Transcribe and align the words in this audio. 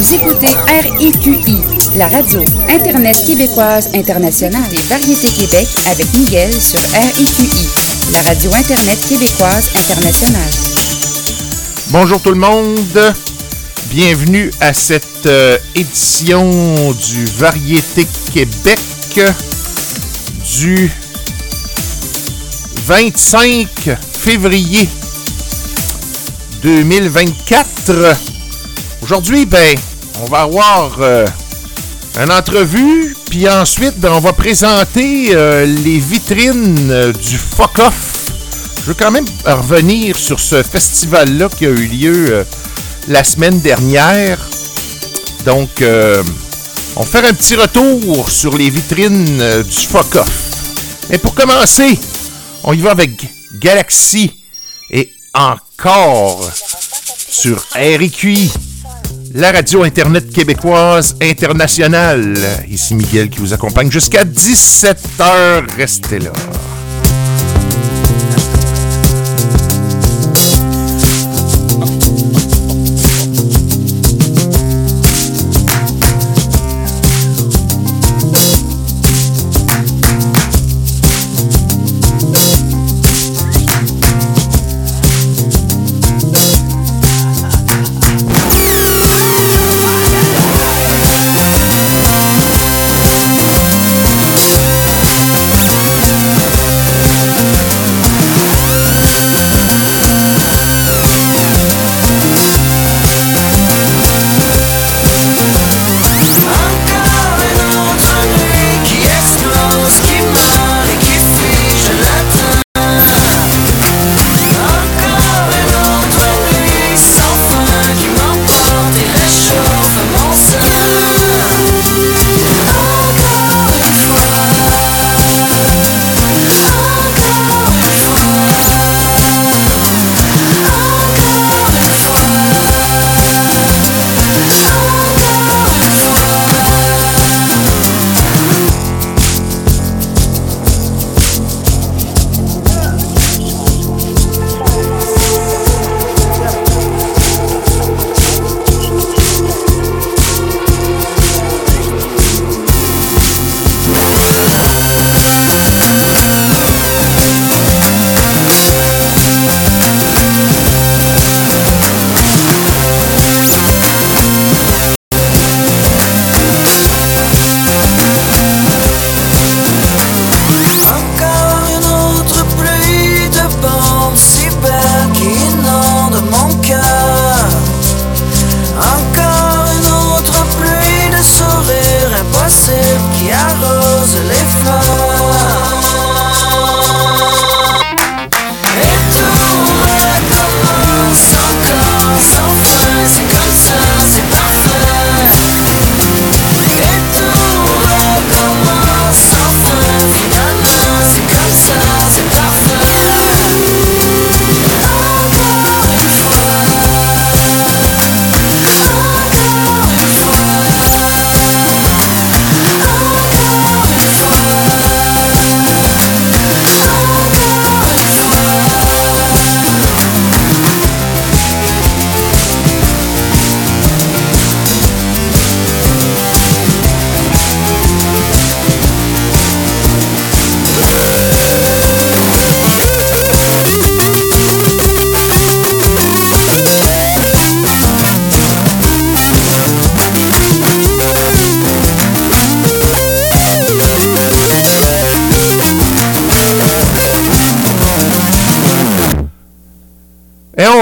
Vous 0.00 0.14
écoutez 0.14 0.46
RIQI, 0.66 1.58
la 1.96 2.08
radio 2.08 2.40
Internet 2.70 3.22
québécoise 3.26 3.90
internationale 3.92 4.66
des 4.70 4.80
variétés 4.88 5.28
Québec 5.28 5.68
avec 5.88 6.06
Miguel 6.14 6.50
sur 6.54 6.80
RIQI, 6.80 7.68
la 8.10 8.22
radio 8.22 8.50
Internet 8.54 8.98
québécoise 9.06 9.68
internationale. 9.76 10.50
Bonjour 11.88 12.18
tout 12.22 12.30
le 12.30 12.38
monde. 12.38 13.14
Bienvenue 13.90 14.50
à 14.62 14.72
cette 14.72 15.26
euh, 15.26 15.58
édition 15.74 16.48
du 16.92 17.26
Variété 17.36 18.06
Québec 18.32 18.80
du 20.62 20.90
25 22.86 23.68
février 24.14 24.88
2024. 26.62 28.16
Aujourd'hui, 29.02 29.44
ben, 29.44 29.76
on 30.22 30.26
va 30.26 30.42
avoir 30.42 30.96
euh, 31.00 31.26
une 32.20 32.30
entrevue, 32.30 33.16
puis 33.30 33.48
ensuite, 33.48 33.98
ben, 33.98 34.12
on 34.12 34.20
va 34.20 34.32
présenter 34.32 35.30
euh, 35.32 35.64
les 35.64 35.98
vitrines 35.98 36.90
euh, 36.90 37.12
du 37.12 37.36
Fuck 37.36 37.78
Off. 37.78 38.26
Je 38.80 38.86
veux 38.86 38.94
quand 38.94 39.10
même 39.10 39.26
revenir 39.44 40.16
sur 40.16 40.40
ce 40.40 40.62
festival-là 40.62 41.48
qui 41.48 41.66
a 41.66 41.70
eu 41.70 41.86
lieu 41.86 42.46
la 43.08 43.22
semaine 43.24 43.60
dernière. 43.60 44.38
Donc, 45.44 45.68
on 46.96 47.00
va 47.00 47.06
faire 47.06 47.26
un 47.26 47.34
petit 47.34 47.56
retour 47.56 48.30
sur 48.30 48.56
les 48.56 48.70
vitrines 48.70 49.62
du 49.62 49.86
Fuck 49.86 50.16
Off. 50.16 50.30
Mais 51.10 51.18
pour 51.18 51.34
commencer, 51.34 51.98
on 52.64 52.72
y 52.72 52.80
va 52.80 52.92
avec 52.92 53.28
Galaxy 53.60 54.32
et 54.90 55.12
encore 55.34 56.50
sur 57.28 57.62
RQI 57.74 58.50
la 59.34 59.52
radio 59.52 59.84
Internet 59.84 60.32
québécoise 60.32 61.16
internationale. 61.20 62.34
Ici 62.68 62.94
Miguel 62.94 63.30
qui 63.30 63.38
vous 63.38 63.52
accompagne 63.52 63.90
jusqu'à 63.90 64.24
17h. 64.24 65.76
Restez 65.76 66.18
là. 66.18 66.32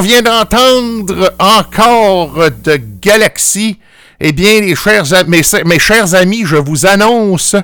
Vient 0.08 0.22
d'entendre 0.22 1.34
encore 1.38 2.50
de 2.64 2.80
Galaxy. 2.98 3.78
Eh 4.18 4.32
bien, 4.32 4.62
les 4.62 4.74
chers, 4.74 5.04
mes, 5.26 5.42
mes 5.66 5.78
chers 5.78 6.14
amis, 6.14 6.46
je 6.46 6.56
vous 6.56 6.86
annonce 6.86 7.54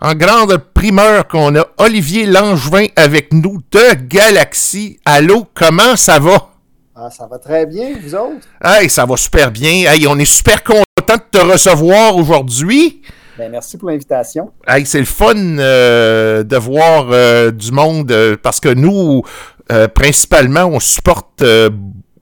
en 0.00 0.14
grande 0.14 0.58
primeur 0.58 1.26
qu'on 1.26 1.56
a 1.56 1.66
Olivier 1.78 2.26
Langevin 2.26 2.86
avec 2.94 3.32
nous 3.32 3.60
de 3.72 3.94
Galaxy. 4.06 5.00
Allô, 5.04 5.48
comment 5.54 5.96
ça 5.96 6.20
va? 6.20 6.50
Ah, 6.94 7.10
ça 7.10 7.26
va 7.28 7.38
très 7.40 7.66
bien, 7.66 7.94
vous 8.00 8.14
autres? 8.14 8.46
Hey, 8.64 8.88
ça 8.88 9.04
va 9.04 9.16
super 9.16 9.50
bien. 9.50 9.92
Hey, 9.92 10.06
on 10.06 10.16
est 10.20 10.24
super 10.24 10.62
content 10.62 10.84
de 11.08 11.38
te 11.38 11.44
recevoir 11.44 12.14
aujourd'hui. 12.14 13.02
Ben, 13.38 13.50
merci 13.50 13.78
pour 13.78 13.88
l'invitation. 13.88 14.52
Hey, 14.68 14.84
c'est 14.84 14.98
le 14.98 15.06
fun 15.06 15.34
euh, 15.34 16.42
de 16.44 16.56
voir 16.56 17.08
euh, 17.10 17.50
du 17.50 17.72
monde 17.72 18.12
euh, 18.12 18.36
parce 18.40 18.60
que 18.60 18.68
nous, 18.68 19.22
euh, 19.70 19.88
principalement, 19.88 20.64
on 20.64 20.80
supporte 20.80 21.42
euh, 21.42 21.70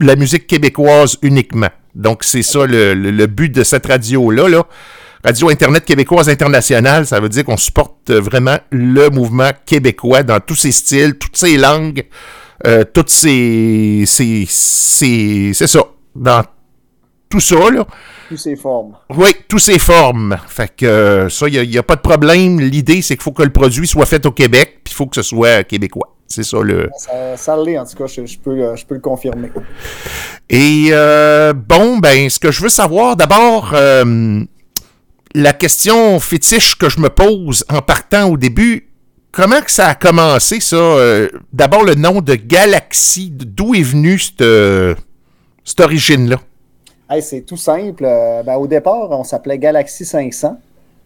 la 0.01 0.17
musique 0.17 0.47
québécoise 0.47 1.17
uniquement. 1.23 1.71
Donc, 1.95 2.25
c'est 2.25 2.43
ça 2.43 2.67
le, 2.67 3.27
but 3.27 3.51
de 3.51 3.65
cette 3.65 3.87
radio-là. 3.87 4.49
Là. 4.49 4.67
Radio 5.25 5.51
Internet 5.51 5.85
québécoise 5.85 6.29
internationale, 6.29 7.07
ça 7.07 7.21
veut 7.21 7.29
dire 7.29 7.45
qu'on 7.45 7.57
supporte 7.57 8.11
vraiment 8.11 8.59
le 8.71 9.11
mouvement 9.11 9.51
québécois 9.67 10.23
dans 10.23 10.41
tous 10.41 10.55
ses 10.55 10.73
styles, 10.73 11.19
toutes 11.19 11.37
ses 11.37 11.57
langues, 11.59 12.05
euh, 12.67 12.85
toutes 12.85 13.11
ses... 13.11 14.05
C'est 14.07 14.47
ça. 15.53 15.81
Dans 16.15 16.43
tout 17.31 17.41
ça, 17.41 17.71
là. 17.71 17.87
Tous 18.29 18.37
ces 18.37 18.57
formes. 18.57 18.97
Oui, 19.11 19.31
tous 19.49 19.61
ces 19.61 19.79
formes. 19.79 20.37
Fait 20.49 20.75
que 20.75 20.85
euh, 20.85 21.29
ça, 21.29 21.49
il 21.49 21.71
n'y 21.71 21.79
a, 21.79 21.83
pas 21.83 21.95
de 21.95 22.01
problème. 22.01 22.59
L'idée, 22.59 23.03
c'est 23.03 23.15
qu'il 23.15 23.23
faut 23.23 23.33
que 23.33 23.45
le 23.45 23.53
produit 23.53 23.87
soit 23.87 24.07
fait 24.07 24.27
au 24.27 24.33
Québec, 24.33 24.81
puis 24.83 24.93
il 24.93 24.97
faut 24.97 25.07
que 25.07 25.15
ce 25.15 25.23
soit 25.23 25.63
québécois. 25.63 26.17
C'est 26.31 26.45
ça 26.45 26.61
le. 26.63 26.89
Ça, 26.97 27.37
ça 27.37 27.57
l'est, 27.57 27.77
en 27.77 27.85
tout 27.85 27.97
cas, 27.97 28.07
je, 28.07 28.39
peux, 28.39 28.77
je 28.77 28.87
peux 28.87 28.95
le 28.95 29.01
confirmer. 29.01 29.51
Et 30.49 30.89
euh, 30.91 31.53
bon, 31.53 31.99
ben, 31.99 32.31
ce 32.31 32.39
que 32.39 32.53
je 32.53 32.63
veux 32.63 32.69
savoir, 32.69 33.17
d'abord, 33.17 33.73
euh, 33.75 34.41
la 35.35 35.53
question 35.53 36.21
fétiche 36.21 36.77
que 36.77 36.89
je 36.89 37.01
me 37.01 37.09
pose 37.09 37.65
en 37.69 37.83
partant 37.83 38.31
au 38.31 38.37
début, 38.37 38.91
comment 39.33 39.61
que 39.61 39.71
ça 39.71 39.89
a 39.89 39.95
commencé, 39.95 40.61
ça? 40.61 40.77
Euh, 40.77 41.29
d'abord, 41.53 41.85
le 41.85 41.95
nom 41.95 42.21
de 42.21 42.35
Galaxy, 42.35 43.31
d'où 43.31 43.75
est 43.75 43.83
venue 43.83 44.19
cette, 44.19 44.41
euh, 44.41 44.95
cette 45.65 45.81
origine-là? 45.81 46.37
c'est 47.21 47.41
tout 47.41 47.57
simple. 47.57 48.05
Euh, 48.07 48.45
ben, 48.45 48.55
au 48.57 48.69
départ, 48.69 49.11
on 49.11 49.25
s'appelait 49.25 49.59
Galaxy 49.59 50.05
500, 50.05 50.59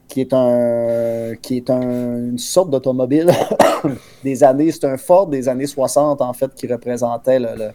qui 0.09 0.21
est, 0.21 0.33
un, 0.33 1.35
qui 1.41 1.57
est 1.57 1.71
une 1.71 2.39
sorte 2.39 2.71
d'automobile 2.71 3.31
des 4.25 4.45
années, 4.45 4.71
c'est 4.71 4.85
un 4.85 4.97
Ford 4.97 5.27
des 5.27 5.49
années 5.49 5.67
60, 5.67 6.21
en 6.21 6.33
fait, 6.33 6.55
qui 6.55 6.67
représentait 6.67 7.39
le, 7.39 7.71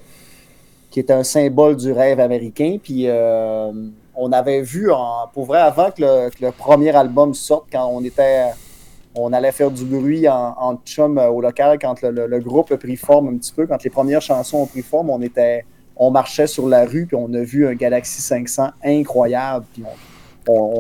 qui 0.90 1.00
est 1.00 1.12
un 1.12 1.24
symbole 1.24 1.76
du 1.76 1.92
rêve 1.92 2.20
américain. 2.20 2.78
Puis 2.82 3.08
on 4.20 4.32
avait 4.34 4.62
vu, 4.62 4.92
en, 4.92 5.28
pour 5.34 5.46
vrai, 5.46 5.60
avant 5.60 5.92
que 5.92 6.30
le, 6.42 6.52
premier 6.52 6.94
album 6.96 7.34
sorte, 7.34 7.68
quand 7.72 7.88
on 7.88 8.04
était, 8.04 8.50
on 9.16 9.32
allait 9.32 9.54
faire 9.54 9.72
du 9.72 9.86
bruit 9.86 10.28
en, 10.28 10.78
chum 10.86 11.18
euh, 11.18 11.30
au 11.30 11.42
local, 11.42 11.80
quand 11.80 12.02
le, 12.02 12.40
groupe 12.40 12.72
a 12.72 12.78
pris 12.78 12.98
forme 12.98 13.30
un 13.30 13.38
petit 13.38 13.54
peu, 13.54 13.66
quand 13.66 13.82
les 13.82 13.90
premières 13.90 14.22
chansons 14.22 14.58
ont 14.58 14.66
pris 14.66 14.82
forme, 14.82 15.10
on 15.10 15.22
était, 15.22 15.64
on 15.96 16.12
marchait 16.12 16.48
sur 16.48 16.68
la 16.68 16.86
rue, 16.86 17.06
puis 17.06 17.16
on 17.16 17.34
a 17.34 17.42
vu 17.42 17.66
un 17.66 17.76
Galaxy 17.76 18.22
500 18.22 18.72
incroyable, 18.84 19.66
puis 19.74 19.84
on, 19.86 19.96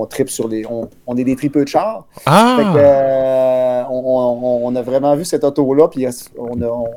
tripe 0.10 0.30
sur 0.30 0.48
les, 0.48 0.66
on, 0.66 1.18
est 1.18 1.24
des 1.24 1.36
tripeux 1.36 1.63
de 1.63 1.69
char. 1.69 2.06
Ah! 2.25 2.57
Euh, 2.75 3.83
on, 3.89 4.75
a 4.75 4.81
vraiment 4.81 5.16
vu 5.16 5.25
cette 5.25 5.44
auto-là, 5.44 5.88
puis 5.88 6.06
on, 6.38 6.62
a, 6.62 6.88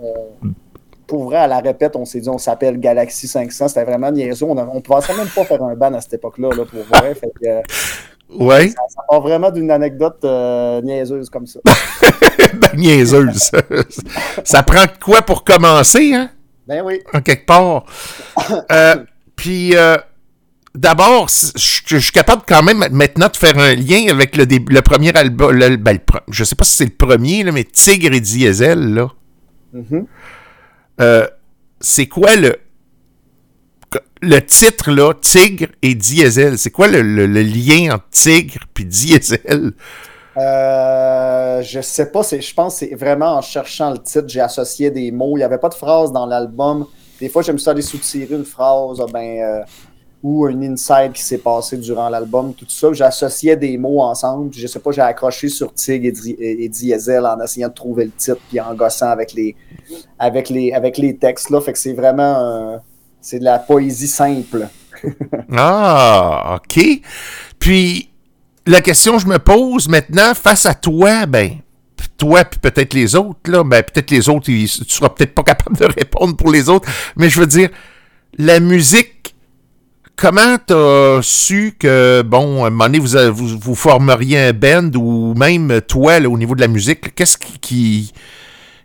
pour 1.13 1.25
vrai, 1.25 1.37
à 1.37 1.47
la 1.47 1.61
répète, 1.61 1.95
on 1.95 2.07
s'est 2.07 2.21
dit 2.21 2.29
on 2.31 2.39
s'appelle 2.39 2.81
Galaxy 2.81 3.29
500. 3.29 3.69
C'était 3.69 3.85
vraiment 3.85 4.11
niaiseux. 4.11 4.47
On 4.47 4.55
ne 4.55 4.81
pensait 4.81 5.15
même 5.15 5.29
pas 5.29 5.45
faire 5.45 5.63
un 5.63 5.75
ban 5.75 5.93
à 5.93 6.01
cette 6.01 6.15
époque-là, 6.15 6.49
là, 6.57 6.65
pour 6.65 6.83
vrai. 6.85 7.15
Fait 7.15 7.31
que, 7.39 7.49
euh, 7.49 7.61
ouais. 8.39 8.69
Ça, 8.69 9.03
part 9.07 9.21
vraiment 9.21 9.51
d'une 9.51 9.71
anecdote 9.71 10.21
euh, 10.25 10.81
niaiseuse 10.81 11.29
comme 11.29 11.47
ça. 11.47 11.61
ben, 12.55 12.77
niaiseuse. 12.77 13.51
ça 14.45 14.63
prend 14.63 14.87
quoi 15.05 15.21
pour 15.21 15.45
commencer, 15.45 16.15
hein? 16.15 16.31
Ben 16.67 16.83
oui. 16.83 17.01
En 17.13 17.21
quelque 17.21 17.45
part. 17.45 17.85
Euh, 18.73 18.97
puis, 19.37 19.75
d'abord, 20.75 21.29
je 21.29 21.99
suis 21.99 22.13
capable 22.13 22.43
quand 22.47 22.63
même 22.63 22.85
maintenant 22.91 23.29
de 23.29 23.37
faire 23.37 23.59
un 23.59 23.75
lien 23.75 24.07
avec 24.09 24.37
le, 24.37 24.45
le 24.45 24.83
premier 24.83 25.15
album. 25.15 25.53
Le, 25.53 25.77
ben, 25.77 25.99
je 26.29 26.45
sais 26.45 26.55
pas 26.55 26.65
si 26.65 26.73
c'est 26.73 26.85
le 26.85 26.91
premier, 26.91 27.43
là, 27.43 27.53
mais 27.53 27.65
Tigre 27.65 28.15
et 28.15 28.21
Diesel, 28.21 28.95
là. 28.95 29.09
Mm 29.73 30.03
euh, 31.01 31.27
c'est 31.81 32.07
quoi 32.07 32.37
le 32.37 32.55
le 34.21 34.39
titre 34.41 34.91
là, 34.93 35.15
Tigre 35.15 35.69
et 35.83 35.95
Diesel? 35.95 36.57
C'est 36.59 36.71
quoi 36.71 36.87
le, 36.87 37.01
lien 37.27 37.95
entre 37.95 38.09
Tigre 38.11 38.61
et 38.79 38.85
Diesel? 38.85 39.73
Euh, 40.37 41.63
je 41.63 41.81
sais 41.81 42.11
pas, 42.11 42.23
je 42.23 42.55
pense 42.55 42.75
que 42.75 42.87
c'est 42.87 42.95
vraiment 42.95 43.37
en 43.37 43.43
cherchant 43.43 43.91
le 43.91 43.99
titre, 43.99 44.29
j'ai 44.29 44.41
associé 44.41 44.91
des 44.91 45.11
mots. 45.11 45.37
Il 45.37 45.41
n'y 45.41 45.45
avait 45.45 45.59
pas 45.59 45.69
de 45.69 45.75
phrase 45.75 46.13
dans 46.13 46.27
l'album. 46.27 46.87
Des 47.21 47.29
fois, 47.29 47.43
j'aime 47.43 47.59
ça 47.59 47.73
aller 47.73 47.83
soutirer 47.83 48.35
une 48.35 48.45
phrase. 48.45 48.99
Ah 49.01 49.07
ben, 49.13 49.41
euh, 49.41 49.61
ou 50.23 50.47
un 50.47 50.63
inside 50.63 51.13
qui 51.13 51.23
s'est 51.23 51.39
passé 51.39 51.77
durant 51.77 52.09
l'album, 52.09 52.55
tout 52.55 52.67
ça. 52.69 52.93
J'associais 52.93 53.57
des 53.57 53.77
mots 53.77 54.01
ensemble. 54.01 54.53
Je 54.55 54.67
sais 54.67 54.79
pas, 54.79 54.93
j'ai 54.93 55.01
accroché 55.01 55.49
sur 55.49 55.75
Tig 55.75 56.15
et, 56.39 56.69
Diesel 56.69 57.27
en 57.27 57.41
essayant 57.43 57.69
de 57.69 57.75
trouver 57.75 58.05
le 58.05 58.13
titre 58.13 58.41
puis 58.49 58.61
en 58.61 58.73
gossant 58.75 59.11
avec 59.11 59.33
les, 59.33 59.57
avec 60.19 60.49
les, 60.49 60.73
avec 60.73 60.97
les 60.99 61.17
textes 61.17 61.51
là. 61.51 61.61
Fait 61.61 61.73
que 61.73 61.79
c'est 61.79 61.95
vraiment 61.95 62.81
de 63.33 63.45
la 63.45 63.59
poésie 63.59 64.09
simple. 64.09 64.69
ah, 65.57 66.57
ok. 66.57 66.85
Puis 67.59 68.11
la 68.67 68.81
question 68.81 69.17
que 69.17 69.23
je 69.23 69.27
me 69.27 69.39
pose 69.39 69.89
maintenant 69.89 70.35
face 70.35 70.67
à 70.67 70.75
toi, 70.75 71.27
ben 71.27 71.59
toi 72.17 72.45
puis 72.45 72.61
peut-être 72.61 72.95
les 72.95 73.17
autres 73.17 73.51
là, 73.51 73.65
ben 73.65 73.83
peut-être 73.83 74.11
les 74.11 74.29
autres, 74.29 74.45
tu 74.45 74.69
seras 74.69 75.09
peut-être 75.09 75.35
pas 75.35 75.43
capable 75.43 75.77
de 75.77 75.87
répondre 75.87 76.37
pour 76.37 76.53
les 76.53 76.69
autres, 76.69 76.89
mais 77.17 77.29
je 77.29 77.41
veux 77.41 77.47
dire 77.47 77.71
la 78.39 78.61
musique 78.61 79.22
comment 80.23 80.57
t'as 80.65 81.21
su 81.21 81.75
que, 81.77 82.23
bon, 82.23 82.63
à 82.63 82.69
un 82.69 82.71
moment 82.71 82.85
donné, 82.85 83.01
vous, 83.01 83.59
vous, 83.59 83.75
formeriez 83.75 84.39
un 84.39 84.53
band 84.53 84.89
ou 84.95 85.35
même 85.35 85.81
toi, 85.89 86.21
au 86.21 86.39
niveau 86.39 86.55
de 86.55 86.61
la 86.61 86.69
musique, 86.69 87.13
qu'est-ce 87.17 87.37
qui, 87.37 88.13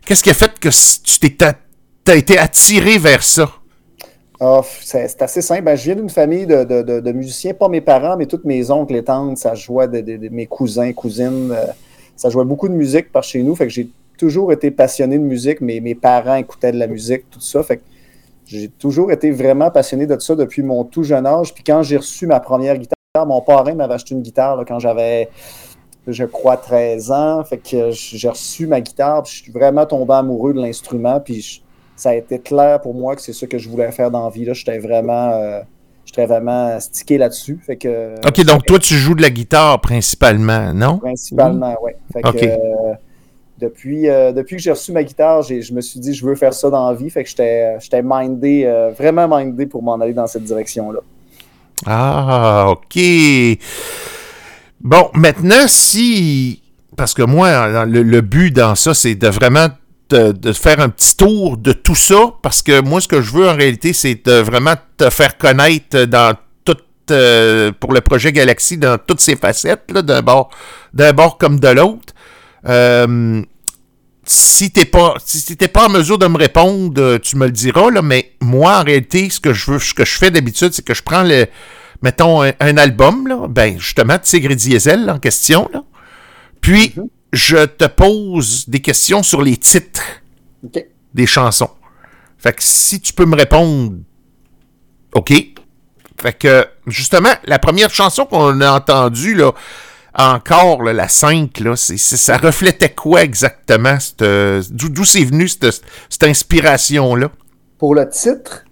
qu'est-ce 0.04 0.24
qui 0.24 0.30
a 0.30 0.34
fait 0.34 0.58
que 0.58 0.68
tu 0.68 1.30
t'es, 1.30 2.18
été 2.18 2.36
attiré 2.36 2.98
vers 2.98 3.22
ça? 3.22 3.52
Oh, 4.40 4.62
c'est 4.82 5.22
assez 5.22 5.40
simple. 5.40 5.62
Ben, 5.62 5.76
je 5.76 5.84
viens 5.84 5.94
d'une 5.94 6.10
famille 6.10 6.44
de, 6.44 7.12
musiciens, 7.12 7.54
pas 7.54 7.68
mes 7.68 7.82
parents, 7.82 8.16
mais 8.16 8.26
toutes 8.26 8.44
mes 8.44 8.72
oncles 8.72 8.96
et 8.96 9.04
tantes, 9.04 9.38
ça 9.38 9.54
jouait 9.54 9.86
de, 9.86 10.28
mes 10.30 10.46
cousins, 10.46 10.92
cousines. 10.92 11.52
Euh, 11.52 11.66
ça 12.16 12.30
jouait 12.30 12.44
beaucoup 12.44 12.68
de 12.68 12.74
musique 12.74 13.12
par 13.12 13.22
chez 13.22 13.44
nous. 13.44 13.54
Fait 13.54 13.68
que 13.68 13.72
j'ai 13.72 13.88
toujours 14.18 14.52
été 14.52 14.72
passionné 14.72 15.18
de 15.18 15.22
musique. 15.22 15.60
mais 15.60 15.78
mes 15.78 15.94
parents 15.94 16.34
écoutaient 16.34 16.72
de 16.72 16.78
la 16.78 16.88
musique, 16.88 17.30
tout 17.30 17.40
ça. 17.40 17.62
Fait 17.62 17.76
que 17.76 17.82
j'ai 18.48 18.68
toujours 18.68 19.12
été 19.12 19.30
vraiment 19.30 19.70
passionné 19.70 20.06
de 20.06 20.18
ça 20.18 20.34
depuis 20.34 20.62
mon 20.62 20.82
tout 20.84 21.02
jeune 21.02 21.26
âge. 21.26 21.52
Puis 21.52 21.62
quand 21.62 21.82
j'ai 21.82 21.98
reçu 21.98 22.26
ma 22.26 22.40
première 22.40 22.78
guitare, 22.78 23.26
mon 23.26 23.42
parrain 23.42 23.74
m'avait 23.74 23.94
acheté 23.94 24.14
une 24.14 24.22
guitare 24.22 24.64
quand 24.66 24.78
j'avais, 24.78 25.28
je 26.06 26.24
crois, 26.24 26.56
13 26.56 27.12
ans. 27.12 27.44
Fait 27.44 27.58
que 27.58 27.90
j'ai 27.90 28.28
reçu 28.28 28.66
ma 28.66 28.80
guitare, 28.80 29.22
puis 29.22 29.34
je 29.34 29.42
suis 29.42 29.52
vraiment 29.52 29.84
tombé 29.84 30.14
amoureux 30.14 30.54
de 30.54 30.62
l'instrument. 30.62 31.20
Puis 31.20 31.62
ça 31.94 32.10
a 32.10 32.14
été 32.14 32.38
clair 32.38 32.80
pour 32.80 32.94
moi 32.94 33.16
que 33.16 33.20
c'est 33.20 33.34
ça 33.34 33.46
que 33.46 33.58
je 33.58 33.68
voulais 33.68 33.92
faire 33.92 34.10
dans 34.10 34.24
la 34.24 34.30
vie. 34.30 34.48
J'étais 34.54 34.78
vraiment, 34.78 35.32
euh, 35.32 35.60
vraiment 36.16 36.80
stické 36.80 37.18
là-dessus. 37.18 37.60
Fait 37.66 37.76
que, 37.76 38.14
OK, 38.26 38.44
donc 38.46 38.64
toi, 38.64 38.78
tu 38.78 38.94
joues 38.94 39.14
de 39.14 39.22
la 39.22 39.30
guitare 39.30 39.78
principalement, 39.82 40.72
non? 40.72 40.96
Principalement, 40.98 41.76
oui. 41.82 41.92
Ouais. 42.14 42.22
Euh, 42.24 42.94
depuis, 43.58 44.08
euh, 44.08 44.32
depuis 44.32 44.56
que 44.56 44.62
j'ai 44.62 44.70
reçu 44.70 44.92
ma 44.92 45.02
guitare, 45.02 45.42
je 45.42 45.72
me 45.72 45.80
suis 45.80 45.98
dit 45.98 46.14
je 46.14 46.24
veux 46.24 46.34
faire 46.34 46.54
ça 46.54 46.70
dans 46.70 46.90
la 46.90 46.96
vie. 46.96 47.10
Fait 47.10 47.24
que 47.24 47.30
j'étais 47.30 48.02
mindé, 48.02 48.64
euh, 48.64 48.90
vraiment 48.96 49.28
mindé 49.28 49.66
pour 49.66 49.82
m'en 49.82 49.94
aller 49.94 50.12
dans 50.12 50.26
cette 50.26 50.44
direction-là. 50.44 51.00
Ah, 51.86 52.66
OK. 52.70 52.98
Bon, 54.80 55.10
maintenant, 55.14 55.66
si. 55.66 56.62
Parce 56.96 57.14
que 57.14 57.22
moi, 57.22 57.84
le, 57.84 58.20
but 58.20 58.50
dans 58.50 58.74
ça, 58.74 58.94
c'est 58.94 59.14
de 59.14 59.28
vraiment 59.28 59.68
de, 60.10 60.52
faire 60.52 60.80
un 60.80 60.88
petit 60.88 61.16
tour 61.16 61.56
de 61.56 61.72
tout 61.72 61.94
ça. 61.94 62.34
Parce 62.42 62.62
que 62.62 62.80
moi, 62.80 63.00
ce 63.00 63.08
que 63.08 63.20
je 63.20 63.32
veux 63.32 63.48
en 63.48 63.54
réalité, 63.54 63.92
c'est 63.92 64.24
de 64.24 64.40
vraiment 64.40 64.74
te 64.96 65.10
faire 65.10 65.36
connaître 65.36 66.04
dans 66.04 66.34
tout. 66.64 66.76
Euh, 67.10 67.72
pour 67.78 67.92
le 67.92 68.00
projet 68.00 68.32
Galaxy, 68.32 68.78
dans 68.78 68.98
toutes 68.98 69.20
ses 69.20 69.36
facettes, 69.36 69.92
d'un 69.92 70.22
bord, 70.22 70.50
bord 70.92 71.38
comme 71.38 71.60
de 71.60 71.68
l'autre. 71.68 72.14
Euh, 72.66 73.42
si 74.24 74.70
t'es 74.70 74.84
pas 74.84 75.14
si 75.24 75.56
t'es 75.56 75.68
pas 75.68 75.86
en 75.86 75.90
mesure 75.90 76.18
de 76.18 76.26
me 76.26 76.36
répondre, 76.36 77.00
euh, 77.00 77.18
tu 77.18 77.36
me 77.36 77.46
le 77.46 77.52
diras 77.52 77.90
là, 77.90 78.02
mais 78.02 78.32
moi 78.40 78.80
en 78.80 78.84
réalité 78.84 79.30
ce 79.30 79.40
que 79.40 79.52
je 79.52 79.70
veux 79.70 79.78
ce 79.78 79.94
que 79.94 80.04
je 80.04 80.18
fais 80.18 80.30
d'habitude 80.30 80.72
c'est 80.72 80.84
que 80.84 80.94
je 80.94 81.02
prends 81.02 81.22
le 81.22 81.46
mettons 82.02 82.42
un, 82.42 82.76
album 82.76 83.26
là, 83.26 83.48
ben 83.48 83.78
justement 83.78 84.18
Tigre 84.18 84.50
et 84.50 84.56
Diesel 84.56 85.08
en 85.08 85.18
question 85.18 85.68
là. 85.72 85.82
Puis 86.60 86.92
mhm. 86.96 87.08
je 87.32 87.64
te 87.64 87.86
pose 87.86 88.68
des 88.68 88.80
questions 88.80 89.22
sur 89.22 89.40
les 89.40 89.56
titres 89.56 90.02
des 91.14 91.26
chansons. 91.26 91.70
Fait 92.38 92.52
que 92.52 92.62
si 92.62 93.00
tu 93.00 93.12
peux 93.12 93.26
me 93.26 93.36
répondre 93.36 93.94
OK. 95.14 95.32
Fait 96.20 96.32
que 96.32 96.66
justement 96.86 97.32
la 97.44 97.58
première 97.58 97.90
chanson 97.90 98.26
qu'on 98.26 98.60
a 98.60 98.72
entendue 98.72 99.34
là 99.34 99.52
encore, 100.18 100.82
la 100.82 101.08
5, 101.08 101.60
là, 101.60 101.76
ça 101.76 102.36
reflétait 102.36 102.90
quoi 102.90 103.22
exactement? 103.22 103.96
D'où 104.18 105.04
c'est 105.04 105.24
venu 105.24 105.46
cette, 105.48 105.82
inspiration-là? 106.22 107.30
Pour 107.78 107.94
le 107.94 108.08
titre? 108.08 108.64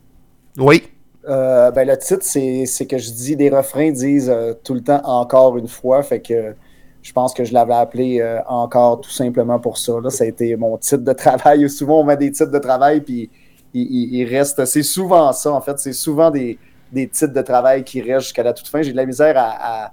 Oui. 0.59 0.83
Euh, 1.29 1.71
ben, 1.71 1.87
le 1.87 1.97
titre, 1.97 2.23
c'est 2.25 2.87
que 2.87 2.99
je 2.99 3.11
dis, 3.13 3.37
des 3.37 3.49
refrains 3.49 3.93
disent 3.93 4.31
euh, 4.31 4.55
tout 4.65 4.75
le 4.75 4.81
temps 4.83 5.01
encore 5.05 5.57
une 5.57 5.69
fois, 5.69 6.03
fait 6.03 6.21
que 6.21 6.55
je 7.03 7.13
pense 7.13 7.33
que 7.33 7.45
je 7.45 7.53
l'avais 7.53 7.75
appelé 7.75 8.21
euh, 8.21 8.41
encore 8.49 9.01
tout 9.01 9.11
simplement 9.11 9.61
pour 9.61 9.79
ça. 9.79 10.01
Là. 10.03 10.11
Ça 10.11 10.25
a 10.25 10.27
été 10.27 10.57
mon 10.57 10.77
titre 10.79 11.05
de 11.05 11.13
travail. 11.13 11.69
Souvent, 11.71 12.01
on 12.01 12.05
met 12.05 12.17
des 12.17 12.33
titres 12.33 12.51
de 12.51 12.59
travail, 12.59 13.01
puis 13.01 13.31
il, 13.73 14.25
reste. 14.25 14.65
C'est 14.65 14.83
souvent 14.83 15.33
ça, 15.33 15.53
en 15.53 15.61
fait. 15.61 15.79
C'est 15.79 15.93
souvent 15.93 16.33
des, 16.33 16.59
titres 16.93 17.33
de 17.33 17.43
travail 17.43 17.85
qui 17.85 18.03
restent 18.03 18.27
jusqu'à 18.27 18.43
la 18.43 18.53
toute 18.53 18.67
fin. 18.67 18.83
J'ai 18.83 18.91
de 18.91 18.97
la 18.97 19.07
misère 19.07 19.35
à 19.37 19.93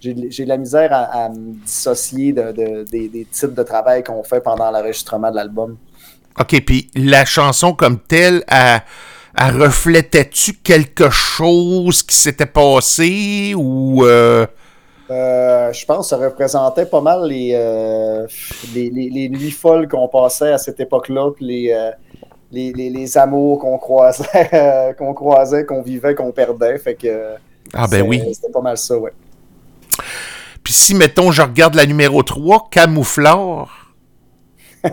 j'ai 0.00 0.14
de 0.44 0.48
la 0.48 0.56
misère 0.56 0.90
à, 0.92 1.28
me 1.28 1.52
dissocier 1.64 2.32
de, 2.32 2.84
des, 2.84 3.26
types 3.30 3.54
de 3.54 3.62
travail 3.62 4.02
qu'on 4.02 4.22
fait 4.22 4.40
pendant 4.40 4.70
l'enregistrement 4.70 5.30
de 5.30 5.36
l'album. 5.36 5.76
OK, 6.38 6.60
puis 6.64 6.90
la 6.94 7.24
chanson 7.24 7.74
comme 7.74 7.98
telle, 7.98 8.42
reflétait-tu 9.36 10.54
quelque 10.54 11.10
chose 11.10 12.02
qui 12.02 12.16
s'était 12.16 12.46
passé 12.46 13.54
ou. 13.56 14.04
Euh, 14.06 14.46
je 15.10 15.84
pense 15.86 16.06
que 16.06 16.16
ça 16.16 16.16
représentait 16.16 16.86
pas 16.86 17.00
mal 17.00 17.26
les, 17.26 17.52
les, 18.74 18.90
les, 18.90 19.28
nuits 19.28 19.50
folles 19.50 19.88
qu'on 19.88 20.08
passait 20.08 20.52
à 20.52 20.58
cette 20.58 20.80
époque-là, 20.80 21.30
les, 21.40 21.74
les, 22.52 22.72
les, 22.72 23.18
amours 23.18 23.58
qu'on 23.58 23.76
croisait, 23.78 24.94
qu'on 24.98 25.12
croisait, 25.12 25.64
qu'on 25.64 25.82
vivait, 25.82 26.14
qu'on 26.14 26.32
perdait. 26.32 26.78
Fait 26.78 26.94
que. 26.94 27.34
Ah, 27.72 27.86
ben 27.88 28.02
oui. 28.02 28.22
C'était 28.32 28.52
pas 28.52 28.60
mal 28.60 28.78
ça, 28.78 28.96
ouais. 28.96 29.12
Puis 30.62 30.72
si, 30.72 30.94
mettons, 30.94 31.30
je 31.30 31.42
regarde 31.42 31.74
la 31.74 31.86
numéro 31.86 32.22
3, 32.22 32.68
Camoufleur. 32.70 33.94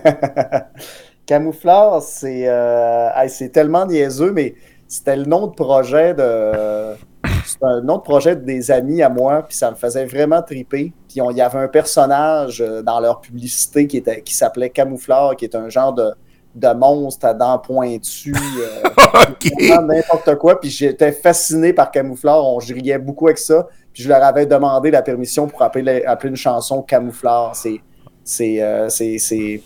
Camoufleur, 1.26 2.02
c'est 2.02 2.48
euh, 2.48 3.10
c'est 3.28 3.50
tellement 3.50 3.86
niaiseux, 3.86 4.32
mais 4.32 4.56
c'était 4.88 5.18
le 5.18 5.26
nom 5.26 5.48
de 5.48 5.54
projet 5.54 6.14
de. 6.14 6.96
C'est 7.46 7.64
un 7.64 7.80
nom 7.80 7.98
de 7.98 8.02
projet 8.02 8.36
des 8.36 8.72
amis 8.72 9.02
à 9.02 9.08
moi, 9.08 9.42
puis 9.42 9.56
ça 9.56 9.72
me 9.72 9.78
faisait 9.78 10.06
vraiment 10.06 10.42
triper. 10.42 10.92
Puis 11.08 11.22
il 11.22 11.38
y 11.38 11.42
avait 11.42 11.60
un 11.60 11.70
personnage 11.70 12.60
euh, 12.62 12.82
dans 12.82 13.00
leur 13.00 13.22
publicité 13.22 13.88
qui, 13.88 13.98
était, 13.98 14.22
qui 14.22 14.34
s'appelait 14.34 14.70
Camoufleur, 14.70 15.38
qui 15.38 15.46
est 15.46 15.56
un 15.56 15.70
genre 15.70 15.94
de, 15.94 16.12
de 16.58 16.74
monstre 16.74 17.26
à 17.26 17.34
dents 17.34 17.60
pointues. 17.60 18.34
Euh, 18.36 19.82
n'importe 19.82 20.36
quoi. 20.36 20.60
Puis 20.60 20.70
j'étais 20.70 21.12
fasciné 21.12 21.74
par 21.74 21.92
Camoufleur. 21.92 22.44
On 22.46 22.58
riais 22.58 22.98
beaucoup 22.98 23.28
avec 23.28 23.38
ça. 23.38 23.68
Puis 23.94 24.04
je 24.04 24.10
leur 24.10 24.24
avais 24.24 24.46
demandé 24.46 24.92
la 24.92 25.02
permission 25.02 25.48
pour 25.48 25.62
appeler, 25.62 26.04
appeler 26.06 26.32
une 26.32 26.36
chanson 26.36 26.82
Camoufleur. 26.82 27.56
C'est. 27.56 27.80
C'est. 28.24 28.62
Euh, 28.62 28.90
c'est 28.90 29.62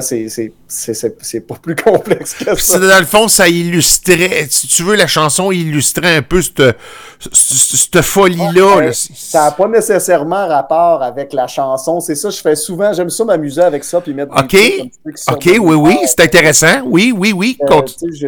c'est 0.00 1.40
pas 1.46 1.54
plus 1.56 1.76
complexe 1.84 2.34
que 2.34 2.54
ça. 2.58 2.78
Dans 2.78 2.98
le 2.98 3.04
fond, 3.06 3.28
ça 3.28 3.48
illustrait, 3.48 4.46
si 4.48 4.66
tu 4.66 4.82
veux, 4.82 4.96
la 4.96 5.06
chanson 5.06 5.52
illustrait 5.52 6.16
un 6.16 6.22
peu 6.22 6.40
cette, 6.42 6.76
cette 7.30 8.00
folie-là. 8.00 8.92
ça 8.92 9.44
n'a 9.44 9.50
pas 9.50 9.68
nécessairement 9.68 10.46
rapport 10.46 11.02
avec 11.02 11.32
la 11.32 11.46
chanson. 11.46 12.00
C'est 12.00 12.14
ça, 12.14 12.30
je 12.30 12.40
fais 12.40 12.56
souvent, 12.56 12.92
j'aime 12.92 13.10
ça 13.10 13.24
m'amuser 13.24 13.62
avec 13.62 13.84
ça. 13.84 14.00
Puis 14.00 14.14
mettre 14.14 14.32
OK, 14.34 14.56
OK, 15.30 15.50
oui, 15.60 15.76
oui, 15.76 15.98
c'est 16.06 16.20
intéressant. 16.20 16.82
Oui, 16.86 17.12
oui, 17.16 17.32
oui. 17.32 17.58
Euh, 17.70 17.80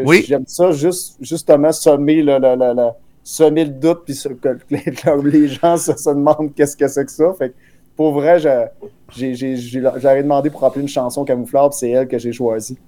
oui. 0.04 0.24
J'aime 0.28 0.44
ça, 0.46 0.72
juste, 0.72 1.16
justement, 1.20 1.72
sommer 1.72 2.22
le, 2.22 2.38
le, 2.38 2.56
le, 2.56 2.88
semer 3.22 3.64
le 3.64 3.70
doute, 3.70 4.02
puis 4.04 4.20
que 4.40 4.58
les 5.28 5.48
gens 5.48 5.76
se, 5.76 5.96
se 5.96 6.10
demandent 6.10 6.52
qu'est-ce 6.54 6.76
que 6.76 6.86
c'est 6.86 7.04
que 7.04 7.12
ça. 7.12 7.32
Fait 7.38 7.54
pour 7.96 8.12
vrai, 8.12 8.38
j'avais 8.38 10.22
demandé 10.22 10.50
pour 10.50 10.60
rappeler 10.60 10.82
une 10.82 10.88
chanson 10.88 11.24
camouflard, 11.24 11.72
c'est 11.72 11.90
elle 11.90 12.08
que 12.08 12.18
j'ai 12.18 12.32
choisie. 12.32 12.78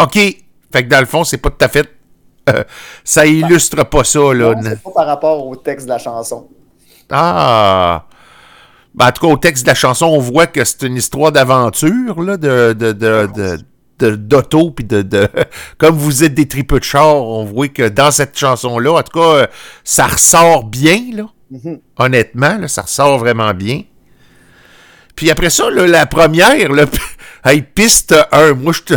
OK. 0.00 0.14
Fait 0.14 0.84
que 0.84 0.88
dans 0.88 1.00
le 1.00 1.06
fond, 1.06 1.24
c'est 1.24 1.38
pas 1.38 1.50
tout 1.50 1.64
à 1.64 1.68
fait. 1.68 1.88
Euh, 2.48 2.64
ça 3.04 3.26
illustre 3.26 3.84
pas 3.84 4.04
ça, 4.04 4.32
là. 4.32 4.54
c'est 4.62 4.82
pas 4.82 4.90
par 4.90 5.06
rapport 5.06 5.46
au 5.46 5.56
texte 5.56 5.86
de 5.86 5.92
la 5.92 5.98
chanson. 5.98 6.48
Ah! 7.10 8.06
Ben, 8.94 9.08
en 9.08 9.12
tout 9.12 9.26
cas, 9.26 9.32
au 9.32 9.36
texte 9.36 9.64
de 9.64 9.68
la 9.68 9.74
chanson, 9.74 10.06
on 10.06 10.18
voit 10.18 10.46
que 10.46 10.64
c'est 10.64 10.82
une 10.82 10.96
histoire 10.96 11.30
d'aventure, 11.30 12.20
là, 12.22 12.36
de, 12.36 12.72
de, 12.72 13.58
de, 13.98 14.16
d'auto, 14.16 14.70
puis 14.70 14.84
de, 14.84 15.02
de, 15.02 15.28
comme 15.78 15.96
vous 15.96 16.24
êtes 16.24 16.34
des 16.34 16.48
tripeux 16.48 16.78
de 16.78 16.84
char, 16.84 17.16
on 17.16 17.44
voit 17.44 17.68
que 17.68 17.88
dans 17.88 18.10
cette 18.10 18.38
chanson-là, 18.38 18.92
en 18.92 19.02
tout 19.02 19.18
cas, 19.18 19.34
euh, 19.34 19.46
ça 19.84 20.06
ressort 20.06 20.64
bien, 20.64 21.00
là. 21.12 21.24
Mm-hmm. 21.52 21.80
Honnêtement, 21.98 22.58
là, 22.58 22.68
ça 22.68 22.82
ressort 22.82 23.18
vraiment 23.18 23.52
bien. 23.54 23.82
Puis 25.18 25.32
après 25.32 25.50
ça, 25.50 25.68
la 25.68 26.06
première, 26.06 26.70
là, 26.70 26.84
hey, 27.44 27.60
piste 27.60 28.14
1, 28.30 28.52
moi, 28.52 28.72
je, 28.72 28.94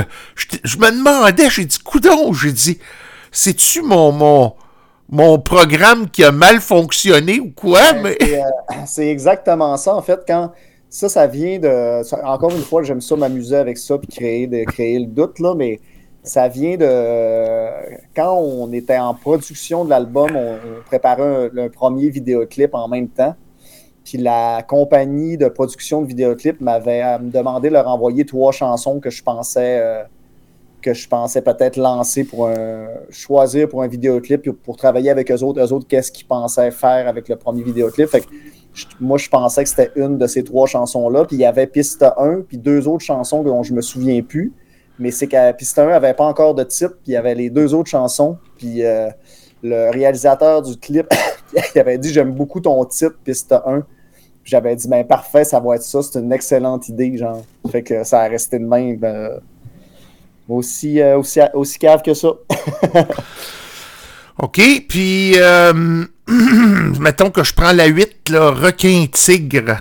je, 0.64 0.78
me 0.78 0.92
demandais, 0.92 1.50
j'ai 1.50 1.66
dit, 1.66 1.80
coudon, 1.80 2.32
j'ai 2.32 2.52
dit, 2.52 2.78
c'est-tu 3.32 3.82
mon, 3.82 4.12
mon, 4.12 4.54
mon 5.10 5.40
programme 5.40 6.08
qui 6.12 6.24
a 6.24 6.32
mal 6.32 6.60
fonctionné 6.62 7.40
ou 7.40 7.50
quoi? 7.50 7.94
Mais... 7.94 8.20
Euh, 8.22 8.38
c'est 8.86 9.08
exactement 9.08 9.76
ça, 9.78 9.96
en 9.96 10.04
fait, 10.04 10.20
quand 10.28 10.52
ça, 10.92 11.10
ça 11.10 11.26
vient 11.26 11.58
de. 11.58 12.24
Encore 12.24 12.52
une 12.52 12.62
fois, 12.62 12.84
j'aime 12.84 13.02
ça 13.02 13.16
m'amuser 13.16 13.56
avec 13.56 13.80
ça 13.80 13.98
puis 13.98 14.08
créer, 14.08 14.46
de, 14.46 14.64
créer 14.66 15.00
le 15.00 15.08
doute, 15.08 15.40
là, 15.40 15.56
mais 15.56 15.80
ça 16.22 16.48
vient 16.48 16.78
de. 16.78 17.98
Quand 18.16 18.36
on 18.36 18.72
était 18.74 19.00
en 19.00 19.16
production 19.16 19.86
de 19.86 19.90
l'album, 19.90 20.36
on, 20.36 20.58
préparait 20.86 21.50
un, 21.58 21.70
premier 21.70 22.10
vidéoclip 22.10 22.76
en 22.76 22.88
même 22.88 23.08
temps. 23.10 23.36
Puis 24.04 24.18
la 24.18 24.64
compagnie 24.64 25.38
de 25.38 25.48
production 25.48 26.02
de 26.02 26.08
vidéoclips 26.08 26.60
m'avait 26.62 27.04
euh, 27.04 27.18
demandé 27.20 27.70
de 27.70 27.74
leur 27.74 27.88
envoyer 27.88 28.26
trois 28.26 28.52
chansons 28.52 29.00
que 29.00 29.10
je 29.10 29.24
pensais 29.24 29.80
euh, 29.80 30.04
que 30.82 30.94
je 30.94 31.08
pensais 31.08 31.42
peut-être 31.42 31.78
lancer 31.78 32.24
pour 32.24 32.48
un 32.48 32.88
choisir 33.12 33.70
pour 33.70 33.84
un 33.84 33.88
vidéoclip 33.88 34.50
pour 34.64 34.78
travailler 34.78 35.12
avec 35.12 35.32
eux 35.32 35.44
autres. 35.44 35.62
Eux 35.64 35.72
autres, 35.74 35.88
qu'est-ce 35.88 36.12
qu'ils 36.12 36.26
pensaient 36.26 36.72
faire 36.72 37.08
avec 37.08 37.30
le 37.30 37.36
premier 37.36 37.62
vidéoclip. 37.62 38.08
Fait 38.08 38.22
que 38.22 38.28
moi, 39.00 39.18
je 39.18 39.30
pensais 39.30 39.64
que 39.64 39.70
c'était 39.70 39.92
une 39.96 40.18
de 40.18 40.28
ces 40.28 40.44
trois 40.44 40.68
chansons-là. 40.68 41.26
Puis 41.26 41.36
il 41.36 41.40
y 41.40 41.46
avait 41.46 41.68
piste 41.68 42.04
1, 42.18 42.42
puis 42.48 42.58
deux 42.58 42.88
autres 42.88 43.04
chansons 43.04 43.44
dont 43.44 43.64
je 43.64 43.74
me 43.74 43.82
souviens 43.82 44.22
plus. 44.22 44.54
Mais 45.00 45.12
c'est 45.12 45.28
que 45.28 45.52
piste 45.54 45.78
1 45.78 45.88
n'avait 45.88 46.14
pas 46.14 46.26
encore 46.26 46.56
de 46.56 46.64
titre, 46.64 46.96
puis 47.04 47.12
il 47.12 47.14
y 47.14 47.18
avait 47.18 47.36
les 47.36 47.50
deux 47.50 47.74
autres 47.74 47.90
chansons. 47.90 48.38
Puis 48.58 48.86
euh, 48.86 49.10
le 49.64 49.92
réalisateur 49.92 50.62
du 50.62 50.78
clip, 50.78 51.08
il 51.76 51.80
avait 51.80 51.98
dit 51.98 52.12
J'aime 52.12 52.32
beaucoup 52.32 52.60
ton 52.60 52.84
titre, 52.86 53.18
piste 53.24 53.52
1. 53.52 53.84
J'avais 54.44 54.76
dit 54.76 54.88
Ben 54.88 55.06
parfait, 55.06 55.44
ça 55.44 55.60
va 55.60 55.76
être 55.76 55.84
ça, 55.84 56.02
c'est 56.02 56.20
une 56.20 56.34
excellente 56.34 56.90
idée, 56.90 57.18
genre. 57.18 57.44
Fait 57.72 57.84
que 57.84 58.04
ça 58.04 58.22
a 58.22 58.28
resté 58.28 58.60
de 58.60 58.66
même. 58.66 58.98
Ben, 58.98 59.40
aussi, 60.50 61.00
euh, 61.00 61.18
aussi, 61.18 61.40
aussi 61.54 61.80
cave 61.80 62.02
que 62.02 62.14
ça. 62.14 62.30
OK, 64.40 64.60
puis 64.88 65.34
euh, 65.38 66.04
mettons 67.00 67.30
que 67.30 67.44
je 67.44 67.54
prends 67.54 67.74
la 67.74 67.86
8, 67.86 68.30
là, 68.30 68.52
requin 68.52 69.06
tigre. 69.12 69.78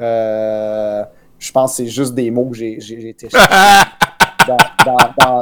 Euh, 0.00 1.04
je 1.38 1.52
pense 1.52 1.72
que 1.72 1.76
c'est 1.78 1.88
juste 1.88 2.14
des 2.14 2.30
mots 2.30 2.46
que 2.50 2.56
j'ai 2.56 3.08
été 3.08 3.28
dans, 4.46 4.56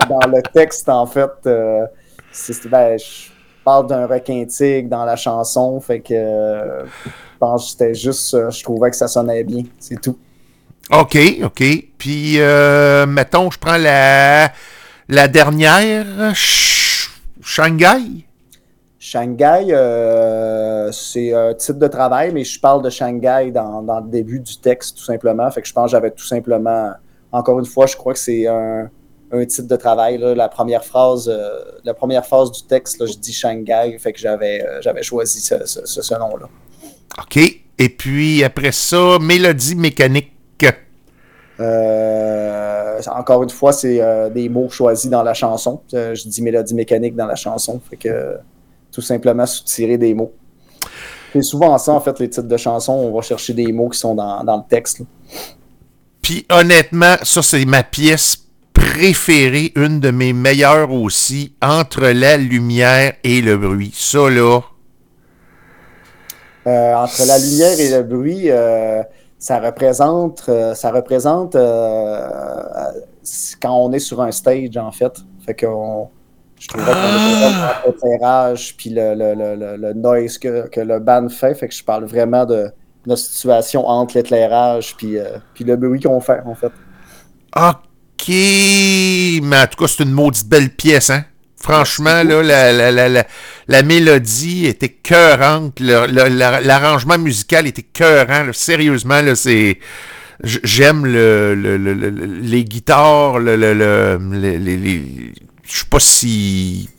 dans, 0.08 0.26
le 0.28 0.42
texte, 0.52 0.88
en 0.88 1.06
fait. 1.06 1.30
Euh, 1.46 1.86
ben, 2.66 2.98
je 2.98 3.28
parle 3.66 3.88
d'un 3.88 4.06
requin-tigre 4.06 4.88
dans 4.88 5.04
la 5.04 5.16
chanson, 5.16 5.80
fait 5.80 5.98
que 5.98 6.14
je 6.14 7.38
pense 7.40 7.64
que 7.64 7.70
c'était 7.72 7.94
juste, 7.94 8.36
je 8.50 8.62
trouvais 8.62 8.90
que 8.90 8.96
ça 8.96 9.08
sonnait 9.08 9.42
bien, 9.42 9.64
c'est 9.80 10.00
tout. 10.00 10.16
OK, 10.92 11.18
OK. 11.42 11.64
Puis, 11.98 12.38
euh, 12.38 13.06
mettons, 13.06 13.50
je 13.50 13.58
prends 13.58 13.76
la, 13.76 14.52
la 15.08 15.26
dernière, 15.26 16.06
Shanghai? 17.42 18.24
Shanghai, 19.00 19.66
euh, 19.70 20.92
c'est 20.92 21.34
un 21.34 21.52
titre 21.54 21.80
de 21.80 21.88
travail, 21.88 22.32
mais 22.32 22.44
je 22.44 22.60
parle 22.60 22.82
de 22.82 22.90
Shanghai 22.90 23.50
dans, 23.52 23.82
dans, 23.82 23.98
le 23.98 24.08
début 24.08 24.38
du 24.38 24.58
texte, 24.58 24.98
tout 24.98 25.04
simplement. 25.04 25.50
Fait 25.50 25.62
que 25.62 25.66
je 25.66 25.72
pense 25.72 25.86
que 25.86 25.90
j'avais 25.90 26.12
tout 26.12 26.24
simplement, 26.24 26.92
encore 27.32 27.58
une 27.58 27.66
fois, 27.66 27.86
je 27.86 27.96
crois 27.96 28.12
que 28.12 28.18
c'est 28.20 28.46
un, 28.46 28.88
un 29.36 29.44
titre 29.46 29.68
de 29.68 29.76
travail. 29.76 30.18
Là. 30.18 30.34
La 30.34 30.48
première 30.48 30.84
phrase, 30.84 31.28
euh, 31.28 31.58
la 31.84 31.94
première 31.94 32.24
phrase 32.24 32.52
du 32.52 32.62
texte, 32.62 33.00
là, 33.00 33.06
je 33.06 33.14
dis 33.14 33.32
Shanghai, 33.32 33.96
fait 33.98 34.12
que 34.12 34.18
j'avais, 34.18 34.62
euh, 34.62 34.80
j'avais 34.80 35.02
choisi 35.02 35.40
ce, 35.40 35.54
ce, 35.64 35.84
ce 35.84 36.14
nom-là. 36.14 36.48
OK. 37.18 37.38
Et 37.78 37.88
puis 37.88 38.42
après 38.42 38.72
ça, 38.72 39.18
mélodie 39.20 39.74
mécanique. 39.74 40.32
Euh, 41.58 43.00
encore 43.06 43.42
une 43.42 43.50
fois, 43.50 43.72
c'est 43.72 44.00
des 44.30 44.48
mots 44.48 44.68
choisis 44.68 45.10
dans 45.10 45.22
la 45.22 45.32
chanson. 45.32 45.80
Je 45.90 46.28
dis 46.28 46.42
mélodie 46.42 46.74
mécanique 46.74 47.16
dans 47.16 47.26
la 47.26 47.34
chanson. 47.34 47.80
Fait 47.88 47.96
que 47.96 48.36
tout 48.92 49.00
simplement 49.02 49.46
soutirer 49.46 49.98
des 49.98 50.14
mots. 50.14 50.32
C'est 51.32 51.42
souvent 51.42 51.76
ça, 51.76 51.92
en 51.92 52.00
fait, 52.00 52.18
les 52.18 52.30
titres 52.30 52.48
de 52.48 52.56
chansons. 52.56 52.92
On 52.92 53.14
va 53.14 53.20
chercher 53.20 53.52
des 53.52 53.72
mots 53.72 53.88
qui 53.88 53.98
sont 53.98 54.14
dans, 54.14 54.42
le 54.42 54.68
texte. 54.68 55.02
Puis 56.22 56.46
honnêtement, 56.50 57.16
ça, 57.22 57.42
c'est 57.42 57.64
ma 57.64 57.82
pièce 57.82 58.45
préférée, 58.78 59.72
une 59.76 60.00
de 60.00 60.10
mes 60.10 60.32
meilleures 60.32 60.92
aussi, 60.92 61.54
entre 61.62 62.06
la 62.06 62.36
lumière 62.36 63.14
et 63.24 63.40
le 63.40 63.56
bruit. 63.56 63.92
Ça, 63.94 64.30
là. 64.30 64.60
entre 66.66 67.26
la 67.26 67.38
lumière 67.38 67.78
et 67.80 67.90
le 67.90 68.02
bruit, 68.02 68.50
ça 69.38 69.60
représente, 69.60 70.48
euh, 70.48 70.74
ça 70.74 70.90
représente 70.90 71.54
euh, 71.54 72.28
quand 73.60 73.76
on 73.76 73.92
est 73.92 73.98
sur 73.98 74.20
un 74.20 74.32
stage, 74.32 74.76
en 74.76 74.90
fait. 74.90 75.12
Fait 75.44 75.54
qu'on. 75.54 76.08
Je 76.58 76.68
trouverais 76.68 76.92
qu'on 76.92 76.98
ah! 77.00 77.82
est 77.84 77.86
l'éclairage 77.88 78.76
puis 78.78 78.90
le, 78.90 79.14
le, 79.14 79.76
le, 79.76 79.92
noise 79.92 80.38
que, 80.38 80.68
que, 80.68 80.80
le 80.80 80.98
band 80.98 81.28
fait. 81.28 81.54
Fait 81.54 81.68
que 81.68 81.74
je 81.74 81.84
parle 81.84 82.06
vraiment 82.06 82.46
de 82.46 82.70
notre 83.06 83.20
situation 83.20 83.86
entre 83.86 84.16
l'éclairage 84.16 84.96
puis, 84.96 85.18
euh, 85.18 85.36
puis 85.52 85.64
le 85.64 85.76
bruit 85.76 86.00
qu'on 86.00 86.20
fait, 86.20 86.40
en 86.46 86.54
fait. 86.54 86.72
OK! 87.54 87.85
Mais 88.28 89.58
en 89.58 89.66
tout 89.66 89.78
cas, 89.78 89.88
c'est 89.88 90.02
une 90.02 90.12
maudite 90.12 90.48
belle 90.48 90.70
pièce, 90.70 91.10
hein? 91.10 91.24
Franchement, 91.58 92.22
là, 92.22 92.42
la, 92.42 92.72
la, 92.92 93.08
la, 93.08 93.26
la, 93.66 93.82
mélodie 93.82 94.66
était 94.66 94.90
cœurante. 94.90 95.80
L'arrangement 95.80 97.18
musical 97.18 97.66
était 97.66 97.82
cœurant. 97.82 98.52
sérieusement, 98.52 99.22
là, 99.22 99.34
c'est. 99.34 99.78
J'aime 100.44 101.06
le, 101.06 101.54
les 102.42 102.64
guitares, 102.64 103.38
le, 103.38 103.56
les, 103.56 105.02
je 105.64 105.78
sais 105.78 105.86
pas 105.90 105.98
si. 105.98 106.90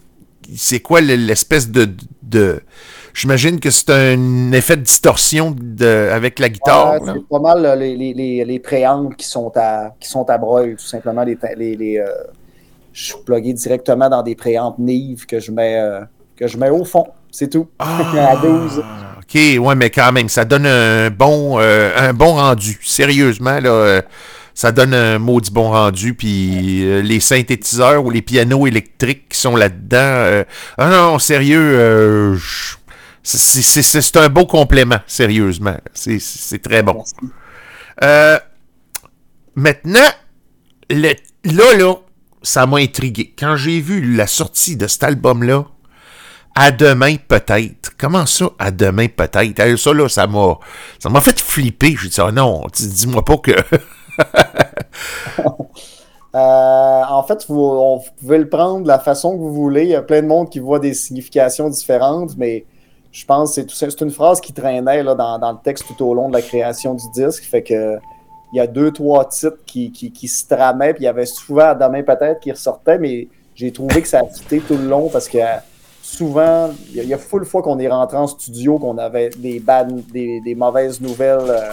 C'est 0.56 0.80
quoi 0.80 1.02
l'espèce 1.02 1.70
de. 1.70 1.90
de 2.24 2.62
J'imagine 3.18 3.60
que 3.60 3.72
c'est 3.72 3.90
un 3.90 4.52
effet 4.52 4.78
de 4.78 4.84
distorsion 4.84 5.56
de, 5.58 6.10
avec 6.12 6.38
la 6.38 6.50
guitare. 6.50 7.00
c'est 7.04 7.28
pas 7.28 7.40
mal 7.40 7.80
les, 7.80 7.96
les, 7.96 8.46
les, 8.46 8.60
préampes 8.60 9.18
qui 9.18 9.26
sont 9.26 9.52
à 9.56 9.96
qui 10.00 10.08
sont 10.08 10.30
à 10.30 10.38
broil, 10.38 10.76
tout 10.76 10.86
simplement. 10.86 11.24
Les, 11.24 11.76
les, 11.76 11.98
euh, 11.98 12.06
je 12.94 13.06
suis 13.06 13.16
plugué 13.26 13.54
directement 13.54 14.08
dans 14.08 14.22
des 14.22 14.36
préampes 14.36 14.78
Nive 14.78 15.26
que 15.26 15.40
je 15.40 15.52
mets 15.52 15.80
euh, 15.80 16.02
que 16.36 16.46
je 16.46 16.60
mets 16.60 16.70
au 16.70 16.86
fond. 16.86 17.08
C'est 17.32 17.50
tout. 17.50 17.68
Ah, 17.80 18.02
à 18.34 18.36
12. 18.36 18.84
OK, 19.18 19.34
ouais, 19.34 19.76
mais 19.76 19.90
quand 19.90 20.12
même, 20.12 20.30
ça 20.30 20.46
donne 20.46 20.68
un 20.68 21.10
bon, 21.10 21.58
euh, 21.60 21.90
un 21.98 22.14
bon 22.14 22.36
rendu. 22.36 22.80
Sérieusement, 22.84 23.60
là 23.60 24.04
ça 24.58 24.72
donne 24.72 24.96
un 24.96 25.20
maudit 25.20 25.52
bon 25.52 25.70
rendu. 25.70 26.16
Puis 26.16 26.84
euh, 26.84 27.04
les 27.04 27.20
synthétiseurs 27.20 28.04
ou 28.04 28.10
les 28.10 28.24
pianos 28.24 28.66
électriques 28.66 29.30
qui 29.30 29.38
sont 29.38 29.56
là-dedans. 29.56 29.98
Euh, 30.00 30.44
ah 30.80 30.90
non, 30.90 31.20
sérieux, 31.20 31.62
euh, 31.62 32.36
c'est 33.36 34.18
un 34.18 34.30
beau 34.30 34.46
complément, 34.46 35.00
sérieusement. 35.06 35.76
C'est 35.94 36.62
très 36.62 36.84
bon. 36.84 37.04
maintenant, 39.56 40.10
là, 40.90 41.14
là, 41.44 41.94
ça 42.42 42.66
m'a 42.66 42.78
intrigué. 42.78 43.34
Quand 43.38 43.56
j'ai 43.58 43.82
vu 43.82 44.16
la 44.16 44.28
sortie 44.28 44.78
de 44.78 44.88
cet 44.88 45.04
album-là, 45.04 45.66
à 46.56 46.72
demain 46.72 47.16
peut-être. 47.28 47.92
Comment 47.98 48.26
ça, 48.26 48.50
à 48.58 48.72
demain 48.72 49.08
peut-être? 49.08 49.78
Ça, 49.78 49.94
là, 49.94 50.10
ça 50.10 50.26
m'a, 50.26 50.58
ça 50.98 51.10
m'a 51.10 51.22
fait 51.22 51.40
flipper. 51.40 51.96
J'ai 52.02 52.10
dit, 52.10 52.22
oh 52.22 52.32
non, 52.32 52.66
dis-moi 52.74 53.24
pas 53.24 53.38
que 53.38 53.52
Euh, 56.36 57.02
en 57.10 57.24
fait, 57.24 57.46
vous, 57.48 58.04
pouvez 58.20 58.38
le 58.38 58.48
prendre 58.48 58.84
de 58.84 58.88
la 58.88 59.00
façon 59.00 59.32
que 59.32 59.38
vous 59.38 59.54
voulez. 59.54 59.84
Il 59.84 59.90
y 59.90 59.96
a 59.96 60.04
plein 60.04 60.22
de 60.22 60.28
monde 60.28 60.50
qui 60.50 60.60
voit 60.60 60.78
des 60.78 60.94
significations 60.94 61.68
différentes, 61.68 62.38
mais 62.38 62.66
je 63.18 63.26
pense 63.26 63.56
que 63.56 63.62
c'est 63.68 64.02
une 64.02 64.12
phrase 64.12 64.40
qui 64.40 64.54
traînait 64.54 65.04
dans, 65.04 65.52
le 65.52 65.64
texte 65.64 65.86
tout 65.88 66.06
au 66.06 66.14
long 66.14 66.30
de 66.30 66.34
la 66.34 66.42
création 66.44 66.94
du 66.94 67.10
disque. 67.16 67.44
Fait 67.46 67.64
que 67.64 67.98
il 68.54 68.58
y 68.58 68.60
a 68.60 68.68
deux, 68.68 68.92
trois 68.92 69.26
titres 69.26 69.58
qui, 69.66 70.28
se 70.28 70.48
tramaient, 70.48 70.94
puis 70.94 71.04
il 71.04 71.06
y 71.06 71.10
avait 71.10 71.26
souvent 71.26 71.74
demain 71.74 72.04
peut-être 72.04 72.40
qui 72.40 72.52
ressortait, 72.52 73.00
mais 73.00 73.28
j'ai 73.56 73.72
trouvé 73.72 74.04
que 74.04 74.08
ça 74.08 74.20
a 74.20 74.24
quitté 74.24 74.60
tout 74.60 74.78
le 74.78 74.88
long 74.88 75.10
parce 75.10 75.28
que 75.28 75.40
souvent, 76.02 76.70
il 76.94 77.04
y, 77.06 77.14
a 77.14 77.18
full 77.18 77.44
fois 77.44 77.64
qu'on 77.64 77.80
est 77.80 77.90
rentré 77.90 78.18
en 78.18 78.28
studio, 78.28 78.78
qu'on 78.78 79.00
avait 79.00 79.32
des, 79.32 79.62
des, 80.14 80.56
mauvaises 80.56 81.02
nouvelles. 81.02 81.50
Euh, 81.50 81.72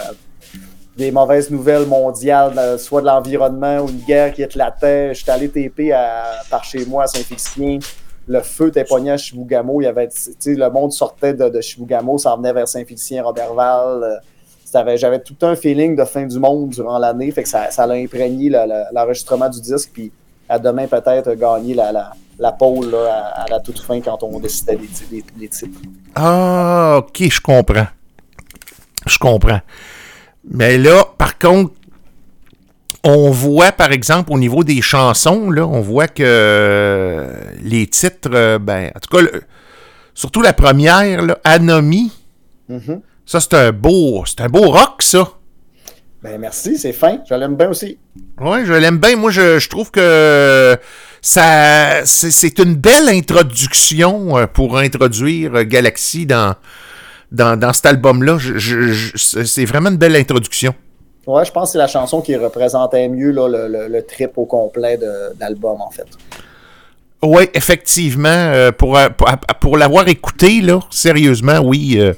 des 0.97 1.11
mauvaises 1.11 1.51
nouvelles 1.51 1.85
mondiales, 1.85 2.79
soit 2.79 3.01
de 3.01 3.07
l'environnement 3.07 3.79
ou 3.81 3.89
une 3.89 3.99
guerre 4.05 4.33
qui 4.33 4.43
éclatait. 4.43 5.13
J'étais 5.13 5.31
allé 5.31 5.49
TP 5.49 5.91
par 6.49 6.63
chez 6.63 6.85
moi 6.85 7.03
à 7.03 7.07
Saint-Félicien. 7.07 7.79
Le 8.27 8.41
feu 8.41 8.69
était 8.69 8.83
pogné 8.83 9.11
à 9.11 9.17
Chibougamau. 9.17 9.81
Il 9.81 9.85
y 9.85 9.87
avait, 9.87 10.09
le 10.45 10.69
monde 10.69 10.91
sortait 10.91 11.33
de, 11.33 11.49
de 11.49 11.61
Chibougamau, 11.61 12.17
s'en 12.17 12.37
venait 12.37 12.53
vers 12.53 12.67
Saint-Félicien, 12.67 13.23
Robertval. 13.23 14.21
J'avais 14.95 15.19
tout 15.19 15.37
un 15.43 15.55
feeling 15.55 15.95
de 15.95 16.03
fin 16.03 16.25
du 16.25 16.39
monde 16.39 16.69
durant 16.69 16.97
l'année. 16.97 17.31
Fait 17.31 17.43
que 17.43 17.49
ça, 17.49 17.71
ça 17.71 17.83
a 17.83 17.93
imprégné 17.93 18.49
l'enregistrement 18.91 19.49
du 19.49 19.61
disque. 19.61 19.91
Puis 19.93 20.11
à 20.49 20.59
demain, 20.59 20.87
peut-être, 20.87 21.33
gagner 21.33 21.73
la, 21.75 22.51
pole 22.51 22.93
à, 22.95 23.45
la 23.49 23.59
toute 23.59 23.79
fin 23.79 24.01
quand 24.01 24.21
on 24.23 24.39
décidait 24.39 24.77
des 24.77 25.47
titres. 25.47 25.79
Ah, 26.15 26.99
ok, 26.99 27.29
je 27.29 27.41
comprends. 27.41 27.87
Je 29.05 29.17
comprends. 29.17 29.61
Mais 30.43 30.77
là, 30.77 31.03
par 31.17 31.37
contre, 31.37 31.73
on 33.05 33.29
voit, 33.29 33.71
par 33.71 33.91
exemple, 33.91 34.33
au 34.33 34.39
niveau 34.39 34.63
des 34.63 34.81
chansons, 34.81 35.51
là, 35.51 35.65
on 35.65 35.79
voit 35.79 36.07
que 36.07 36.23
euh, 36.25 37.31
les 37.61 37.85
titres, 37.85 38.31
euh, 38.33 38.57
ben, 38.57 38.91
en 38.95 38.99
tout 38.99 39.15
cas, 39.15 39.23
surtout 40.15 40.41
la 40.41 40.53
première, 40.53 41.21
là, 41.21 41.37
Anomie, 41.43 42.11
mm-hmm. 42.67 43.01
ça, 43.27 43.39
c'est 43.39 43.53
un 43.53 43.71
beau, 43.71 44.23
c'est 44.25 44.41
un 44.41 44.49
beau 44.49 44.71
rock, 44.71 45.03
ça. 45.03 45.29
Ben, 46.23 46.39
merci, 46.39 46.79
c'est 46.79 46.93
fin. 46.93 47.19
Je 47.29 47.35
l'aime 47.35 47.55
bien 47.55 47.69
aussi. 47.69 47.99
Oui, 48.41 48.65
je 48.65 48.73
l'aime 48.73 48.97
bien. 48.97 49.15
Moi, 49.15 49.29
je, 49.29 49.69
trouve 49.69 49.91
que 49.91 50.75
ça, 51.21 52.03
c'est 52.05 52.57
une 52.57 52.73
belle 52.73 53.07
introduction 53.09 54.35
euh, 54.35 54.47
pour 54.47 54.79
introduire 54.79 55.63
Galaxy 55.65 56.25
dans, 56.25 56.55
dans, 57.31 57.73
cet 57.73 57.85
album-là. 57.85 58.39
c'est 59.15 59.65
vraiment 59.65 59.91
une 59.91 59.97
belle 59.97 60.15
introduction. 60.15 60.73
Ouais, 61.27 61.43
je 61.43 61.51
pense 61.51 61.69
que 61.69 61.71
c'est 61.73 61.77
la 61.77 61.87
chanson 61.87 62.21
qui 62.21 62.35
représentait 62.35 63.07
mieux 63.07 63.31
le, 63.31 64.01
trip 64.01 64.37
au 64.37 64.45
complet 64.45 64.97
de, 64.97 65.33
l'album, 65.39 65.81
en 65.81 65.89
fait. 65.89 66.05
Oui, 67.23 67.49
effectivement. 67.53 68.29
Euh, 68.29 68.71
pour, 68.71 68.97
pour, 69.59 69.77
l'avoir 69.77 70.07
écouté, 70.07 70.61
là, 70.61 70.79
sérieusement, 70.91 71.59
oui, 71.59 71.95
euh, 71.97 72.13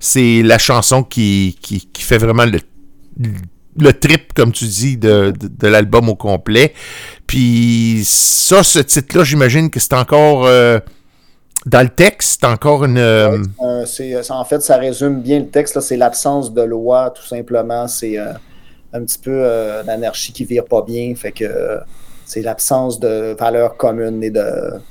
c'est 0.00 0.42
la 0.42 0.58
chanson 0.58 1.02
qui, 1.04 1.56
qui, 1.60 2.02
fait 2.02 2.18
vraiment 2.18 2.46
le, 2.46 2.58
le 3.78 3.92
trip, 3.92 4.32
comme 4.32 4.52
tu 4.52 4.64
dis, 4.64 4.96
de, 4.96 5.32
l'album 5.62 6.08
au 6.08 6.16
complet. 6.16 6.72
Puis 7.26 8.02
ça, 8.04 8.62
ce 8.62 8.80
titre-là, 8.80 9.24
j'imagine 9.24 9.70
que 9.70 9.80
c'est 9.80 9.94
encore... 9.94 10.46
Euh, 10.46 10.80
dans 11.66 11.82
le 11.82 11.88
texte, 11.88 12.44
encore 12.44 12.84
une. 12.84 12.98
Euh, 12.98 13.38
en 13.58 14.44
fait, 14.44 14.60
ça 14.60 14.76
résume 14.76 15.20
bien 15.20 15.40
le 15.40 15.48
texte. 15.48 15.80
C'est 15.80 15.96
l'absence 15.96 16.52
de 16.52 16.62
loi, 16.62 17.10
tout 17.10 17.26
simplement. 17.26 17.88
C'est 17.88 18.18
euh, 18.18 18.32
un 18.92 19.04
petit 19.04 19.18
peu 19.18 19.32
euh, 19.34 19.82
l'anarchie 19.82 20.32
qui 20.32 20.44
vire 20.44 20.64
pas 20.64 20.82
bien. 20.82 21.14
Fait 21.14 21.32
que 21.32 21.78
c'est 22.24 22.42
l'absence 22.42 23.00
de 23.00 23.36
valeurs 23.38 23.76
communes 23.76 24.22
et 24.22 24.30
de, 24.30 24.44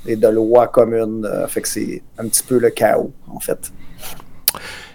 et 0.06 0.16
de 0.16 0.28
lois 0.28 0.68
communes. 0.68 1.28
fait 1.48 1.62
que 1.62 1.68
c'est 1.68 2.02
un 2.18 2.26
petit 2.26 2.42
peu 2.42 2.58
le 2.58 2.70
chaos, 2.70 3.12
en 3.28 3.40
fait. 3.40 3.72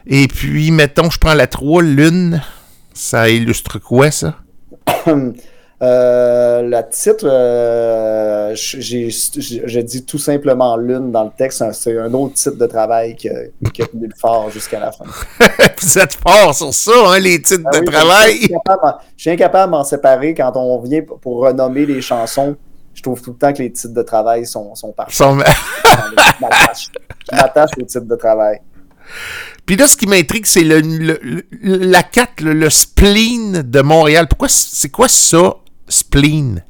Et 0.05 0.27
puis, 0.27 0.71
mettons, 0.71 1.09
je 1.09 1.17
prends 1.17 1.33
la 1.33 1.47
3, 1.47 1.83
lune. 1.83 2.41
Ça 2.93 3.29
illustre 3.29 3.79
quoi, 3.79 4.11
ça? 4.11 4.35
Euh, 5.83 6.61
le 6.61 6.89
titre, 6.89 7.27
euh, 7.29 8.55
j'ai 8.55 9.83
dit 9.83 10.05
tout 10.05 10.17
simplement 10.17 10.77
Lune 10.77 11.11
dans 11.11 11.25
le 11.25 11.31
texte. 11.37 11.63
C'est 11.73 11.99
un 11.99 12.13
autre 12.13 12.35
titre 12.35 12.55
de 12.55 12.65
travail 12.67 13.15
qui 13.15 13.29
a, 13.29 13.33
tenu 13.63 14.07
le 14.07 14.15
fort 14.17 14.49
jusqu'à 14.49 14.79
la 14.79 14.93
fin. 14.93 15.03
Vous 15.81 15.99
êtes 15.99 16.13
fort 16.13 16.55
sur 16.55 16.73
ça, 16.73 16.91
hein, 17.07 17.19
les 17.19 17.41
titres 17.41 17.63
ah 17.65 17.79
de 17.79 17.85
travail? 17.85 18.47
Je 19.17 19.21
suis 19.21 19.31
incapable 19.31 19.71
de 19.71 19.77
m'en 19.77 19.83
séparer 19.83 20.33
quand 20.33 20.53
on 20.55 20.79
vient 20.79 21.01
pour 21.01 21.41
renommer 21.41 21.85
les 21.85 22.01
chansons. 22.01 22.55
Je 22.93 23.01
trouve 23.01 23.21
tout 23.21 23.31
le 23.31 23.37
temps 23.37 23.51
que 23.51 23.61
les 23.61 23.71
titres 23.71 23.93
de 23.93 24.03
travail 24.03 24.45
sont, 24.45 24.75
sont 24.75 24.93
parfaits. 24.93 25.17
je 25.17 27.35
m'attache 27.35 27.71
aux 27.77 27.85
titres 27.85 28.05
de 28.05 28.15
travail. 28.15 28.59
Puis 29.65 29.75
là, 29.75 29.87
ce 29.87 29.97
qui 29.97 30.07
m'intrigue, 30.07 30.45
c'est 30.45 30.63
le, 30.63 30.81
la 31.61 32.03
4, 32.03 32.41
le, 32.41 32.69
spleen 32.69 33.61
de 33.61 33.81
Montréal. 33.81 34.27
Pourquoi 34.27 34.49
c'est 34.49 34.89
quoi 34.89 35.07
ça, 35.07 35.55
spleen? 35.87 36.63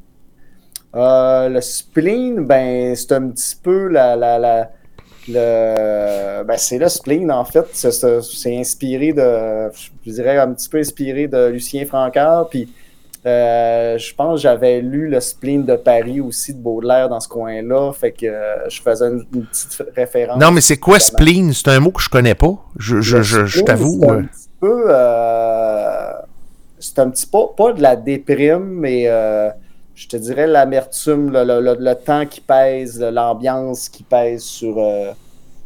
Euh, 0.94 1.48
le 1.48 1.60
spleen, 1.60 2.44
ben, 2.44 2.94
c'est 2.94 3.12
un 3.12 3.28
petit 3.30 3.56
peu 3.62 3.88
la. 3.88 4.16
la, 4.16 4.38
la 4.38 4.70
le, 5.26 6.44
ben, 6.44 6.56
c'est 6.56 6.78
le 6.78 6.88
spleen, 6.88 7.32
en 7.32 7.44
fait. 7.44 7.66
C'est 7.72 8.56
inspiré 8.56 9.12
de. 9.12 9.70
Je 10.06 10.12
dirais 10.12 10.38
un 10.38 10.52
petit 10.52 10.68
peu 10.68 10.78
inspiré 10.78 11.28
de 11.28 11.48
Lucien 11.48 11.84
Francard. 11.86 12.48
Puis. 12.48 12.68
Euh, 13.26 13.96
je 13.96 14.14
pense 14.14 14.34
que 14.34 14.42
j'avais 14.42 14.82
lu 14.82 15.08
le 15.08 15.18
spleen 15.18 15.64
de 15.64 15.76
Paris 15.76 16.20
aussi 16.20 16.52
de 16.52 16.58
Baudelaire 16.58 17.08
dans 17.08 17.20
ce 17.20 17.28
coin-là, 17.28 17.90
fait 17.92 18.12
que 18.12 18.26
euh, 18.26 18.68
je 18.68 18.82
faisais 18.82 19.06
une, 19.06 19.46
petite 19.46 19.82
référence. 19.96 20.38
Non, 20.38 20.50
mais 20.50 20.60
c'est 20.60 20.76
quoi 20.76 21.00
spleen? 21.00 21.54
C'est 21.54 21.68
un 21.68 21.80
mot 21.80 21.90
que 21.90 22.02
je 22.02 22.10
connais 22.10 22.34
pas. 22.34 22.54
Je, 22.78 23.00
je, 23.00 23.22
je, 23.22 23.62
t'avoue. 23.62 23.98
C'est 24.02 24.10
un 24.10 24.24
petit 24.24 24.48
peu 24.60 24.90
c'est 26.84 26.98
un 26.98 27.08
petit 27.08 27.26
peu, 27.26 27.38
pas 27.56 27.72
de 27.72 27.80
la 27.80 27.96
déprime, 27.96 28.64
mais 28.64 29.04
euh, 29.06 29.48
je 29.94 30.06
te 30.06 30.16
dirais 30.16 30.46
l'amertume, 30.46 31.30
le, 31.32 31.94
temps 31.94 32.26
qui 32.26 32.42
pèse, 32.42 33.00
l'ambiance 33.00 33.88
qui 33.88 34.02
pèse 34.02 34.42
sur, 34.42 34.78
euh, 34.78 35.12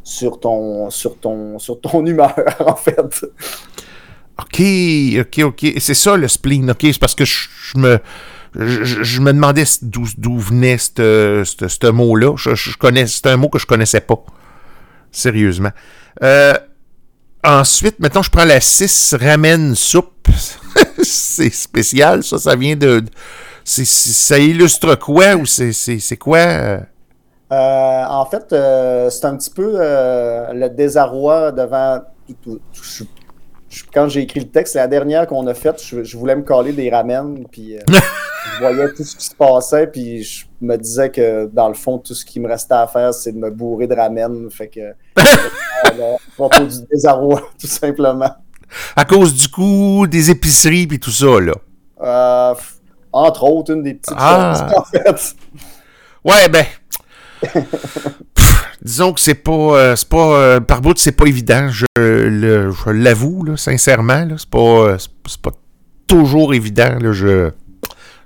sur, 0.01 0.39
ton, 0.39 0.89
sur, 0.89 1.19
ton, 1.19 1.59
sur 1.59 1.81
ton 1.81 2.05
humeur, 2.05 2.33
en 2.65 2.75
fait. 2.75 3.25
OK, 4.39 4.61
OK, 5.19 5.39
OK. 5.43 5.73
C'est 5.79 5.93
ça 5.93 6.15
le 6.15 6.29
spleen, 6.29 6.71
OK? 6.71 6.79
C'est 6.83 6.99
parce 6.99 7.15
que 7.15 7.25
je, 7.25 7.49
me. 7.75 7.99
Je, 8.55 9.19
me 9.19 9.33
demandais 9.33 9.65
d'où 9.81 10.37
venait 10.37 10.77
ce 10.77 11.91
mot-là. 11.91 12.35
C'est 12.55 13.27
un 13.27 13.37
mot 13.37 13.49
que 13.49 13.59
je 13.59 13.67
connaissais 13.67 14.01
pas. 14.01 14.23
Sérieusement. 15.11 15.71
Euh, 16.23 16.53
ensuite, 17.43 17.99
maintenant, 17.99 18.21
je 18.21 18.29
prends 18.29 18.45
la 18.45 18.61
6 18.61 19.15
ramen 19.19 19.75
soupe. 19.75 20.29
c'est 21.03 21.53
spécial, 21.53 22.23
ça. 22.23 22.37
Ça 22.37 22.55
vient 22.55 22.75
de. 22.75 23.03
ça 23.63 24.39
illustre 24.39 24.95
quoi 24.95 25.35
ou 25.35 25.45
c'est 25.45 26.17
quoi? 26.17 26.37
Euh? 26.37 26.79
Euh, 27.51 28.03
en 28.05 28.25
fait, 28.25 28.53
euh, 28.53 29.09
c'est 29.09 29.25
un 29.25 29.35
petit 29.35 29.49
peu 29.49 29.77
le 29.79 30.67
désarroi 30.67 31.51
devant. 31.51 31.99
quand 33.93 34.07
j'ai 34.07 34.21
écrit 34.21 34.41
le 34.41 34.49
texte, 34.49 34.75
la 34.75 34.87
dernière 34.87 35.27
qu'on 35.27 35.45
a 35.47 35.53
faite, 35.53 35.81
je, 35.83 36.17
voulais 36.17 36.35
me 36.35 36.43
coller 36.43 36.73
des 36.73 36.89
ramen, 36.89 37.45
puis 37.51 37.77
je 37.87 38.59
voyais 38.59 38.93
tout 38.93 39.03
ce 39.03 39.15
qui 39.15 39.25
se 39.25 39.35
passait, 39.35 39.87
puis 39.87 40.23
je 40.23 40.45
me 40.61 40.75
disais 40.77 41.09
que 41.09 41.47
dans 41.47 41.69
le 41.69 41.73
fond, 41.73 41.97
tout 41.97 42.13
ce 42.13 42.25
qui 42.25 42.39
me 42.39 42.47
restait 42.47 42.75
à 42.75 42.87
faire, 42.87 43.13
c'est 43.13 43.31
de 43.31 43.37
me 43.37 43.49
bourrer 43.49 43.87
de 43.87 43.95
ramen. 43.95 44.49
Fait 44.51 44.67
que. 44.67 44.93
propos 46.35 46.63
du 46.63 46.85
désarroi, 46.91 47.41
tout 47.59 47.67
simplement. 47.67 48.35
À 48.95 49.05
cause 49.05 49.33
du 49.33 49.47
coût 49.47 50.07
des 50.07 50.31
épiceries 50.31 50.87
puis 50.87 50.99
tout 50.99 51.11
ça, 51.11 51.39
là. 51.39 51.53
Euh, 52.01 52.55
entre 53.11 53.43
autres, 53.43 53.73
une 53.73 53.83
des 53.83 53.95
petites 53.95 54.15
ah. 54.17 54.69
choses, 54.69 54.77
en 54.77 54.83
fait. 54.83 55.35
Ouais, 56.23 56.49
ben. 56.49 56.65
disons 58.81 59.13
que 59.13 59.21
c'est 59.21 59.35
pas, 59.35 59.51
euh, 59.51 59.95
c'est 59.95 60.09
pas 60.09 60.37
euh, 60.37 60.59
par 60.59 60.81
bout 60.81 60.97
c'est 60.97 61.13
pas 61.13 61.25
évident 61.25 61.69
je, 61.69 61.85
l'avoue 62.91 63.45
là, 63.45 63.55
sincèrement 63.55 64.25
là, 64.25 64.35
c'est 64.37 64.49
pas 64.49 64.97
c'est 64.99 65.41
pas 65.41 65.51
toujours 66.05 66.53
évident 66.53 66.97
là, 66.99 67.13
je 67.13 67.51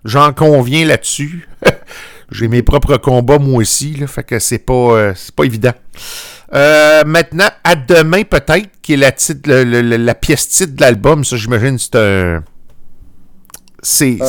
j'en 0.04 0.34
conviens 0.34 0.86
là-dessus 0.86 1.48
j'ai 2.32 2.48
mes 2.48 2.64
propres 2.64 2.98
combats 2.98 3.38
moi 3.38 3.62
aussi 3.62 3.94
là, 3.94 4.08
fait 4.08 4.24
que 4.24 4.40
c'est 4.40 4.66
pas 4.66 5.14
c'est 5.16 5.36
pas 5.36 5.44
évident 5.44 5.74
maintenant 6.54 7.50
à 7.64 7.76
demain 7.76 8.24
peut-être 8.24 8.70
qui 8.82 8.94
est 8.94 8.98
la 8.98 9.12
titre 9.12 9.50
la 9.50 10.16
pièce 10.16 10.48
titre 10.50 10.76
de 10.76 10.82
l'album 10.82 11.24
ça 11.24 11.36
j'imagine 11.36 11.78
c'est 11.78 11.96
un 11.96 12.44
c'est 13.82 14.20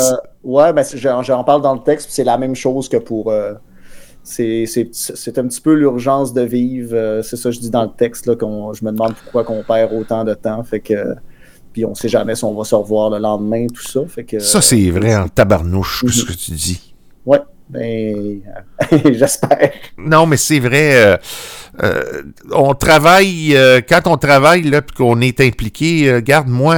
ouais 0.42 0.72
ben 0.72 0.84
j'en 0.94 1.44
parle 1.44 1.62
dans 1.62 1.74
le 1.74 1.82
texte 1.82 2.08
c'est 2.10 2.24
la 2.24 2.38
même 2.38 2.54
chose 2.54 2.88
que 2.88 2.96
pour 2.96 3.32
c'est 4.24 5.38
un 5.38 5.46
petit 5.46 5.60
peu 5.60 5.74
l'urgence 5.74 6.32
de 6.32 6.42
vivre. 6.42 6.94
Euh, 6.94 7.22
c'est 7.22 7.36
ça 7.36 7.50
que 7.50 7.54
je 7.54 7.60
dis 7.60 7.70
dans 7.70 7.84
le 7.84 7.90
texte. 7.96 8.26
Là, 8.26 8.34
je 8.40 8.84
me 8.84 8.90
demande 8.90 9.14
pourquoi 9.14 9.44
qu'on 9.44 9.62
perd 9.62 9.92
autant 9.92 10.24
de 10.24 10.34
temps. 10.34 10.62
Fait 10.64 10.80
que, 10.80 11.14
puis 11.72 11.84
on 11.84 11.94
sait 11.94 12.08
jamais 12.08 12.34
si 12.34 12.44
on 12.44 12.54
va 12.54 12.64
se 12.64 12.74
revoir 12.74 13.10
le 13.10 13.18
lendemain, 13.18 13.66
tout 13.66 13.86
ça. 13.86 14.00
Fait 14.08 14.24
que, 14.24 14.38
ça, 14.38 14.62
c'est 14.62 14.90
vrai 14.90 15.14
en 15.14 15.28
tabarnouche, 15.28 16.04
ce 16.08 16.22
mhm. 16.22 16.26
que 16.26 16.32
tu 16.32 16.50
dis. 16.52 16.94
Ouais, 17.26 17.40
ben, 17.68 18.40
j'espère. 19.12 19.72
Non, 19.98 20.26
mais 20.26 20.38
c'est 20.38 20.60
vrai. 20.60 21.20
Euh, 21.82 22.02
euh, 22.14 22.22
on 22.52 22.74
travaille, 22.74 23.56
quand 23.88 24.06
on 24.06 24.16
travaille, 24.16 24.62
là, 24.62 24.82
puis 24.82 24.96
qu'on 24.96 25.20
est 25.20 25.40
impliqué, 25.40 26.20
garde, 26.22 26.48
moi 26.48 26.76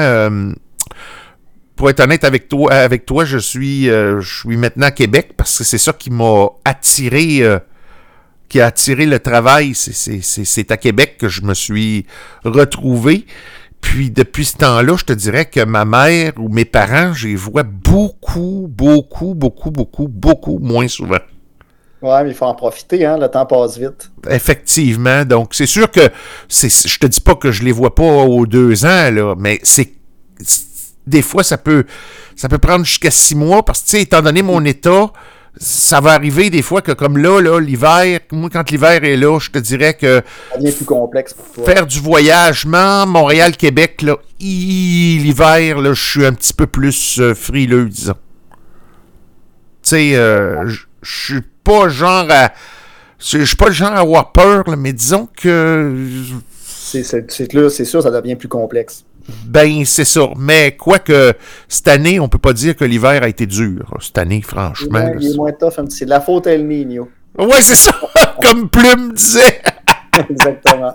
pour 1.77 1.91
être 1.91 2.01
honnête 2.01 2.25
avec 2.25 2.49
toi, 2.49 2.73
avec 2.73 3.05
toi, 3.05 3.25
je 3.25 3.37
suis, 3.37 3.91
euh, 3.91 4.21
je 4.21 4.39
suis 4.41 4.57
maintenant 4.57 4.87
à 4.87 4.91
Québec 4.91 5.35
parce 5.37 5.59
que 5.59 5.65
c'est 5.65 5.79
ça 5.79 5.93
qui 5.93 6.11
m'a 6.11 6.49
attiré, 6.65 7.43
euh, 7.43 7.59
qui 8.49 8.61
a 8.61 8.67
attiré 8.67 9.05
le 9.05 9.21
travail. 9.21 9.75
C'est 9.75 10.71
à 10.71 10.77
Québec 10.79 11.19
que 11.19 11.29
je 11.29 11.43
me 11.43 11.53
suis 11.53 12.07
retrouvé. 12.45 13.27
Puis 13.83 14.11
depuis 14.11 14.47
ce 14.47 14.57
temps-là, 14.57 14.97
je 14.97 15.05
te 15.05 15.13
dirais 15.13 15.45
que 15.45 15.65
ma 15.65 15.85
mère 15.85 16.33
ou 16.39 16.49
mes 16.49 16.65
parents, 16.65 17.13
je 17.13 17.29
les 17.29 17.37
vois 17.37 17.63
beaucoup, 17.63 18.67
beaucoup, 18.71 19.35
beaucoup, 19.35 19.71
beaucoup, 19.71 20.09
beaucoup 20.09 20.59
moins 20.59 20.89
souvent. 20.89 21.21
Ouais, 22.07 22.23
mais 22.23 22.31
il 22.31 22.35
faut 22.35 22.45
en 22.45 22.55
profiter, 22.55 23.05
hein, 23.05 23.19
le 23.19 23.29
temps 23.29 23.47
passe 23.47 23.79
vite. 23.79 24.11
Effectivement. 24.31 25.25
Donc, 25.25 25.55
c'est 25.55 25.67
sûr 25.67 25.91
que 25.91 26.09
je 26.49 26.99
te 26.99 27.07
dis 27.07 27.21
pas 27.21 27.35
que 27.35 27.51
je 27.51 27.65
les 27.65 27.73
vois 27.73 27.95
pas 27.95 28.05
aux 28.05 28.47
deux 28.47 28.85
ans, 28.85 29.11
là, 29.11 29.35
mais 29.37 29.59
c'est 29.65 29.93
des 31.07 31.23
fois, 31.23 31.43
ça 31.43 31.59
peut, 31.59 31.85
ça 32.37 32.49
peut 32.49 32.59
prendre 32.59 32.85
jusqu'à 32.85 33.11
six 33.11 33.35
mois 33.35 33.65
parce 33.65 33.81
que, 33.83 33.97
étant 33.97 34.23
donné 34.23 34.43
mon 34.43 34.65
état, 34.65 35.11
ça 35.57 36.01
va 36.01 36.13
arriver 36.13 36.49
des 36.51 36.63
fois 36.63 36.81
que, 36.81 36.93
comme 36.93 37.19
là, 37.19 37.41
là 37.41 37.59
l'hiver, 37.59 38.21
moi, 38.31 38.51
quand 38.53 38.71
l'hiver 38.71 39.03
est 39.03 39.17
là, 39.17 39.39
je 39.41 39.51
te 39.51 39.59
dirais 39.59 39.95
que. 39.95 40.23
Ça 40.53 40.59
devient 40.59 40.73
plus 40.73 40.85
complexe 40.85 41.35
pour 41.35 41.47
toi. 41.55 41.65
Faire 41.65 41.87
du 41.87 41.99
voyagement, 41.99 43.07
Montréal-Québec, 43.07 44.03
là, 44.03 44.17
l'hiver, 44.39 45.81
là, 45.81 45.93
je 45.93 46.03
suis 46.03 46.27
un 46.27 46.33
petit 46.33 46.53
peu 46.53 46.67
plus 46.67 47.19
euh, 47.19 47.35
frileux, 47.35 47.89
disons. 47.89 48.15
Tu 49.83 49.91
sais, 49.91 50.17
euh, 50.17 50.69
je 50.69 50.85
suis 51.03 51.43
pas 51.67 51.89
genre 51.89 52.27
à. 52.31 52.53
Je 53.19 53.45
suis 53.45 53.57
pas 53.57 53.67
le 53.67 53.73
genre 53.73 53.93
à 53.93 54.01
avoir 54.01 54.33
peur, 54.33 54.65
mais 54.77 54.93
disons 54.93 55.29
que. 55.37 55.95
C'est 56.89 57.85
sûr, 57.85 58.03
ça 58.03 58.11
devient 58.11 58.37
plus 58.37 58.49
complexe. 58.49 59.05
Ben, 59.45 59.85
c'est 59.85 60.05
ça. 60.05 60.29
Mais 60.37 60.77
quoique, 60.77 61.33
cette 61.69 61.89
année, 61.89 62.21
on 62.21 62.29
peut 62.29 62.39
pas 62.39 62.53
dire 62.53 62.77
que 62.77 62.85
l'hiver 62.85 63.25
a 63.25 63.29
été 63.29 63.47
dur. 63.47 63.93
Cette 64.01 64.19
année, 64.19 64.41
franchement. 64.41 65.13
Il 65.19 65.33
est, 65.33 65.37
moins 65.37 65.51
tough. 65.53 65.73
C'est 65.89 66.05
de 66.05 66.11
la 66.11 66.21
faute 66.21 66.47
à 66.47 66.53
El 66.53 66.67
Nino. 66.67 67.09
Ouais, 67.37 67.61
c'est 67.61 67.75
ça. 67.75 67.93
Comme 68.43 68.69
Plume 68.69 69.13
disait. 69.15 69.63
Exactement. 70.31 70.93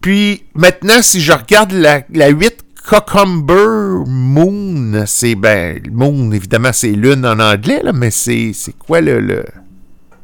Puis, 0.00 0.44
maintenant, 0.54 1.00
si 1.02 1.20
je 1.20 1.32
regarde 1.32 1.70
la, 1.72 2.02
la 2.12 2.28
8 2.28 2.63
Cucumber 2.86 4.04
Moon, 4.06 5.04
c'est, 5.06 5.34
ben, 5.34 5.80
Moon, 5.90 6.30
évidemment, 6.32 6.72
c'est 6.72 6.88
lune 6.88 7.24
en 7.24 7.40
anglais, 7.40 7.80
là, 7.82 7.92
mais 7.92 8.10
c'est 8.10 8.52
quoi 8.78 9.00
le... 9.00 9.20
le... 9.20 9.44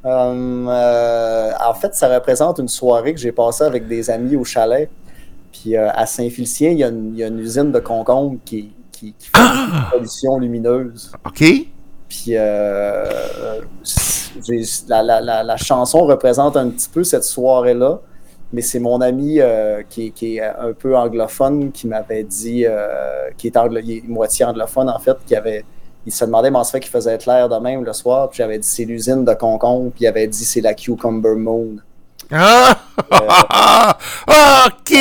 Euh, 0.04 0.66
euh, 0.68 1.52
en 1.66 1.74
fait, 1.74 1.94
ça 1.94 2.12
représente 2.14 2.58
une 2.58 2.68
soirée 2.68 3.14
que 3.14 3.20
j'ai 3.20 3.32
passée 3.32 3.64
avec 3.64 3.86
des 3.86 4.10
amis 4.10 4.36
au 4.36 4.44
chalet. 4.44 4.90
Puis 5.52 5.76
euh, 5.76 5.90
à 5.92 6.06
Saint-Félicien, 6.06 6.70
il, 6.70 6.78
y, 6.78 6.84
a 6.84 6.88
une 7.26 7.38
usine 7.38 7.72
de 7.72 7.80
concombre 7.80 8.38
qui, 8.44 8.72
qui, 8.92 9.14
fait 9.18 9.30
ah! 9.34 9.66
une 9.72 9.90
pollution 9.98 10.38
lumineuse. 10.38 11.12
OK. 11.26 11.44
Puis 12.08 12.30
euh, 12.30 13.60
la, 14.88 15.56
chanson 15.56 16.04
représente 16.04 16.56
un 16.56 16.70
petit 16.70 16.88
peu 16.88 17.04
cette 17.04 17.24
soirée-là, 17.24 18.00
mais 18.52 18.62
c'est 18.62 18.80
mon 18.80 19.00
ami 19.00 19.40
euh, 19.40 19.82
qui, 19.88 20.12
est 20.20 20.40
un 20.40 20.72
peu 20.72 20.96
anglophone 20.96 21.70
qui 21.72 21.86
m'avait 21.86 22.24
dit, 22.24 22.64
qui 23.36 23.48
est, 23.48 24.08
moitié 24.08 24.44
anglophone 24.44 24.88
en 24.88 24.98
fait, 24.98 25.16
qui 25.26 25.34
avait. 25.34 25.64
Il 26.06 26.12
se 26.12 26.24
demandait, 26.24 26.50
mais 26.50 26.58
en 26.58 26.64
fait, 26.64 26.80
qu'il 26.80 26.90
faisait 26.90 27.18
clair 27.18 27.46
de 27.50 27.56
même 27.56 27.84
le 27.84 27.92
soir. 27.92 28.30
Puis 28.30 28.38
j'avais 28.38 28.58
dit, 28.58 28.66
c'est 28.66 28.86
l'usine 28.86 29.22
de 29.22 29.34
concombre. 29.34 29.90
Puis 29.90 30.04
il 30.04 30.06
avait 30.06 30.26
dit, 30.26 30.44
c'est 30.46 30.62
la 30.62 30.72
Cucumber 30.72 31.34
Moon. 31.36 31.76
Ah! 32.32 32.78
OK! 34.66 34.96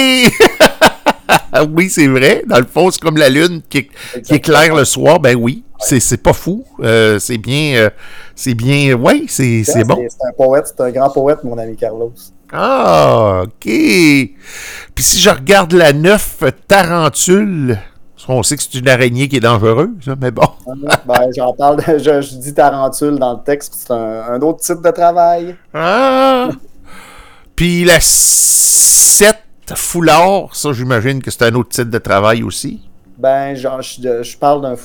oui, 1.74 1.90
c'est 1.90 2.08
vrai. 2.08 2.44
Dans 2.48 2.60
le 2.60 2.66
fond, 2.66 2.90
c'est 2.92 3.02
comme 3.02 3.18
la 3.18 3.30
lune 3.30 3.62
qui, 3.70 3.90
éclaire 4.30 4.76
le 4.76 4.86
soir. 4.86 5.20
Ben 5.20 5.36
oui, 5.36 5.64
c'est 5.80 6.22
pas 6.22 6.34
fou. 6.34 6.64
Euh, 6.82 7.20
c'est 7.20 7.38
bien. 7.38 7.76
Euh, 7.76 7.90
c'est 8.36 8.54
bien. 8.54 8.94
Oui, 8.94 9.26
c'est 9.28 9.64
bon. 9.86 9.98
C'est 10.08 10.28
un 10.28 10.34
poète, 10.36 10.68
c'est 10.68 10.84
un 10.84 10.92
grand 10.92 11.10
poète, 11.10 11.44
mon 11.44 11.58
ami 11.58 11.76
Carlos. 11.76 12.14
Ah, 12.52 13.44
OK. 13.44 13.64
Puis 13.64 14.34
si 14.98 15.20
je 15.20 15.30
regarde 15.30 15.74
la 15.74 15.94
neuf 15.94 16.44
tarentule, 16.68 17.80
on 18.28 18.44
sait 18.44 18.58
que 18.58 18.64
c'est 18.64 18.78
une 18.78 18.88
araignée 18.88 19.28
qui 19.28 19.38
est 19.38 19.42
dangereuse, 19.42 20.16
mais 20.20 20.32
bon. 20.32 20.48
ben, 21.06 21.30
j'en 21.36 21.54
parle, 21.54 21.82
je, 21.88 22.38
dis 22.38 22.54
tarentule 22.54 23.18
dans 23.18 23.34
le 23.34 23.44
texte, 23.44 23.76
c'est 23.78 23.94
un, 23.94 24.34
un, 24.34 24.42
autre 24.42 24.60
type 24.60 24.82
de 24.84 24.92
travail. 24.92 25.56
Ah! 25.74 26.50
Puis 27.56 27.84
la 27.84 28.00
7 28.00 29.36
foulard, 29.76 30.56
ça, 30.56 30.72
j'imagine 30.74 31.22
que 31.22 31.32
c'est 31.32 31.44
un 31.44 31.56
autre 31.56 31.70
type 31.70 31.90
de 31.90 31.98
travail 31.98 32.44
aussi. 32.44 32.82
Ben, 33.18 33.54
genre, 33.54 33.82
je, 33.82 34.38
parle 34.38 34.62
d'un. 34.62 34.76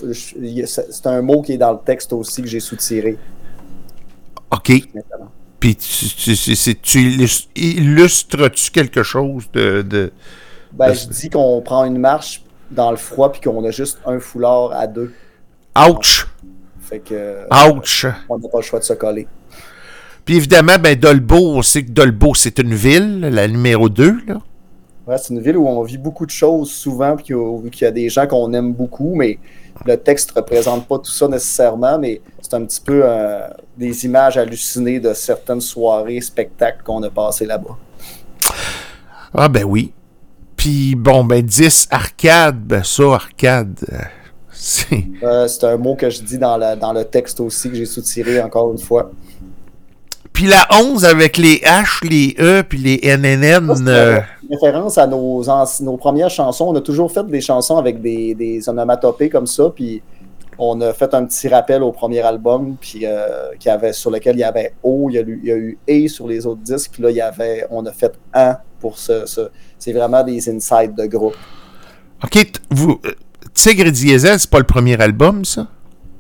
C'est 0.67 1.07
un 1.07 1.23
mot 1.23 1.41
qui 1.41 1.53
est 1.53 1.59
dans 1.59 1.73
le 1.73 1.79
texte 1.85 2.13
aussi 2.13 2.43
que 2.43 2.49
j'ai 2.49 2.59
soutiré. 2.59 3.17
OK. 4.51 4.73
Puis 5.65 5.77
tu, 5.77 6.77
tu, 6.77 7.41
illustres-tu 7.55 8.71
quelque 8.71 9.03
chose 9.03 9.45
de. 9.55 10.13
ben, 10.75 10.93
je 10.93 11.07
dis 11.07 11.31
qu'on 11.31 11.63
prend 11.63 11.87
une 11.87 11.97
marche 11.97 12.43
dans 12.71 12.91
le 12.91 12.99
froid 12.99 13.33
puis 13.33 13.41
qu'on 13.41 13.65
a 13.65 13.71
juste 13.71 13.99
un 14.05 14.21
foulard 14.21 14.73
à 14.73 14.87
deux. 14.87 15.15
Ouch! 15.75 16.27
Fait 16.81 16.99
que. 16.99 17.47
Ouch! 17.71 18.05
On 18.29 18.39
n'a 18.39 18.49
pas 18.51 18.59
le 18.59 18.63
choix 18.63 18.79
de 18.79 18.85
se 18.85 18.93
coller. 18.93 19.27
Puis 20.27 20.37
évidemment, 20.37 20.77
ben 20.79 20.99
Dolbeau, 20.99 21.57
on 21.57 21.63
sait 21.63 21.83
que 21.83 21.93
Dolbeau, 21.93 22.35
c'est 22.35 22.59
une 22.59 22.75
ville, 22.75 23.21
la 23.21 23.49
numéro 23.49 23.89
2, 23.89 24.19
là. 24.27 24.43
Ouais, 25.07 25.17
c'est 25.17 25.33
une 25.33 25.41
ville 25.41 25.57
où 25.57 25.67
on 25.67 25.83
vit 25.83 25.97
beaucoup 25.97 26.27
de 26.27 26.31
choses 26.31 26.71
souvent, 26.71 27.17
puis 27.17 27.25
qu'il 27.25 27.83
y 27.83 27.85
a 27.87 27.91
des 27.91 28.11
gens 28.11 28.27
qu'on 28.27 28.53
aime 28.53 28.75
beaucoup, 28.75 29.15
mais 29.15 29.39
le 29.87 29.97
texte 29.97 30.37
ne 30.37 30.43
représente 30.43 30.87
pas 30.87 30.99
tout 30.99 31.11
ça 31.11 31.27
nécessairement, 31.27 31.99
mais 31.99 32.21
c'est 32.45 32.55
un 32.57 32.65
petit 32.67 32.81
peu 32.81 33.01
euh, 33.03 33.49
des 33.75 34.05
images 34.05 34.37
hallucinées 34.37 35.01
de 35.01 35.15
certaines 35.15 35.63
soirées, 35.63 36.21
spectacles 36.21 36.83
qu'on 36.85 37.03
a 37.03 37.09
passé 37.09 37.47
là-bas. 37.47 37.77
Ah 39.33 39.49
ben 39.49 39.65
oui. 39.65 39.95
Puis 40.55 40.95
bon, 40.95 41.25
ben 41.25 41.43
10, 41.43 41.89
arcade, 41.91 42.61
ben 42.61 42.85
ça, 42.85 43.15
arcade, 43.15 43.79
euh, 43.91 43.97
c'est... 44.53 45.07
Euh, 45.23 45.49
c'est 45.49 45.65
un 45.65 45.79
mot 45.79 45.95
que 45.95 46.11
je 46.11 46.21
dis 46.21 46.37
dans, 46.37 46.59
dans 46.77 46.93
le 46.93 47.05
texte 47.07 47.41
aussi, 47.41 47.71
que 47.71 47.77
j'ai 47.77 47.87
soutiré 47.87 48.43
encore 48.43 48.71
une 48.73 48.79
fois. 48.79 49.11
Puis 50.35 50.45
la 50.45 50.67
11 50.83 51.07
avec 51.07 51.39
les 51.39 51.57
H, 51.65 52.07
les 52.07 52.37
E, 52.39 52.63
puis 52.63 52.79
les 52.79 53.17
NNN. 53.17 53.89
Euh... 53.89 54.21
référence 54.51 54.99
à 54.99 55.07
nos, 55.07 55.43
nos 55.81 55.97
premières 55.97 56.31
chansons. 56.31 56.67
On 56.67 56.77
a 56.77 56.83
toujours 56.83 57.11
fait 57.11 57.27
des 57.27 57.41
chansons 57.41 57.79
avec 57.79 58.03
des, 58.03 58.35
des 58.35 58.69
onomatopées 58.69 59.31
comme 59.31 59.47
ça. 59.47 59.73
Puis 59.75 60.03
on 60.59 60.81
a 60.81 60.93
fait 60.93 61.13
un 61.15 61.25
petit 61.25 61.49
rappel 61.49 61.83
au 61.83 61.93
premier 61.93 62.21
album, 62.21 62.77
puis 62.81 63.01
euh, 63.05 63.49
qui 63.59 63.69
avait, 63.69 63.93
sur 63.93 64.11
lequel 64.11 64.37
il 64.37 64.41
y 64.41 64.45
avait 64.45 64.75
O, 64.83 65.09
il 65.11 65.15
y 65.15 65.19
a, 65.19 65.23
eu, 65.23 65.41
il 65.43 65.49
y 65.49 65.53
a 65.53 65.57
eu 65.57 65.79
E 65.89 66.09
sur 66.09 66.27
les 66.29 66.47
autres 66.47 66.63
disques. 66.63 66.91
Puis 66.93 67.03
là, 67.03 67.11
il 67.11 67.17
y 67.17 67.21
avait, 67.21 67.67
on 67.71 67.85
a 67.87 67.93
fait 67.93 68.13
un 68.33 68.57
pour 68.81 68.99
ce. 68.99 69.25
c'est 69.79 69.93
vraiment 69.93 70.23
des 70.23 70.49
insights 70.49 70.95
de 70.97 71.07
groupe. 71.07 71.37
OK. 72.23 72.47
Vous, 72.71 73.01
euh, 73.05 73.13
Tigre 73.53 73.91
Diesel, 73.91 74.39
c'est 74.39 74.51
pas 74.51 74.59
le 74.59 74.65
premier 74.65 75.01
album, 75.01 75.45
ça? 75.45 75.67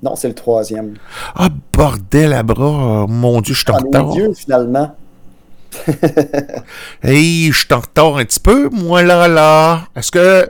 Non, 0.02 0.16
c'est 0.16 0.28
le 0.28 0.34
troisième. 0.34 0.94
Ah, 1.34 1.48
bordel 1.72 2.32
à 2.34 2.42
bras. 2.42 3.06
Mon 3.08 3.40
Dieu, 3.40 3.54
je 3.54 3.60
suis 3.60 3.70
en 3.70 3.76
Ah, 3.76 3.82
retard. 3.86 4.04
mon 4.06 4.12
Dieu, 4.14 4.32
finalement. 4.34 4.94
Hey, 7.02 7.50
je 7.52 7.58
suis 7.58 7.72
en 7.74 7.80
retard 7.80 8.16
un 8.18 8.24
petit 8.24 8.40
peu, 8.40 8.68
moi 8.70 9.02
là, 9.02 9.28
là. 9.28 9.80
Est-ce 9.96 10.10
que. 10.12 10.48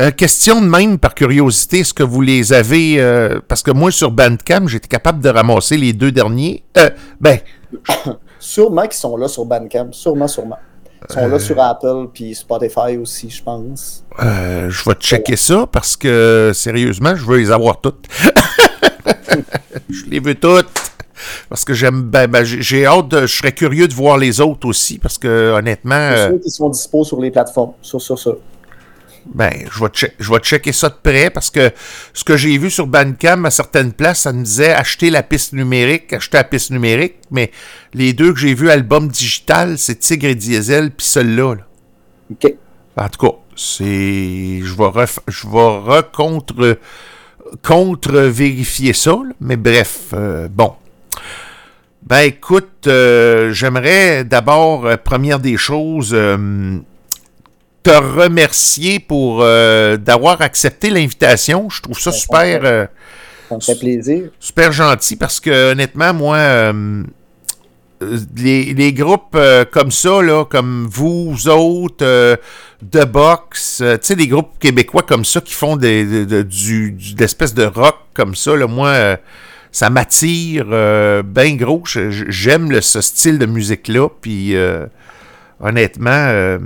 Euh, 0.00 0.10
question 0.10 0.60
de 0.60 0.66
même, 0.66 0.98
par 0.98 1.14
curiosité, 1.14 1.80
est-ce 1.80 1.94
que 1.94 2.02
vous 2.02 2.20
les 2.20 2.52
avez. 2.52 3.00
euh, 3.00 3.40
parce 3.46 3.62
que 3.62 3.70
moi, 3.70 3.90
sur 3.90 4.10
Bandcamp, 4.10 4.66
j'étais 4.66 4.88
capable 4.88 5.20
de 5.20 5.28
ramasser 5.28 5.76
les 5.76 5.92
deux 5.92 6.10
derniers. 6.10 6.64
Euh, 6.76 6.90
ben, 7.20 7.38
Sûrement 8.38 8.82
qu'ils 8.82 8.94
sont 8.94 9.16
là 9.16 9.28
sur 9.28 9.44
Bandcamp. 9.44 9.92
Sûrement, 9.92 10.28
sûrement. 10.28 10.58
Ils 11.08 11.14
sont 11.14 11.28
là 11.28 11.38
sur 11.38 11.60
Apple 11.60 12.08
puis 12.12 12.34
Spotify 12.34 12.96
aussi, 13.00 13.28
je 13.28 13.42
pense. 13.42 14.04
je 14.18 14.88
vais 14.88 14.96
checker 14.98 15.36
ça 15.36 15.66
parce 15.70 15.96
que, 15.96 16.52
sérieusement, 16.54 17.14
je 17.14 17.24
veux 17.24 17.38
les 17.38 17.50
avoir 17.50 17.80
toutes. 17.80 18.06
je 19.90 20.06
les 20.06 20.18
veux 20.18 20.34
toutes. 20.34 20.66
Parce 21.48 21.64
que 21.64 21.74
j'aime. 21.74 22.02
Ben, 22.02 22.26
ben, 22.26 22.44
j'ai 22.44 22.86
hâte 22.86 23.08
de. 23.08 23.20
Je 23.26 23.36
serais 23.36 23.52
curieux 23.52 23.86
de 23.86 23.94
voir 23.94 24.18
les 24.18 24.40
autres 24.40 24.66
aussi 24.66 24.98
parce 24.98 25.18
que, 25.18 25.52
honnêtement. 25.52 26.10
Ceux 26.16 26.38
qui 26.38 26.50
sont 26.50 26.68
dispo 26.68 27.04
sur 27.04 27.20
les 27.20 27.30
plateformes. 27.30 27.72
Sur, 27.80 28.00
sur 28.00 28.18
ça. 28.18 28.32
Ben, 29.26 29.52
je 29.72 29.80
vais, 29.80 29.90
che- 29.90 30.12
je 30.18 30.30
vais 30.30 30.38
checker 30.40 30.72
ça 30.72 30.88
de 30.90 30.96
près 31.02 31.30
parce 31.30 31.50
que 31.50 31.70
ce 32.12 32.24
que 32.24 32.36
j'ai 32.36 32.56
vu 32.58 32.70
sur 32.70 32.86
Bandcamp 32.86 33.44
à 33.44 33.50
certaines 33.50 33.92
places, 33.92 34.20
ça 34.20 34.32
me 34.32 34.44
disait 34.44 34.72
acheter 34.72 35.08
la 35.10 35.22
piste 35.22 35.52
numérique, 35.54 36.12
acheter 36.12 36.36
la 36.36 36.44
piste 36.44 36.70
numérique, 36.70 37.14
mais 37.30 37.50
les 37.94 38.12
deux 38.12 38.32
que 38.32 38.38
j'ai 38.38 38.54
vus 38.54 38.70
album 38.70 39.08
digital, 39.08 39.78
c'est 39.78 39.96
Tigre 39.98 40.26
et 40.28 40.34
Diesel 40.34 40.90
puis 40.90 41.06
celui-là. 41.06 41.54
là. 41.54 41.62
OK. 42.32 42.54
En 42.96 43.08
tout 43.08 43.26
cas, 43.26 43.34
c'est. 43.56 43.84
Je 44.62 44.74
vais 44.76 44.84
ref- 44.84 45.18
je 45.26 45.46
vais 45.48 45.78
recontre 45.96 46.78
contre 47.62 48.18
vérifier 48.18 48.92
ça, 48.92 49.12
là. 49.12 49.32
mais 49.40 49.56
bref, 49.56 50.08
euh, 50.12 50.48
bon. 50.50 50.74
Ben 52.02 52.20
écoute, 52.20 52.86
euh, 52.86 53.52
j'aimerais 53.52 54.24
d'abord, 54.24 54.84
euh, 54.86 54.96
première 55.02 55.38
des 55.40 55.56
choses, 55.56 56.14
te 57.84 57.90
remercier 57.90 58.98
pour 58.98 59.42
euh, 59.42 59.96
d'avoir 59.96 60.40
accepté 60.40 60.90
l'invitation. 60.90 61.68
Je 61.70 61.80
trouve 61.82 61.98
ça 61.98 62.10
Ben, 62.10 62.16
super, 62.16 62.60
euh, 62.64 62.86
Ça 63.48 63.54
me 63.56 63.60
fait 63.60 63.78
plaisir. 63.78 64.22
super 64.40 64.72
gentil 64.72 65.14
parce 65.16 65.38
que 65.38 65.72
honnêtement, 65.72 66.12
moi, 66.14 66.36
euh, 66.38 67.02
euh, 68.02 68.18
les, 68.36 68.74
les 68.74 68.92
groupes 68.92 69.34
euh, 69.36 69.64
comme 69.70 69.90
ça, 69.92 70.20
là, 70.22 70.44
comme 70.44 70.88
vous, 70.90 71.48
autres, 71.48 72.02
euh, 72.04 72.36
de 72.82 73.04
box, 73.04 73.80
euh, 73.82 73.94
tu 73.98 74.06
sais, 74.08 74.16
des 74.16 74.26
groupes 74.28 74.58
québécois 74.58 75.02
comme 75.02 75.24
ça 75.24 75.40
qui 75.40 75.54
font 75.54 75.76
des, 75.76 76.04
de- 76.04 76.24
de- 76.24 76.42
du, 76.42 76.90
du- 76.92 77.14
d'espèces 77.14 77.54
de 77.54 77.64
rock 77.64 77.96
comme 78.14 78.34
ça, 78.34 78.56
là, 78.56 78.66
moi, 78.66 78.88
euh, 78.88 79.16
ça 79.72 79.90
m'attire 79.90 80.64
bien 81.24 81.54
gros. 81.56 81.82
Je- 81.86 82.10
je- 82.10 82.24
J'aime 82.30 82.80
ce 82.80 83.00
style 83.00 83.38
de 83.38 83.46
musique-là, 83.46 84.08
puis 84.20 84.56
euh, 84.56 84.86
honnêtement, 85.60 86.10
euh, 86.30 86.58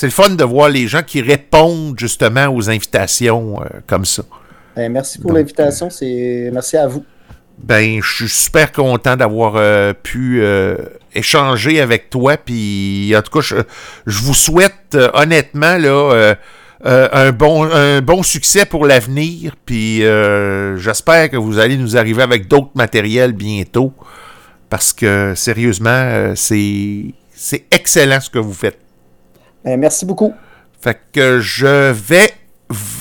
c'est 0.00 0.06
le 0.06 0.12
fun 0.12 0.30
de 0.30 0.44
voir 0.44 0.70
les 0.70 0.88
gens 0.88 1.02
qui 1.02 1.20
répondent 1.20 1.98
justement 1.98 2.46
aux 2.46 2.70
invitations 2.70 3.60
euh, 3.60 3.66
comme 3.86 4.06
ça. 4.06 4.22
Ben, 4.74 4.90
merci 4.90 5.18
pour 5.18 5.30
l'invitation. 5.30 5.90
C'est 5.90 6.48
Merci 6.50 6.78
à 6.78 6.86
vous. 6.86 7.04
Ben, 7.58 8.00
je 8.02 8.14
suis 8.14 8.28
super 8.30 8.72
content 8.72 9.14
d'avoir 9.14 9.56
euh, 9.56 9.92
pu 9.92 10.40
euh, 10.40 10.78
échanger 11.14 11.82
avec 11.82 12.08
toi. 12.08 12.38
Puis, 12.38 13.12
en 13.14 13.20
tout 13.20 13.30
cas, 13.30 13.42
je, 13.42 13.56
je 14.06 14.22
vous 14.22 14.32
souhaite 14.32 14.94
euh, 14.94 15.10
honnêtement 15.12 15.76
là 15.76 15.90
euh, 15.90 16.34
euh, 16.86 17.08
un 17.12 17.32
bon 17.32 17.64
un 17.70 18.00
bon 18.00 18.22
succès 18.22 18.64
pour 18.64 18.86
l'avenir. 18.86 19.54
Puis, 19.66 20.02
euh, 20.02 20.78
j'espère 20.78 21.28
que 21.28 21.36
vous 21.36 21.58
allez 21.58 21.76
nous 21.76 21.98
arriver 21.98 22.22
avec 22.22 22.48
d'autres 22.48 22.72
matériels 22.74 23.32
bientôt, 23.32 23.92
parce 24.70 24.94
que 24.94 25.34
sérieusement, 25.36 25.90
euh, 25.90 26.32
c'est 26.36 27.64
excellent 27.70 28.22
ce 28.22 28.30
que 28.30 28.38
vous 28.38 28.54
faites. 28.54 28.78
Ben, 29.64 29.78
merci 29.78 30.06
beaucoup. 30.06 30.34
Fait 30.80 30.98
que 31.12 31.40
je 31.40 31.92
vais. 31.92 32.32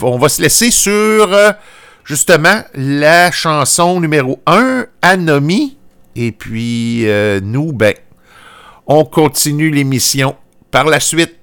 On 0.01 0.17
va 0.17 0.29
se 0.29 0.41
laisser 0.41 0.71
sur 0.71 1.33
euh, 1.33 1.51
justement 2.03 2.63
la 2.73 3.31
chanson 3.31 3.99
numéro 3.99 4.39
1, 4.45 4.85
Anomie. 5.01 5.77
Et 6.15 6.31
puis 6.31 7.07
euh, 7.07 7.39
nous, 7.41 7.71
ben, 7.71 7.93
on 8.87 9.05
continue 9.05 9.69
l'émission 9.69 10.35
par 10.71 10.85
la 10.85 10.99
suite. 10.99 11.38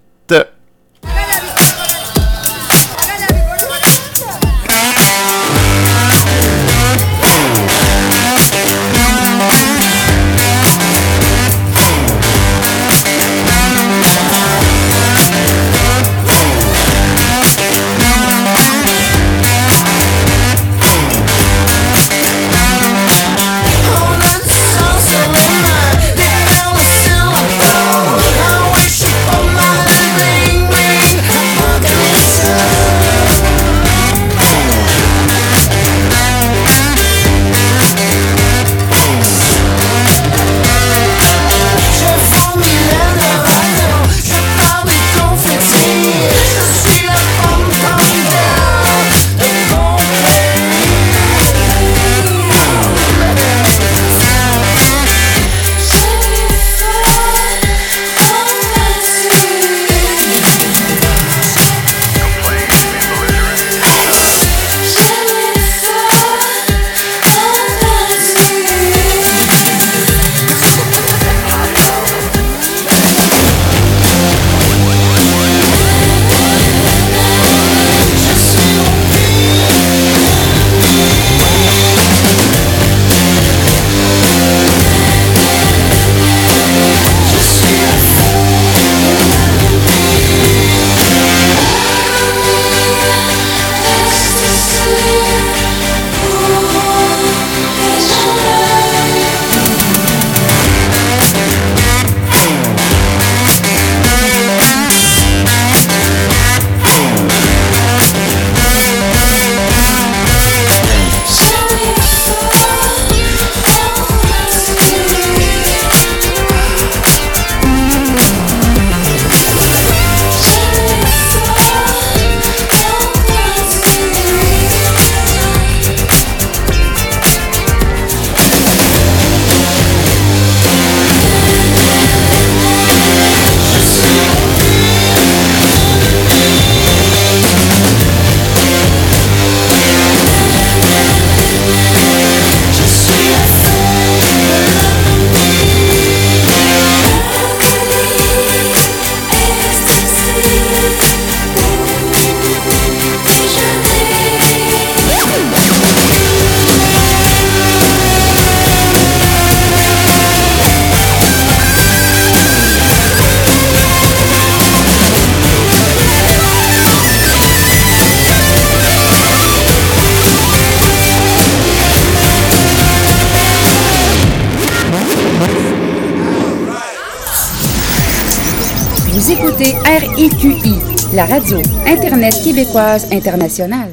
RIQI, 179.96 180.74
la 181.14 181.24
radio 181.24 181.56
Internet 181.86 182.34
québécoise 182.44 183.10
internationale. 183.12 183.92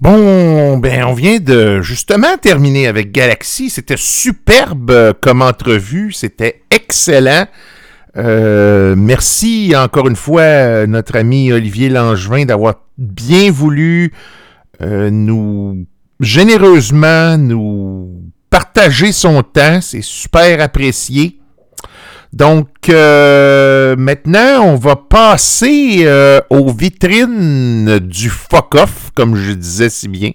Bon, 0.00 0.78
ben 0.78 1.02
on 1.06 1.12
vient 1.12 1.40
de 1.40 1.80
justement 1.82 2.36
terminer 2.40 2.86
avec 2.86 3.10
Galaxy. 3.10 3.70
C'était 3.70 3.96
superbe 3.96 5.14
comme 5.20 5.42
entrevue, 5.42 6.12
c'était 6.12 6.62
excellent. 6.70 7.46
Euh, 8.16 8.94
merci 8.96 9.72
encore 9.76 10.06
une 10.06 10.14
fois 10.14 10.86
notre 10.86 11.16
ami 11.16 11.52
Olivier 11.52 11.88
Langevin 11.88 12.44
d'avoir 12.44 12.74
bien 12.96 13.50
voulu 13.50 14.12
euh, 14.82 15.10
nous 15.10 15.84
généreusement 16.20 17.36
nous 17.38 18.22
partager 18.50 19.10
son 19.10 19.42
temps. 19.42 19.80
C'est 19.80 20.04
super 20.04 20.60
apprécié. 20.60 21.40
Donc, 22.34 22.88
euh, 22.88 23.94
maintenant, 23.96 24.64
on 24.64 24.74
va 24.74 24.96
passer 24.96 26.00
euh, 26.00 26.40
aux 26.50 26.72
vitrines 26.72 28.00
du 28.00 28.28
fuck-off, 28.28 29.12
comme 29.14 29.36
je 29.36 29.52
disais 29.52 29.88
si 29.88 30.08
bien. 30.08 30.32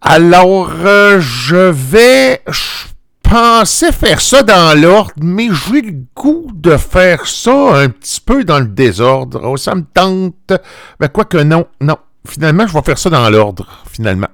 Alors, 0.00 0.72
euh, 0.84 1.20
je 1.20 1.70
vais... 1.70 2.42
Je 2.48 2.88
pensais 3.22 3.92
faire 3.92 4.20
ça 4.20 4.42
dans 4.42 4.76
l'ordre, 4.76 5.12
mais 5.22 5.46
j'ai 5.46 5.80
le 5.80 5.94
goût 6.16 6.50
de 6.52 6.76
faire 6.76 7.24
ça 7.28 7.76
un 7.76 7.88
petit 7.88 8.20
peu 8.20 8.42
dans 8.42 8.58
le 8.58 8.66
désordre. 8.66 9.42
Oh, 9.44 9.56
ça 9.56 9.76
me 9.76 9.84
tente. 9.94 10.52
Ben, 10.98 11.06
quoi 11.06 11.24
que 11.24 11.38
non, 11.38 11.66
non. 11.80 11.98
Finalement, 12.26 12.66
je 12.66 12.72
vais 12.72 12.82
faire 12.82 12.98
ça 12.98 13.10
dans 13.10 13.30
l'ordre, 13.30 13.84
finalement. 13.92 14.28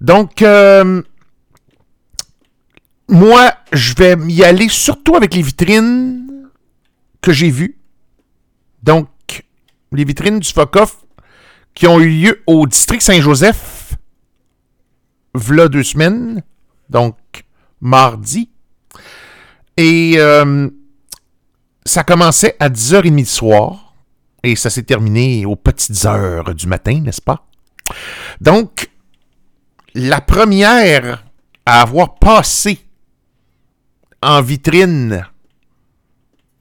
Donc, 0.00 0.42
moi, 3.08 3.52
je 3.72 3.94
vais 3.94 4.16
y 4.28 4.44
aller 4.44 4.68
surtout 4.68 5.16
avec 5.16 5.34
les 5.34 5.42
vitrines 5.42 6.48
que 7.20 7.32
j'ai 7.32 7.50
vues. 7.50 7.78
Donc, 8.82 9.08
les 9.92 10.04
vitrines 10.04 10.38
du 10.38 10.48
FOCOF 10.50 11.04
qui 11.74 11.86
ont 11.86 12.00
eu 12.00 12.08
lieu 12.08 12.42
au 12.46 12.66
district 12.66 13.02
Saint-Joseph, 13.02 13.94
v'là 15.34 15.68
deux 15.68 15.82
semaines, 15.82 16.42
donc 16.88 17.16
mardi. 17.80 18.50
Et 19.76 20.14
euh, 20.16 20.68
ça 21.84 22.04
commençait 22.04 22.56
à 22.60 22.68
10h30 22.68 23.16
du 23.16 23.24
soir 23.24 23.94
et 24.42 24.56
ça 24.56 24.70
s'est 24.70 24.84
terminé 24.84 25.44
aux 25.46 25.56
petites 25.56 26.04
heures 26.04 26.54
du 26.54 26.66
matin, 26.66 27.00
n'est-ce 27.00 27.22
pas? 27.22 27.46
Donc, 28.40 28.90
la 29.94 30.20
première 30.20 31.24
à 31.66 31.82
avoir 31.82 32.16
passé 32.16 32.78
en 34.24 34.40
vitrine, 34.40 35.26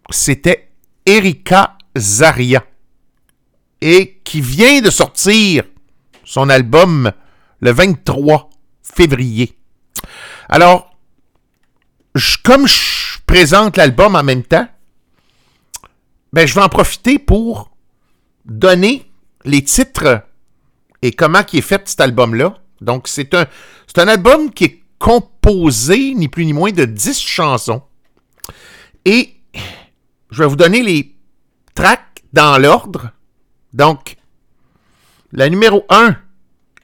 c'était 0.09 0.69
Erika 1.05 1.77
Zaria. 1.97 2.63
Et 3.81 4.21
qui 4.23 4.41
vient 4.41 4.81
de 4.81 4.89
sortir 4.89 5.63
son 6.23 6.49
album 6.49 7.11
le 7.59 7.71
23 7.71 8.49
février. 8.81 9.57
Alors, 10.47 10.95
comme 12.43 12.67
je 12.67 13.19
présente 13.25 13.77
l'album 13.77 14.15
en 14.15 14.23
même 14.23 14.43
temps, 14.43 14.67
ben, 16.31 16.47
je 16.47 16.53
vais 16.53 16.61
en 16.61 16.69
profiter 16.69 17.19
pour 17.19 17.75
donner 18.45 19.09
les 19.45 19.63
titres 19.63 20.23
et 21.01 21.11
comment 21.11 21.43
qui 21.43 21.57
est 21.57 21.61
fait 21.61 21.87
cet 21.87 22.01
album-là. 22.01 22.57
Donc, 22.81 23.07
c'est 23.07 23.33
un, 23.33 23.45
c'est 23.87 23.99
un 23.99 24.07
album 24.07 24.51
qui 24.51 24.63
est 24.63 24.82
composé 25.03 26.13
ni 26.13 26.29
plus 26.29 26.45
ni 26.45 26.53
moins 26.53 26.71
de 26.71 26.85
10 26.85 27.19
chansons. 27.19 27.81
Et 29.03 29.33
je 30.31 30.43
vais 30.43 30.47
vous 30.47 30.55
donner 30.55 30.81
les 30.81 31.13
tracks 31.75 32.23
dans 32.31 32.57
l'ordre. 32.57 33.11
Donc, 33.73 34.15
la 35.33 35.49
numéro 35.49 35.85
1, 35.89 36.15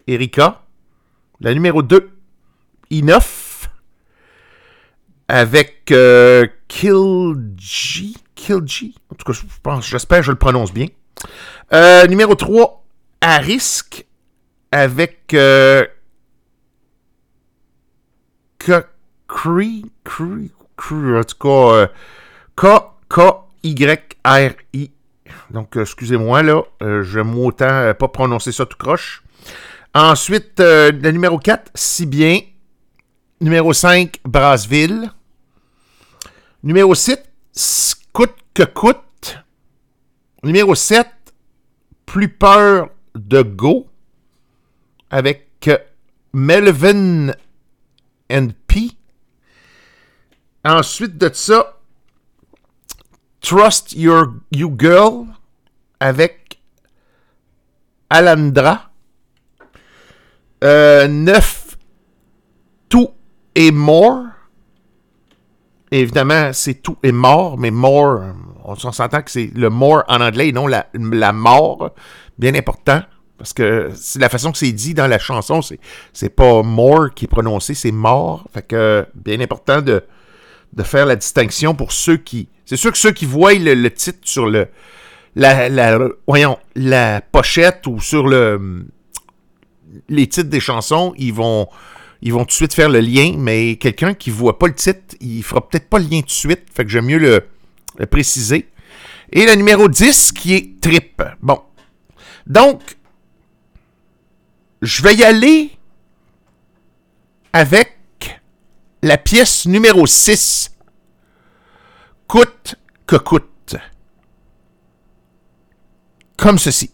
Erika. 0.08 0.63
La 1.39 1.53
numéro 1.53 1.82
2, 1.82 2.12
Enough. 2.91 3.69
Avec 5.29 5.89
euh, 5.91 6.45
Kilji. 6.67 8.17
Kilji. 8.36 8.95
En 9.13 9.15
tout 9.15 9.32
cas, 9.32 9.32
je 9.32 9.45
pense, 9.63 9.88
j'espère 9.88 10.19
que 10.19 10.25
je 10.25 10.32
le 10.32 10.38
prononce 10.38 10.73
bien. 10.73 10.88
Euh, 11.71 12.05
numéro 12.08 12.36
3, 12.36 12.86
À 13.21 13.38
risque. 13.38 14.05
Avec 14.73 15.34
euh, 15.34 15.88
Cree, 19.27 19.86
Cree, 20.03 20.51
Cree, 20.77 21.17
en 21.17 21.23
tout 21.23 21.38
cas, 21.38 21.89
K-K-Y-R-I. 23.10 24.91
Donc, 25.51 25.77
euh, 25.77 25.82
excusez-moi, 25.82 26.43
là, 26.43 26.63
euh, 26.82 27.03
je 27.03 27.19
m'autant 27.19 27.65
euh, 27.65 27.93
pas 27.93 28.08
prononcer 28.08 28.51
ça 28.51 28.65
tout 28.65 28.77
croche. 28.77 29.23
Ensuite, 29.93 30.60
le 30.60 31.12
numéro 31.12 31.39
4, 31.39 31.71
Si 31.73 32.05
bien. 32.05 32.39
Numéro 33.41 33.73
5, 33.73 34.19
Brassville. 34.25 35.12
Numéro 36.63 36.93
6, 36.93 37.95
Coûte 38.13 38.36
que 38.53 38.63
coûte. 38.63 39.39
Numéro 40.43 40.75
7, 40.75 41.08
Plus 42.05 42.29
peur 42.29 42.89
de 43.15 43.41
go. 43.41 43.88
Avec 45.10 45.69
Melvin 46.34 47.32
and. 48.32 48.49
Ensuite 50.69 51.17
de 51.17 51.32
ça, 51.34 51.79
Trust 53.41 53.93
Your 53.93 54.34
You 54.51 54.75
Girl 54.77 55.25
avec 55.99 56.60
Alandra. 58.08 58.91
Euh, 60.63 61.08
9, 61.08 61.75
Tout 62.88 63.10
et 63.55 63.71
More. 63.71 64.25
évidemment, 65.89 66.53
c'est 66.53 66.75
tout 66.84 66.97
et 67.01 67.12
mort, 67.13 67.58
mais 67.58 67.71
more, 67.71 68.21
on 68.63 68.75
s'entend 68.75 69.23
que 69.23 69.32
c'est 69.32 69.49
le 69.55 69.71
more 69.71 70.03
en 70.08 70.21
anglais 70.21 70.49
et 70.49 70.51
non 70.51 70.67
la, 70.67 70.86
la 70.93 71.34
mort. 71.34 71.95
Bien 72.38 72.53
important. 72.53 73.01
Parce 73.39 73.53
que 73.53 73.89
c'est 73.95 74.19
la 74.19 74.29
façon 74.29 74.51
que 74.51 74.60
c'est 74.60 74.71
dit 74.71 74.93
dans 74.93 75.08
la 75.08 75.17
chanson, 75.17 75.63
c'est, 75.63 75.79
c'est 76.13 76.29
pas 76.29 76.62
more 76.62 77.12
qui 77.15 77.25
est 77.25 77.29
prononcé, 77.29 77.73
c'est 77.73 77.91
mort. 77.91 78.45
Fait 78.53 78.62
que 78.62 79.08
bien 79.15 79.39
important 79.39 79.82
de, 79.82 80.03
de 80.73 80.84
faire 80.84 81.05
la 81.05 81.15
distinction 81.15 81.75
pour 81.75 81.91
ceux 81.91 82.17
qui. 82.17 82.47
C'est 82.65 82.77
sûr 82.77 82.91
que 82.91 82.97
ceux 82.97 83.12
qui 83.12 83.25
voient 83.25 83.53
le, 83.53 83.89
titre 83.89 84.19
sur 84.23 84.47
le. 84.47 84.67
La, 85.36 85.69
la, 85.69 85.99
voyons, 86.27 86.58
la 86.75 87.21
pochette 87.21 87.88
ou 87.88 87.99
sur 87.99 88.27
le 88.27 88.86
les 90.08 90.27
titres 90.27 90.49
des 90.49 90.60
chansons, 90.60 91.13
ils 91.17 91.34
vont 91.34 91.67
ils 92.21 92.34
vont 92.34 92.39
tout 92.39 92.47
de 92.47 92.51
suite 92.51 92.73
faire 92.73 92.89
le 92.89 92.99
lien, 92.99 93.36
mais 93.38 93.77
quelqu'un 93.77 94.13
qui 94.13 94.29
voit 94.29 94.60
pas 94.60 94.67
le 94.67 94.75
titre, 94.75 95.15
il 95.21 95.41
fera 95.41 95.67
peut-être 95.67 95.89
pas 95.89 95.99
le 95.99 96.05
lien 96.05 96.19
tout 96.19 96.27
de 96.27 96.32
suite, 96.32 96.63
fait 96.73 96.84
que 96.84 96.89
j'aime 96.89 97.05
mieux 97.05 97.17
le, 97.17 97.45
le 97.97 98.05
préciser. 98.05 98.67
Et 99.32 99.45
le 99.45 99.55
numéro 99.55 99.88
10 99.88 100.34
qui 100.34 100.55
est 100.55 100.82
Trip. 100.82 101.21
Bon. 101.41 101.62
Donc, 102.45 102.97
je 104.82 105.01
vais 105.01 105.15
y 105.15 105.24
aller 105.24 105.72
avec 107.53 107.99
la 109.02 109.18
pièce 109.18 109.66
numéro 109.66 110.06
6. 110.06 110.72
Coûte 112.28 112.76
que 113.06 113.16
coûte. 113.16 113.76
Comme 116.38 116.60
ceci. 116.60 116.91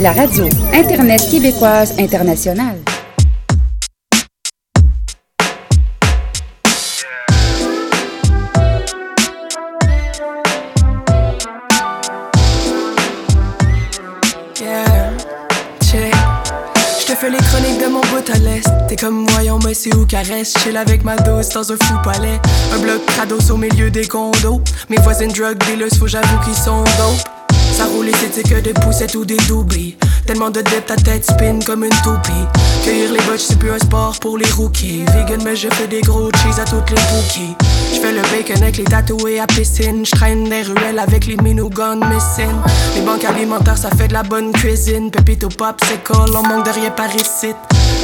La 0.00 0.12
radio 0.12 0.46
Internet 0.72 1.20
québécoise 1.30 1.94
internationale. 1.98 2.78
fais 17.16 17.28
les 17.28 17.36
chroniques 17.36 17.78
de 17.78 17.86
mon 17.86 18.00
bout 18.00 18.30
à 18.32 18.38
l'est. 18.38 18.64
T'es 18.88 18.96
comme 18.96 19.26
voyons, 19.26 19.58
mais 19.62 19.74
c'est 19.74 19.94
où 19.94 20.06
caresse. 20.06 20.54
Chill 20.62 20.74
avec 20.78 21.04
ma 21.04 21.16
dose 21.16 21.50
dans 21.50 21.70
un 21.70 21.76
fou 21.76 21.94
palais. 22.02 22.40
Un 22.72 22.78
bloc 22.78 23.04
crados 23.04 23.50
au 23.50 23.58
milieu 23.58 23.90
des 23.90 24.08
condos. 24.08 24.62
Mes 24.88 24.96
voisines 24.96 25.32
drug 25.32 25.58
dealers, 25.66 25.94
faut 25.98 26.06
j'avoue 26.06 26.38
qu'ils 26.42 26.54
sont 26.54 26.82
dope. 26.82 27.39
Roule 28.10 28.18
c'était 28.18 28.48
que 28.48 28.60
des 28.60 28.72
poussettes 28.72 29.14
ou 29.14 29.24
des 29.24 29.36
doublies. 29.48 29.96
Tellement 30.26 30.50
de 30.50 30.60
dette, 30.62 30.86
ta 30.86 30.96
tête 30.96 31.24
spin 31.24 31.58
comme 31.64 31.84
une 31.84 31.90
toupie. 32.02 32.46
Cueillir 32.84 33.12
les 33.12 33.20
botches, 33.22 33.42
c'est 33.48 33.58
plus 33.58 33.70
un 33.70 33.78
sport 33.78 34.18
pour 34.20 34.38
les 34.38 34.50
rookies. 34.50 35.04
Vegan, 35.14 35.40
mais 35.44 35.56
je 35.56 35.68
fais 35.68 35.86
des 35.86 36.00
gros 36.00 36.30
cheese 36.42 36.60
à 36.60 36.64
toutes 36.64 36.90
les 36.90 36.96
bookies. 37.90 37.94
J'fais 37.94 38.12
le 38.12 38.22
bacon 38.22 38.62
avec 38.62 38.76
les 38.76 38.84
tatoués 38.84 39.40
à 39.40 39.46
piscine. 39.46 40.04
J'traîne 40.04 40.44
des 40.44 40.62
ruelles 40.62 40.98
avec 40.98 41.26
les 41.26 41.36
minouguns 41.36 41.96
missing. 41.96 42.50
Les 42.94 43.02
banques 43.02 43.24
alimentaires, 43.24 43.78
ça 43.78 43.90
fait 43.90 44.08
de 44.08 44.14
la 44.14 44.22
bonne 44.22 44.52
cuisine. 44.52 45.10
Pépito 45.10 45.48
pop, 45.48 45.80
c'est 45.88 46.02
cool, 46.04 46.30
on 46.36 46.42
manque 46.46 46.66
de 46.66 46.70
rien 46.70 46.90
par 46.90 47.14
ici. 47.14 47.54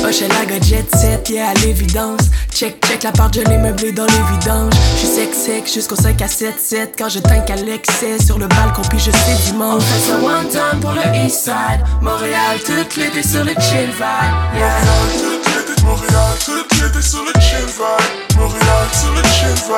la 0.03 0.61
jet 0.61 0.97
set, 0.97 1.29
yeah, 1.31 1.51
à 1.51 1.55
l'évidence. 1.55 2.23
Check, 2.53 2.85
check 2.87 3.03
la 3.03 3.13
part, 3.13 3.31
je 3.33 3.41
l'ai 3.41 3.59
meublé 3.59 3.93
dans 3.93 4.07
les 4.07 4.39
vidanges. 4.39 4.73
J'suis 4.97 5.09
sec, 5.09 5.35
sec 5.35 5.71
jusqu'au 5.73 5.97
5 5.97 6.23
à 6.23 6.29
7, 6.29 6.55
7. 6.59 6.95
Quand 6.99 7.09
je 7.09 7.19
tank 7.19 7.51
à 7.51 7.57
l'excès 7.57 8.19
sur 8.25 8.39
le 8.39 8.47
balcon, 8.47 8.83
puis 8.89 8.99
je 8.99 9.11
sais 9.11 9.51
dimanche. 9.51 9.77
On 9.77 9.81
fait 9.81 10.11
ça 10.11 10.17
one 10.17 10.49
time 10.49 10.81
pour 10.81 10.93
le 10.93 11.03
east 11.25 11.45
side. 11.45 11.85
Montréal, 12.01 12.59
toute 12.65 12.97
l'été 12.97 13.23
sur 13.23 13.45
le 13.45 13.53
chill 13.61 13.91
vibe. 13.91 14.57
Yeah. 14.57 15.37
Montréal, 15.85 16.37
toute 16.45 16.73
l'été 16.81 17.03
sur 17.03 17.23
le 17.23 17.33
chill 17.41 17.67
vibe. 17.67 18.39
Montréal, 18.39 18.89
sur 18.93 19.13
le 19.13 19.23
chill 19.23 19.55
vibe. 19.67 19.76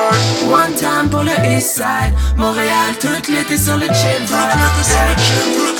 One 0.51 0.75
time 0.75 1.09
pour 1.11 1.23
le 1.23 1.33
east 1.57 1.75
side. 1.77 2.15
Montréal, 2.37 2.95
toute 3.01 3.29
l'été 3.29 3.59
sur 3.59 3.77
le 3.77 3.87
chill 3.87 4.23
vibe. 4.23 4.37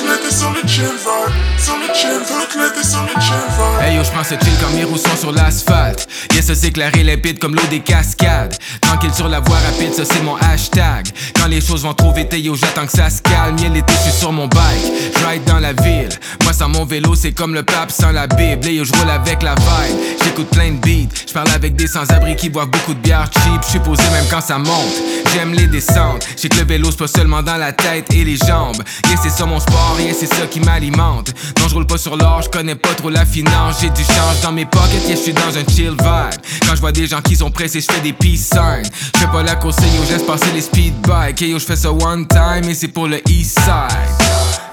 L'été 0.07 0.35
sur 0.35 0.51
le 0.51 0.67
chill, 0.67 0.83
vibe. 0.83 1.59
Sur 1.59 1.75
le 1.77 1.93
chill, 1.93 2.19
toute 2.27 2.55
l'été 2.55 2.87
sur 2.87 3.01
le 3.01 3.21
chill 3.21 3.35
vibe. 3.57 3.81
Hey 3.81 3.95
yo, 3.95 4.03
j'prends 4.03 4.23
ce 4.23 4.35
chill 4.35 4.57
comme 4.61 4.73
mes 4.75 4.83
roussons 4.83 5.15
sur 5.19 5.31
l'asphalte. 5.31 6.07
Yes, 6.33 6.45
ça 6.47 6.55
c'est 6.55 6.71
clair 6.71 6.91
et 6.95 7.03
limpide 7.03 7.39
comme 7.39 7.55
l'eau 7.55 7.67
des 7.69 7.79
cascades. 7.79 8.55
Tranquille 8.81 9.13
sur 9.13 9.27
la 9.27 9.39
voie 9.39 9.57
rapide, 9.57 9.93
ça 9.93 10.03
c'est 10.05 10.21
mon 10.21 10.35
hashtag. 10.35 11.07
Quand 11.39 11.47
les 11.47 11.61
choses 11.61 11.83
vont 11.83 11.93
trop 11.93 12.11
vite, 12.11 12.33
yo, 12.33 12.55
j'attends 12.55 12.85
que 12.85 12.91
ça 12.91 13.09
se 13.09 13.21
calme. 13.21 13.57
Y'a 13.57 13.69
l'été, 13.69 13.93
je 13.93 14.09
suis 14.09 14.19
sur 14.19 14.31
mon 14.31 14.47
bike. 14.47 15.25
Ride 15.27 15.43
dans 15.45 15.59
la 15.59 15.73
ville. 15.73 16.09
Moi, 16.43 16.53
sans 16.53 16.69
mon 16.69 16.85
vélo, 16.85 17.15
c'est 17.15 17.31
comme 17.31 17.53
le 17.53 17.63
pape 17.63 17.91
sans 17.91 18.11
la 18.11 18.27
Bible. 18.27 18.67
Et 18.67 18.75
yo, 18.75 18.83
je 18.83 18.93
roule 18.93 19.09
avec 19.09 19.41
la 19.43 19.55
vibe. 19.55 19.97
J'écoute 20.23 20.49
plein 20.49 20.71
de 20.71 20.77
beats. 20.77 21.09
J'parle 21.27 21.49
avec 21.51 21.75
des 21.75 21.87
sans-abri 21.87 22.35
qui 22.35 22.49
boivent 22.49 22.69
beaucoup 22.69 22.93
de 22.93 22.99
bière 22.99 23.29
cheap. 23.33 23.61
J'suis 23.67 23.79
posé 23.79 24.03
même 24.11 24.25
quand 24.29 24.41
ça 24.41 24.57
monte. 24.57 25.01
J'aime 25.33 25.53
les 25.53 25.67
descentes. 25.67 26.27
J'ai 26.37 26.49
que 26.49 26.57
le 26.57 26.65
vélo, 26.65 26.89
c'est 26.91 26.97
pas 26.97 27.07
seulement 27.07 27.43
dans 27.43 27.57
la 27.57 27.71
tête 27.71 28.11
et 28.13 28.23
les 28.23 28.37
jambes. 28.37 28.81
Yeah, 29.07 29.17
c'est 29.21 29.29
ça 29.29 29.45
mon 29.45 29.59
sport, 29.59 29.97
yeah, 29.99 30.13
c'est 30.19 30.27
ça 30.27 30.47
qui 30.49 30.59
m'alimente. 30.59 31.33
Non, 31.59 31.67
je 31.67 31.75
roule 31.75 31.85
pas 31.85 31.97
sur 31.97 32.15
l'or, 32.17 32.41
je 32.41 32.49
connais 32.49 32.75
pas 32.75 32.93
trop 32.95 33.09
la 33.09 33.25
finance. 33.25 33.77
J'ai 33.81 33.89
du 33.89 34.03
change 34.03 34.41
dans 34.41 34.51
mes 34.51 34.65
pockets, 34.65 35.05
yeah, 35.07 35.15
je 35.15 35.21
suis 35.21 35.33
dans 35.33 35.55
un 35.55 35.65
chill 35.71 35.91
vibe. 35.91 36.41
Quand 36.67 36.75
je 36.75 36.81
vois 36.81 36.91
des 36.91 37.07
gens 37.07 37.21
qui 37.21 37.35
sont 37.35 37.51
pressés, 37.51 37.81
je 37.81 37.91
fais 37.91 38.01
des 38.01 38.13
peace 38.13 38.49
signs. 38.51 38.89
Je 39.19 39.25
pas 39.25 39.43
la 39.43 39.55
course, 39.55 39.77
yo, 39.77 40.03
j'laisse 40.07 40.23
passer 40.23 40.51
les 40.53 40.61
speed 40.61 40.95
bikes. 41.01 41.41
yo, 41.41 41.59
je 41.59 41.65
fais 41.65 41.75
ça 41.75 41.91
one 41.91 42.25
time 42.27 42.69
et 42.69 42.73
c'est 42.73 42.87
pour 42.87 43.07
le 43.07 43.21
east 43.29 43.59
side. 43.59 43.97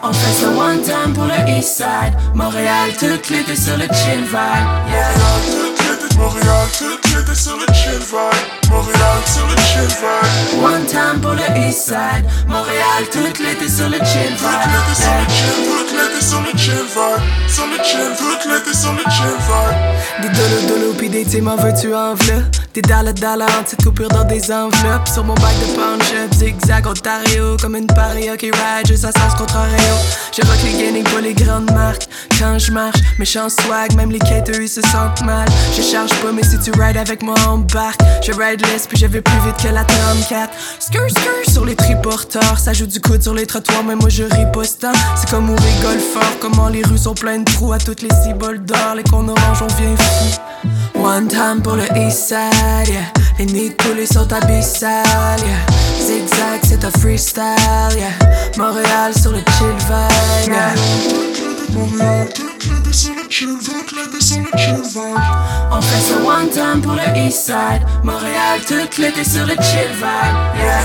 On 0.02 0.12
fait 0.12 0.32
ça 0.40 0.48
one 0.48 0.82
time 0.82 1.12
pour 1.12 1.24
le 1.24 1.58
east 1.58 1.76
side. 1.78 2.14
Montréal, 2.34 2.90
toute 2.98 3.28
l'été 3.30 3.56
sur 3.56 3.76
le 3.76 3.84
chill 3.92 4.22
vibe. 4.22 4.90
Yeah, 4.90 5.85
Montréal, 6.18 6.66
toute 6.78 7.14
l'été 7.14 7.34
sur 7.34 7.56
le 7.56 7.74
chill 7.74 7.98
vibe. 7.98 8.70
Montréal, 8.70 9.18
sur 9.26 9.46
le 9.46 9.56
chill 9.56 9.88
vibe. 9.88 10.62
One 10.62 10.86
time 10.86 11.20
pour 11.20 11.32
le 11.32 11.68
east 11.68 11.86
side. 11.86 12.24
Montréal, 12.48 13.04
toute 13.10 13.38
l'été 13.38 13.68
sur 13.68 13.88
le 13.88 13.98
chill 13.98 14.34
vibe. 14.34 14.66
l'été 14.72 14.94
sur 15.00 15.12
le 15.12 15.26
chill, 15.28 15.56
toute 15.66 15.92
l'été 15.92 16.24
sur 16.24 16.40
le 16.40 16.58
chill 16.58 16.74
vibe. 16.74 17.48
Sur 17.48 17.66
le 17.66 17.84
chill, 17.84 18.52
l'été 18.52 18.76
sur 18.76 18.92
le 18.92 19.04
chill 19.10 19.36
vibe. 19.46 20.22
Des 20.22 20.28
dolo 20.28 20.60
dolo 20.68 20.92
pis 20.94 21.08
des 21.08 21.24
teams 21.24 21.48
en 21.48 21.56
veux-tu 21.56 21.94
en 21.94 22.14
v'là? 22.14 22.42
Des 22.76 22.82
dollar 22.82 23.14
dollar 23.14 23.48
en 23.58 23.62
petite 23.62 23.82
coupure 23.82 24.08
dans 24.08 24.24
des 24.24 24.52
enveloppes 24.52 25.08
Sur 25.08 25.24
mon 25.24 25.32
bac 25.32 25.54
de 25.60 25.74
punch-up, 25.76 26.34
zigzag 26.34 26.86
Ontario 26.86 27.56
Comme 27.58 27.74
une 27.74 27.86
paria 27.86 28.36
qui 28.36 28.50
ride 28.50 28.86
juste 28.86 29.06
à 29.06 29.12
sens 29.12 29.34
contrario 29.34 29.94
Je 30.36 30.42
rock 30.46 30.58
les 30.62 30.84
gaming 30.84 31.04
pas 31.04 31.22
les 31.22 31.32
grandes 31.32 31.70
marques 31.72 32.06
Quand 32.38 32.58
je 32.58 32.70
marche, 32.72 32.98
méchant 33.18 33.48
swag 33.48 33.94
Même 33.96 34.10
les 34.10 34.18
caters 34.18 34.60
ils 34.60 34.68
se 34.68 34.82
sentent 34.82 35.24
mal 35.24 35.48
charge 35.86 36.10
pas 36.20 36.32
mais 36.32 36.42
si 36.42 36.58
tu 36.58 36.70
rides 36.72 36.96
avec 36.96 37.22
moi 37.22 37.36
embarque 37.46 38.00
Je 38.22 38.32
ride 38.32 38.60
less 38.66 38.86
puis 38.86 38.98
je 38.98 39.06
vais 39.06 39.20
plus 39.20 39.38
vite 39.46 39.56
que 39.62 39.68
la 39.68 39.84
34 39.84 40.50
Skr 40.80 41.08
skr 41.08 41.50
sur 41.50 41.64
les 41.64 41.76
triporteurs 41.76 42.58
Ça 42.58 42.72
joue 42.72 42.86
du 42.86 43.00
coude 43.00 43.22
sur 43.22 43.34
les 43.34 43.46
trottoirs 43.46 43.84
mais 43.84 43.94
moi 43.94 44.08
je 44.08 44.24
riposte. 44.24 44.86
C'est 45.16 45.30
comme 45.30 45.48
on 45.50 45.54
rigole 45.56 46.00
fort 46.00 46.38
Comment 46.40 46.68
les 46.68 46.82
rues 46.82 46.98
sont 46.98 47.14
pleines 47.14 47.44
de 47.44 47.52
trous 47.52 47.72
À 47.72 47.78
toutes 47.78 48.02
les 48.02 48.10
ciboles 48.24 48.64
d'or 48.64 48.94
Les 48.96 49.04
cons 49.04 49.28
orange 49.28 49.62
on 49.62 49.66
vient 49.80 49.96
fou 49.96 50.40
One 50.98 51.28
time 51.28 51.62
pour 51.62 51.74
le 51.74 51.84
east 51.96 52.28
side, 52.28 52.88
yeah. 52.88 53.12
Les 53.38 53.46
nids 53.46 53.70
poulet 53.70 54.06
sont 54.06 54.32
abyssales, 54.32 55.04
yeah. 55.40 56.00
Zigzag, 56.00 56.60
c'est 56.64 56.84
un 56.84 56.90
freestyle, 56.90 57.44
yeah. 57.96 58.10
Montréal 58.56 59.12
sur 59.14 59.32
le 59.32 59.38
chill 59.38 59.76
vibe, 59.88 60.52
yeah. 60.52 61.45
Montréal, 61.70 62.28
toute 62.34 62.64
l'été 62.64 62.92
sur 62.92 63.14
le 63.14 63.28
chill, 63.28 63.56
toute 63.58 64.22
sur 64.22 64.38
le 64.38 64.58
chill 64.58 64.74
vibe. 64.74 65.18
On 65.70 65.80
fait 65.80 66.00
ça 66.00 66.16
one 66.16 66.48
time 66.50 66.80
pour 66.80 66.92
le 66.92 67.26
east 67.26 67.46
side. 67.46 67.82
Montréal, 68.02 68.60
tout 68.66 69.00
l'été 69.00 69.24
sur 69.24 69.44
le 69.46 69.54
chill 69.54 69.90
vibe, 69.94 70.36
yeah. 70.56 70.82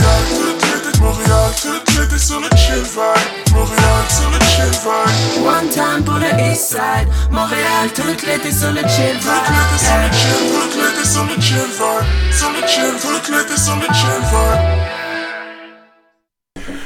Montréal, 1.00 1.52
toute 1.62 1.96
l'été, 1.96 2.10
toute 2.10 2.20
sur 2.20 2.40
le 2.40 2.50
chill 2.58 2.84
vibe. 2.84 3.54
Montréal, 3.54 4.06
sur 4.10 4.30
le 4.30 4.40
chill 4.46 4.72
vibe. 4.82 5.46
One 5.46 5.70
time 5.70 6.04
pour 6.04 6.16
le 6.16 6.52
east 6.52 6.70
side. 6.70 7.08
Montréal, 7.32 7.90
tout 7.96 8.26
l'été 8.26 8.52
sur 8.52 8.72
le 8.72 8.82
chill 8.88 9.18
Toute 9.20 9.48
l'été 9.50 9.78
sur 9.78 9.94
vibe, 9.94 10.04
le 10.04 10.12
chill, 10.18 10.42
toute 10.54 10.76
l'été 10.82 11.04
sur 11.08 11.24
le 11.24 11.42
chill 11.42 11.70
vibe. 11.78 12.06
Sur 12.32 12.50
le 12.50 12.68
chill, 12.68 12.94
toute 13.02 13.30
l'été 13.30 13.58
sur 13.58 13.76
le 13.76 13.88
chill 13.94 14.22
vibe. 14.32 15.02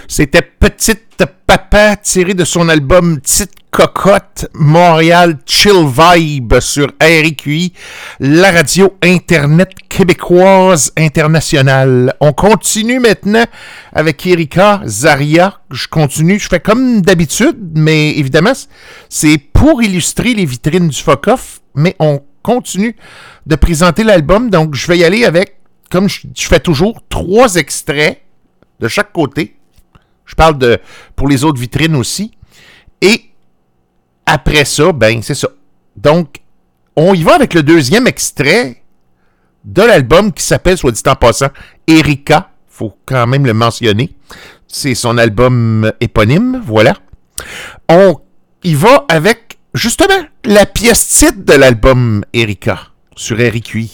C'était 0.07 0.41
Petite 0.41 1.25
Papa 1.47 1.95
tiré 1.97 2.33
de 2.33 2.45
son 2.45 2.69
album 2.69 3.19
Petite 3.19 3.64
Cocotte 3.75 4.47
Montréal 4.53 5.37
Chill 5.45 5.85
Vibe 5.85 6.61
sur 6.61 6.93
RQI, 7.01 7.73
la 8.21 8.49
radio 8.49 8.97
Internet 9.03 9.71
québécoise 9.89 10.93
internationale. 10.95 12.15
On 12.21 12.31
continue 12.31 13.01
maintenant 13.01 13.43
avec 13.91 14.25
Erika 14.25 14.81
Zaria. 14.85 15.59
Je 15.71 15.89
continue, 15.89 16.39
je 16.39 16.47
fais 16.47 16.61
comme 16.61 17.01
d'habitude, 17.01 17.73
mais 17.75 18.11
évidemment, 18.11 18.53
c'est 19.09 19.37
pour 19.37 19.83
illustrer 19.83 20.33
les 20.33 20.45
vitrines 20.45 20.87
du 20.87 21.01
FOCOF, 21.01 21.59
mais 21.73 21.97
on 21.99 22.21
continue 22.43 22.95
de 23.45 23.57
présenter 23.57 24.05
l'album. 24.05 24.49
Donc, 24.49 24.73
je 24.73 24.87
vais 24.87 24.99
y 24.99 25.03
aller 25.03 25.25
avec, 25.25 25.57
comme 25.91 26.07
je, 26.07 26.21
je 26.33 26.47
fais 26.47 26.61
toujours, 26.61 27.01
trois 27.09 27.55
extraits 27.55 28.21
de 28.79 28.87
chaque 28.87 29.11
côté. 29.11 29.57
Je 30.25 30.35
parle 30.35 30.57
de 30.59 30.79
pour 31.17 31.27
les 31.27 31.43
autres 31.43 31.59
vitrines 31.59 31.97
aussi. 31.97 32.31
Et 33.01 33.34
après 34.25 34.65
ça, 34.65 34.91
ben, 34.91 35.21
c'est 35.21 35.35
ça. 35.35 35.49
Donc, 35.95 36.41
on 36.95 37.13
y 37.13 37.23
va 37.23 37.35
avec 37.35 37.53
le 37.53 37.63
deuxième 37.63 38.07
extrait 38.07 38.81
de 39.63 39.81
l'album 39.81 40.31
qui 40.31 40.43
s'appelle, 40.43 40.77
soit 40.77 40.91
dit 40.91 41.01
en 41.07 41.15
passant, 41.15 41.49
Erika. 41.87 42.51
Faut 42.67 42.97
quand 43.05 43.25
même 43.27 43.45
le 43.45 43.53
mentionner. 43.53 44.11
C'est 44.67 44.95
son 44.95 45.17
album 45.17 45.91
éponyme, 46.01 46.61
voilà. 46.65 46.97
On 47.87 48.19
y 48.63 48.73
va 48.73 49.05
avec, 49.07 49.57
justement, 49.73 50.25
la 50.43 50.65
pièce 50.65 51.07
titre 51.07 51.45
de 51.45 51.53
l'album 51.53 52.25
Erika 52.33 52.79
sur 53.15 53.37
RQI. 53.37 53.91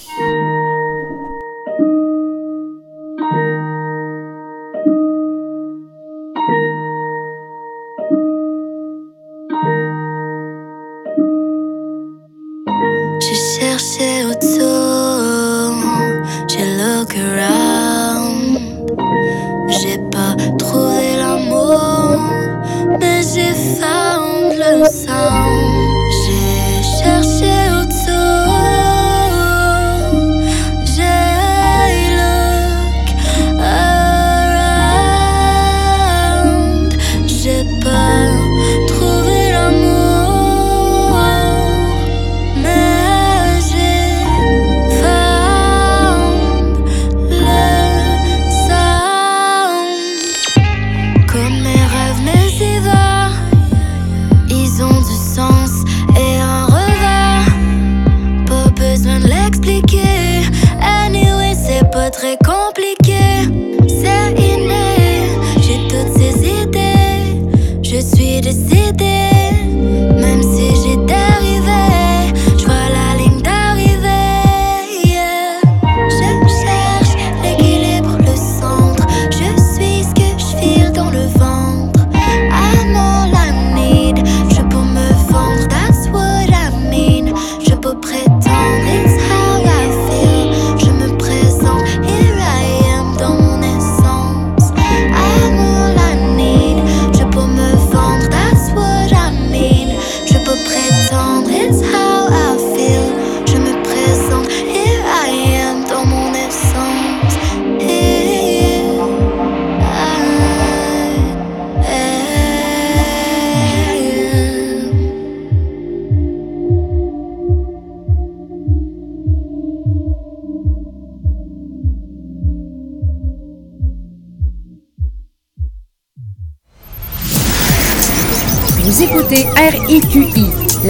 Sound. 24.85 25.60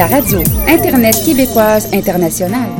La 0.01 0.07
radio 0.07 0.39
Internet 0.67 1.15
québécoise 1.23 1.87
internationale. 1.93 2.71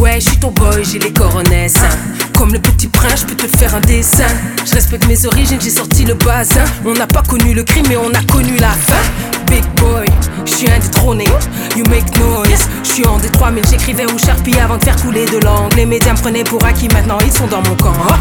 Ouais, 0.00 0.20
je 0.20 0.28
suis 0.28 0.38
ton 0.38 0.52
boy, 0.52 0.84
j'ai 0.84 1.00
les 1.00 1.12
coronesses. 1.12 1.74
Comme 2.38 2.52
le 2.52 2.60
petit 2.60 2.86
prince, 2.86 3.22
je 3.22 3.34
peux 3.34 3.34
te 3.34 3.56
faire 3.56 3.74
un 3.74 3.80
dessin. 3.80 4.28
Je 4.64 4.74
respecte 4.74 5.08
mes 5.08 5.26
origines, 5.26 5.58
j'ai 5.60 5.70
sorti 5.70 6.04
le 6.04 6.14
bazin. 6.14 6.62
On 6.84 6.92
n'a 6.92 7.08
pas 7.08 7.22
connu 7.22 7.52
le 7.52 7.64
crime, 7.64 7.86
mais 7.88 7.96
on 7.96 8.10
a 8.10 8.22
connu 8.32 8.56
la 8.58 8.70
fin. 8.70 9.02
Big 9.48 9.64
boy, 9.80 10.06
je 10.44 10.52
suis 10.52 10.70
indétrôné. 10.70 11.24
You 11.76 11.82
make 11.90 12.16
noise. 12.16 12.68
Je 12.84 12.88
suis 12.92 13.06
en 13.06 13.18
Détroit, 13.18 13.50
mais 13.50 13.62
j'écrivais 13.68 14.04
au 14.04 14.18
Sharpie 14.18 14.56
avant 14.60 14.76
de 14.76 14.84
faire 14.84 14.96
couler 15.02 15.26
de 15.26 15.38
l'angle. 15.38 15.74
Les 15.74 15.86
médias 15.86 16.12
me 16.12 16.18
prenaient 16.18 16.44
pour 16.44 16.64
acquis, 16.64 16.86
maintenant 16.88 17.18
ils 17.24 17.32
sont 17.32 17.48
dans 17.48 17.62
mon 17.68 17.74
camp. 17.74 17.92
Ah. 18.08 18.18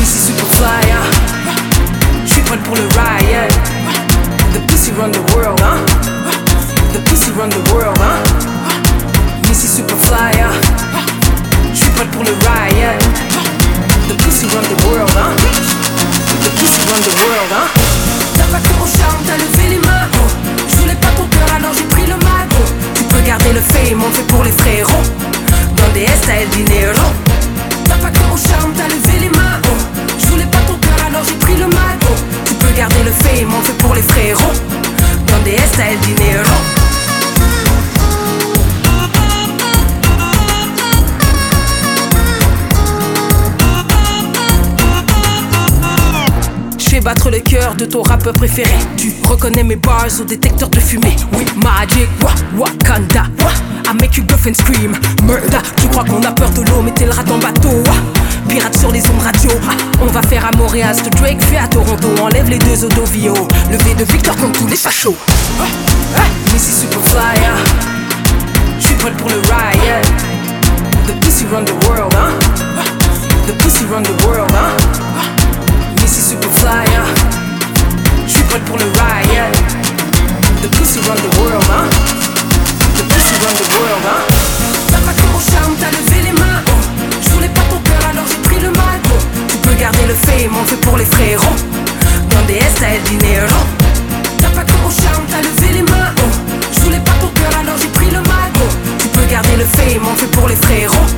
Missy 0.00 0.32
Superfly, 0.32 0.90
hein. 0.90 1.41
Je 2.52 2.56
prêt 2.58 2.64
pour 2.66 2.76
le 2.76 2.82
riot. 2.82 3.48
The 4.52 4.60
pussy 4.66 4.92
run 4.98 5.10
the 5.10 5.20
world, 5.34 5.58
hein. 5.62 5.80
The 6.92 6.98
pussy 7.08 7.30
run 7.30 7.48
the 7.48 7.72
world, 7.72 7.96
hein. 7.98 8.20
Missy 9.48 9.66
Superfly, 9.66 10.38
hein. 10.38 10.52
J'suis 11.72 11.88
prête 11.90 12.10
pour 12.10 12.24
le 12.24 12.32
riot. 12.32 12.98
The 14.06 14.14
pussy 14.22 14.44
run 14.48 14.62
the 14.64 14.84
world, 14.84 15.10
hein. 15.16 15.32
The 16.44 16.50
pussy 16.60 16.82
run 16.90 17.00
the 17.00 17.14
world, 17.24 17.52
hein. 17.54 17.68
T'as 18.36 18.44
pas 18.44 18.58
que 18.58 18.74
mon 18.78 18.86
charme, 18.86 19.22
t'as 19.26 19.38
levé 19.38 19.68
les 19.70 19.86
mains. 19.86 20.08
Oh. 20.12 20.28
J'voulais 20.68 20.96
pas 20.96 21.12
ton 21.16 21.24
cœur, 21.28 21.56
alors 21.56 21.72
j'ai 21.74 21.84
pris 21.84 22.02
le 22.02 22.16
magot. 22.16 22.66
Tu 22.94 23.04
peux 23.04 23.22
garder 23.26 23.54
le 23.54 23.60
fame, 23.60 24.02
on 24.06 24.12
fait 24.12 24.26
pour 24.28 24.44
les 24.44 24.52
frérots. 24.52 25.06
Dans 25.76 25.90
des 25.94 26.02
S, 26.02 26.20
t'as 26.26 26.34
el 26.34 26.50
dinero. 26.50 27.08
T'as 27.86 27.96
pas 27.96 28.10
que 28.10 28.22
mon 28.28 28.36
charme, 28.36 28.72
t'as 28.76 28.88
levé 28.88 29.20
les 29.20 29.30
mains. 29.30 29.58
Oh. 29.64 29.76
J'voulais 30.20 30.50
pas 30.52 30.60
ton 30.66 30.76
cœur, 30.76 31.06
alors 31.06 31.22
j'ai 31.26 31.36
pris 31.36 31.56
le 31.56 31.66
magot. 31.66 32.21
Peux 32.62 32.72
garder 32.76 33.02
le 33.04 33.10
fame, 33.10 33.52
on 33.52 33.62
fait 33.62 33.78
pour 33.78 33.94
les 33.94 34.02
frérots. 34.02 34.56
Dans 35.26 35.42
des 35.42 35.52
S, 35.52 35.72
dinero. 36.06 36.81
Fais 46.92 47.00
battre 47.00 47.30
le 47.30 47.40
cœur 47.40 47.74
de 47.74 47.86
ton 47.86 48.02
rappeur 48.02 48.34
préféré. 48.34 48.74
Tu 48.98 49.14
reconnais 49.26 49.62
mes 49.62 49.76
bars 49.76 50.08
au 50.20 50.24
détecteur 50.24 50.68
de 50.68 50.78
fumée. 50.78 51.16
Oui, 51.32 51.46
Magic, 51.56 52.06
wa, 52.22 52.32
Wakanda, 52.58 53.22
wa. 53.40 53.50
I 53.90 53.94
make 53.98 54.14
your 54.18 54.26
girlfriend 54.26 54.56
scream, 54.56 54.92
murder. 55.22 55.62
Tu 55.80 55.88
crois 55.88 56.04
qu'on 56.04 56.22
a 56.22 56.32
peur 56.32 56.50
de 56.50 56.60
l'eau, 56.68 56.82
mais 56.84 56.92
t'es 56.92 57.06
le 57.06 57.12
rat 57.12 57.24
en 57.30 57.38
bateau. 57.38 57.82
Pirate 58.46 58.76
sur 58.76 58.92
les 58.92 59.00
ondes 59.08 59.22
radio. 59.24 59.50
On 60.02 60.06
va 60.06 60.20
faire 60.20 60.44
à 60.44 60.54
Montréal 60.54 60.94
ce 60.94 61.08
Drake 61.08 61.40
fait 61.40 61.56
à 61.56 61.66
Toronto. 61.66 62.08
Enlève 62.20 62.50
les 62.50 62.58
deux 62.58 62.84
Odovio. 62.84 63.32
Levé 63.70 63.94
de 63.94 64.04
victoire 64.04 64.36
comme 64.36 64.52
tous 64.52 64.66
les 64.66 64.76
fachos. 64.76 65.16
Missy 66.52 66.72
Superfly, 66.72 67.40
ah. 67.46 67.56
J'suis 68.78 68.96
pour 68.96 69.30
le 69.30 69.36
riot. 69.36 70.02
The 71.06 71.24
pussy 71.24 71.46
run 71.46 71.64
the 71.64 71.72
world, 71.86 72.12
hein. 72.14 72.34
The 73.46 73.52
pussy 73.62 73.86
run 73.86 74.02
the 74.02 74.26
world, 74.26 74.50
hein. 74.52 75.11
J'suis 78.28 78.42
prête 78.44 78.64
pour 78.66 78.78
le 78.78 78.84
riot. 78.84 79.52
The 80.62 80.68
pussy 80.68 81.00
run 81.08 81.16
the 81.16 81.36
world, 81.38 81.64
hein. 81.70 81.88
The 82.96 83.02
pussy 83.02 83.34
run 83.42 83.54
the 83.58 83.66
world, 83.74 84.04
hein. 84.06 84.22
T'as 84.92 84.98
pas 84.98 85.12
que 85.12 85.26
mon 85.32 85.40
charme, 85.40 85.74
t'as 85.80 85.90
levé 85.90 86.22
les 86.22 86.32
mains. 86.32 86.62
Oh. 86.68 86.70
J'voulais 87.26 87.48
pas 87.48 87.62
ton 87.62 87.80
cœur, 87.82 88.02
alors 88.10 88.24
j'ai 88.28 88.38
pris 88.48 88.60
le 88.60 88.70
magot. 88.70 89.20
Tu 89.48 89.56
peux 89.58 89.74
garder 89.74 90.06
le 90.06 90.14
fame, 90.14 90.54
on 90.54 90.64
fait 90.64 90.76
pour 90.76 90.96
les 90.96 91.04
frérots. 91.04 91.56
Dans 92.30 92.46
des 92.46 92.58
S, 92.58 92.74
t'as 92.78 92.94
el 92.94 93.02
dinero. 93.02 93.60
T'as 94.38 94.50
pas 94.50 94.62
que 94.62 94.76
mon 94.84 94.90
charme, 94.90 95.24
t'as 95.30 95.42
levé 95.42 95.72
les 95.78 95.82
mains. 95.82 96.14
Oh. 96.18 96.30
J'voulais 96.78 97.00
pas 97.00 97.16
ton 97.20 97.28
cœur, 97.40 97.52
alors 97.58 97.76
j'ai 97.80 97.88
pris 97.88 98.06
le 98.06 98.20
magot. 98.20 98.70
Tu 99.00 99.08
peux 99.08 99.26
garder 99.26 99.56
le 99.58 99.64
fame, 99.64 100.06
on 100.06 100.14
fait 100.14 100.30
pour 100.30 100.46
les 100.46 100.56
frérots. 100.56 101.10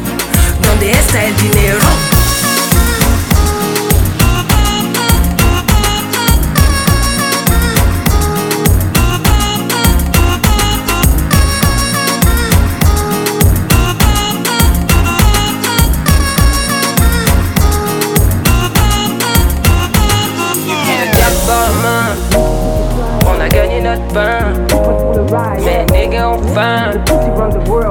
Dans 0.62 0.76
des 0.80 0.88
S, 0.88 1.06
t'as 1.12 1.28
el 1.28 1.34
dinero. 1.34 1.92
Mais 24.14 25.84
nigga, 25.92 26.28
enfin. 26.28 26.92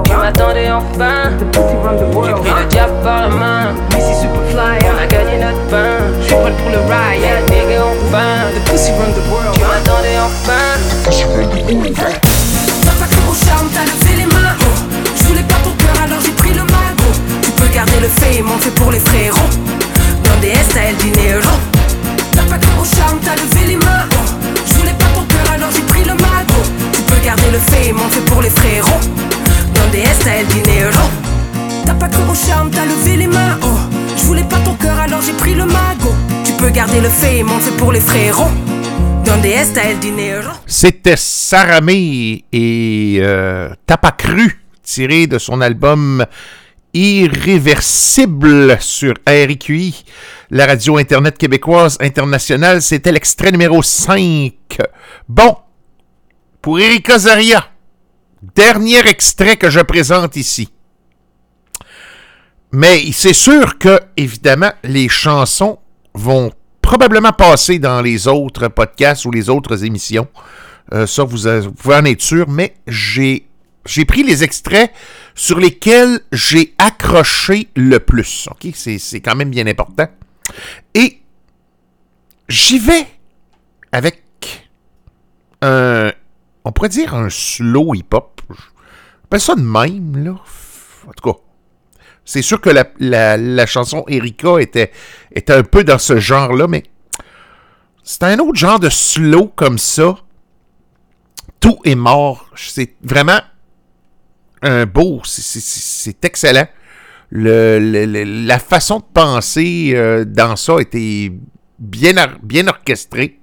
Tu 0.05 0.13
m'attendais 0.15 0.71
enfin. 0.71 1.31
J'ai 1.37 2.31
pris 2.31 2.53
le 2.61 2.65
diable 2.69 2.93
par 3.03 3.23
la 3.23 3.29
main. 3.29 3.73
Missy 3.93 4.21
Superfly, 4.21 4.79
On 4.87 5.03
a 5.03 5.05
gagné 5.05 5.37
notre 5.43 5.59
pain. 5.67 5.99
J'suis 6.21 6.35
prête 6.35 6.55
pour 6.55 6.69
le 6.71 6.77
riot. 6.77 7.21
Yeah, 7.21 7.41
nigga, 7.51 7.83
enfin. 7.83 8.47
The 8.55 8.71
pussy 8.71 8.91
run 8.91 9.11
the 9.11 9.29
world. 9.29 9.53
Tu 9.53 9.61
m'attendais 9.61 10.17
enfin. 10.23 10.79
T'as 12.85 12.91
pas 12.93 13.07
que 13.07 13.19
mon 13.25 13.33
charme, 13.33 13.67
t'as 13.73 13.83
levé 13.83 14.23
les 14.23 14.25
mains. 14.25 14.55
Oh. 14.61 14.65
J'voulais 15.17 15.43
pas 15.43 15.59
ton 15.61 15.71
cœur, 15.71 16.03
alors 16.05 16.21
j'ai 16.23 16.31
pris 16.31 16.53
le 16.53 16.63
magot. 16.63 17.13
Tu 17.41 17.51
peux 17.51 17.67
garder 17.67 17.99
le 17.99 18.07
fame, 18.07 18.49
on 18.49 18.59
fait 18.59 18.71
pour 18.71 18.91
les 18.91 18.99
frérots. 18.99 19.51
Dans 20.23 20.39
des 20.39 20.51
S, 20.51 20.69
t'as 20.73 20.83
el 20.89 20.95
dinero. 20.95 21.51
T'as 22.31 22.43
pas 22.43 22.57
que 22.57 22.67
mon 22.77 22.85
charme, 22.85 23.19
t'as 23.21 23.35
levé 23.35 23.73
les 23.73 23.77
mains. 23.77 24.12
Garder 27.35 27.51
le 27.51 27.57
fait 27.57 28.21
pour 28.27 28.43
les 28.43 28.49
frérots. 28.51 28.99
Dans 29.73 29.89
des 29.91 30.01
S, 30.01 30.19
t'as 30.23 30.35
el 30.35 30.45
dinero. 30.45 31.09
T'as 31.83 31.95
pas 31.95 32.07
que 32.07 32.17
mon 32.17 32.35
charme, 32.35 32.69
t'as 32.69 32.85
levé 32.85 33.17
les 33.17 33.25
mains. 33.25 33.57
Oh. 33.63 33.69
J'voulais 34.17 34.43
pas 34.43 34.59
ton 34.59 34.75
cœur, 34.75 34.99
alors 34.99 35.19
j'ai 35.23 35.33
pris 35.33 35.55
le 35.55 35.65
magot. 35.65 36.13
Tu 36.45 36.51
peux 36.53 36.69
garder 36.69 37.01
le 37.01 37.09
fait 37.09 37.43
pour 37.79 37.91
les 37.91 38.01
frérots. 38.01 38.51
C'était 40.67 41.15
Saramé 41.17 42.45
et 42.51 43.17
euh, 43.19 43.69
Tapacru, 43.87 44.61
tiré 44.83 45.25
de 45.25 45.39
son 45.39 45.59
album 45.61 46.23
Irréversible 46.93 48.77
sur 48.79 49.15
RQI, 49.27 50.05
la 50.51 50.67
radio 50.67 50.97
Internet 50.99 51.39
québécoise 51.39 51.97
internationale. 51.99 52.83
C'était 52.83 53.11
l'extrait 53.11 53.51
numéro 53.51 53.81
5. 53.81 54.53
Bon, 55.27 55.57
pour 56.63 56.79
Erika 56.79 57.19
Zaria, 57.19 57.67
dernier 58.41 59.05
extrait 59.05 59.57
que 59.57 59.69
je 59.69 59.81
présente 59.81 60.37
ici. 60.37 60.69
Mais 62.71 63.11
c'est 63.11 63.33
sûr 63.33 63.77
que, 63.77 63.99
évidemment, 64.15 64.71
les 64.83 65.09
chansons 65.09 65.77
vont 66.13 66.53
probablement 66.81 67.33
passer 67.33 67.79
dans 67.79 68.01
les 68.01 68.29
autres 68.29 68.69
podcasts 68.69 69.25
ou 69.25 69.31
les 69.31 69.49
autres 69.49 69.83
émissions. 69.83 70.29
Euh, 70.93 71.05
ça, 71.05 71.25
vous, 71.25 71.37
pouvez 71.73 71.95
en 71.95 72.05
être 72.05 72.21
sûr, 72.21 72.47
mais 72.47 72.75
j'ai 72.87 73.45
pris 74.07 74.23
les 74.23 74.45
extraits 74.45 74.89
sur 75.35 75.59
lesquels 75.59 76.21
j'ai 76.31 76.75
accroché 76.77 77.67
le 77.75 77.99
plus. 77.99 78.47
C'est 78.73 79.19
quand 79.19 79.35
même 79.35 79.49
bien 79.49 79.67
important. 79.67 80.07
Et 80.93 81.19
j'y 82.47 82.79
vais 82.79 83.05
avec 83.91 84.23
un. 85.61 86.13
On 86.65 86.71
pourrait 86.71 86.89
dire 86.89 87.13
un 87.13 87.29
slow 87.29 87.93
hip-hop. 87.93 88.41
J'appelle 88.49 89.41
ça 89.41 89.55
de 89.55 89.61
même, 89.61 90.23
là. 90.23 90.35
En 91.07 91.11
tout 91.11 91.33
cas, 91.33 91.39
c'est 92.25 92.41
sûr 92.41 92.61
que 92.61 92.69
la, 92.69 93.65
chanson 93.65 94.05
Erika 94.07 94.59
était, 94.59 94.91
un 95.49 95.63
peu 95.63 95.83
dans 95.83 95.97
ce 95.97 96.19
genre-là, 96.19 96.67
mais 96.67 96.83
c'est 98.03 98.23
un 98.23 98.39
autre 98.39 98.57
genre 98.57 98.79
de 98.79 98.89
slow 98.89 99.47
comme 99.55 99.77
ça. 99.77 100.17
Tout 101.59 101.77
est 101.83 101.95
mort. 101.95 102.49
C'est 102.55 102.95
vraiment 103.03 103.39
un 104.61 104.85
beau. 104.85 105.21
c'est- 105.25 106.23
excellent. 106.23 106.67
Le- 107.29 107.79
le- 107.79 108.45
la 108.45 108.59
façon 108.59 108.99
de 108.99 109.05
penser 109.13 109.93
euh, 109.95 110.23
dans 110.23 110.55
ça 110.55 110.75
était 110.79 111.31
bien 111.79 112.67
orchestrée. 112.67 113.39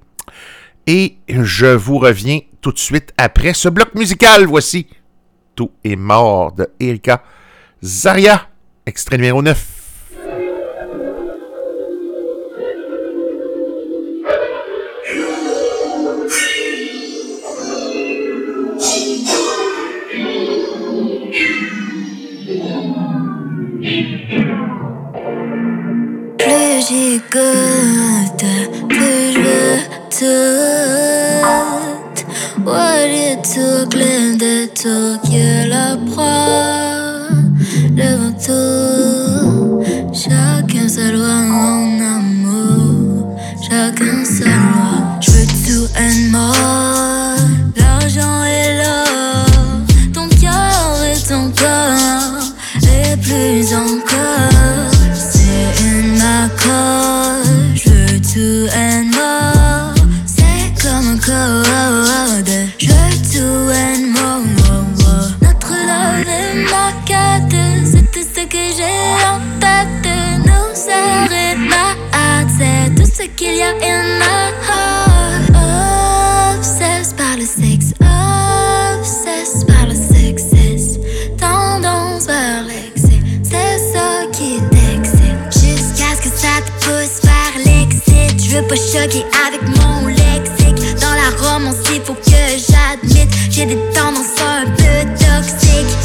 Et 0.86 1.18
je 1.28 1.66
vous 1.66 1.98
reviens 1.98 2.40
tout 2.60 2.72
de 2.72 2.78
suite 2.78 3.12
après 3.16 3.54
ce 3.54 3.68
bloc 3.68 3.94
musical. 3.94 4.46
Voici 4.46 4.86
Tout 5.54 5.70
est 5.84 5.96
mort 5.96 6.52
de 6.52 6.68
Erika 6.78 7.22
Zaria, 7.82 8.48
extrait 8.86 9.16
numéro 9.16 9.42
9. 9.42 9.76
Plus 26.38 26.86
j'y 26.88 27.18
goûte, 27.30 28.44
plus 28.88 29.32
je 29.32 29.40
veux 29.40 29.78
tout. 30.10 31.79
What 32.64 33.08
it 33.08 33.42
took, 33.42 33.90
de 33.90 34.66
tout 34.66 35.18
qui 35.24 35.38
la 35.68 35.96
proie. 36.10 37.28
Devant 37.90 38.32
tout, 38.32 39.82
chacun 40.12 40.88
sa 40.88 41.10
loi 41.10 41.26
en 41.26 42.00
amour. 42.00 43.36
Chacun 43.62 44.24
ce 73.20 73.26
qu'il 73.36 73.56
y 73.56 73.62
a 73.62 73.70
in 73.70 74.18
my 74.18 74.52
heart. 74.66 75.50
Par 77.16 77.36
le 77.36 77.44
sexe, 77.44 77.92
obsessed 78.00 79.66
par 79.66 79.86
le 79.86 79.94
success. 79.94 80.98
Tendance 81.38 82.26
vers 82.26 82.62
l'excès, 82.62 83.20
c'est 83.42 83.78
ça 83.92 84.26
qui 84.32 84.60
t'excite. 84.70 85.50
Jusqu'à 85.52 86.14
ce 86.16 86.22
que 86.22 86.32
ça 86.36 86.60
te 86.64 86.70
pousse 86.84 87.20
vers 87.24 87.56
l'excès. 87.64 88.28
Je 88.38 88.56
veux 88.56 88.66
pas 88.66 88.76
choquer 88.76 89.24
avec 89.46 89.62
mon 89.78 90.06
lexique. 90.06 90.80
Dans 91.00 91.14
la 91.14 91.30
romance, 91.42 91.76
il 91.92 92.00
faut 92.02 92.14
que 92.14 92.42
j'admette. 92.56 93.30
J'ai 93.50 93.66
des 93.66 93.78
tendances 93.92 94.38
un 94.40 94.66
peu 94.70 94.98
toxiques. 95.18 95.96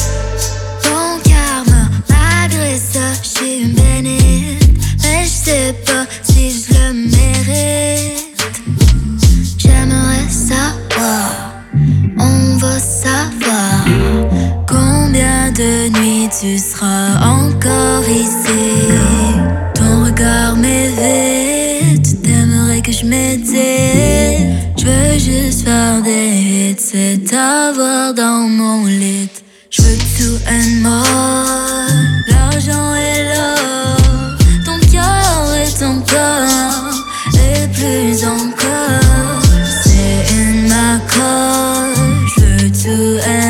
Sais 5.46 5.76
pas 5.86 6.06
si 6.24 6.50
je 6.50 6.74
le 6.74 6.94
mérite. 6.94 8.36
J'aimerais 9.60 10.28
savoir, 10.28 11.64
on 12.18 12.58
va 12.58 12.80
savoir 12.80 13.86
combien 14.68 15.52
de 15.52 15.72
nuits 16.00 16.30
tu 16.40 16.58
seras 16.58 17.10
encore 17.38 18.04
ici. 18.10 18.64
Ton 19.76 20.06
regard 20.06 20.56
m'évite, 20.56 22.24
t'aimerais 22.24 22.82
que 22.82 22.92
je 22.92 23.06
médite. 23.06 23.56
Je 24.80 24.86
veux 24.86 25.20
juste 25.20 25.62
faire 25.66 26.02
des 26.02 26.30
hits, 26.50 26.76
c'est 26.80 27.24
t'avoir 27.30 28.16
dans 28.16 28.48
mon 28.50 28.86
lit. 28.86 29.30
Je 29.70 29.82
veux 29.84 29.98
tout 30.18 30.40
and 30.50 30.72
more. 30.82 31.88
L'argent 32.32 32.96
est 32.96 33.24
là, 33.34 33.56
ton 33.56 33.85
ton 35.80 36.00
corps, 36.02 36.94
et 37.34 37.68
plus 37.68 38.24
encore. 38.26 39.42
C'est 39.84 40.26
ma 40.70 41.00
cause. 41.14 42.00
Je 42.38 42.42
veux 42.42 42.72
tout 42.72 43.20
and 43.28 43.45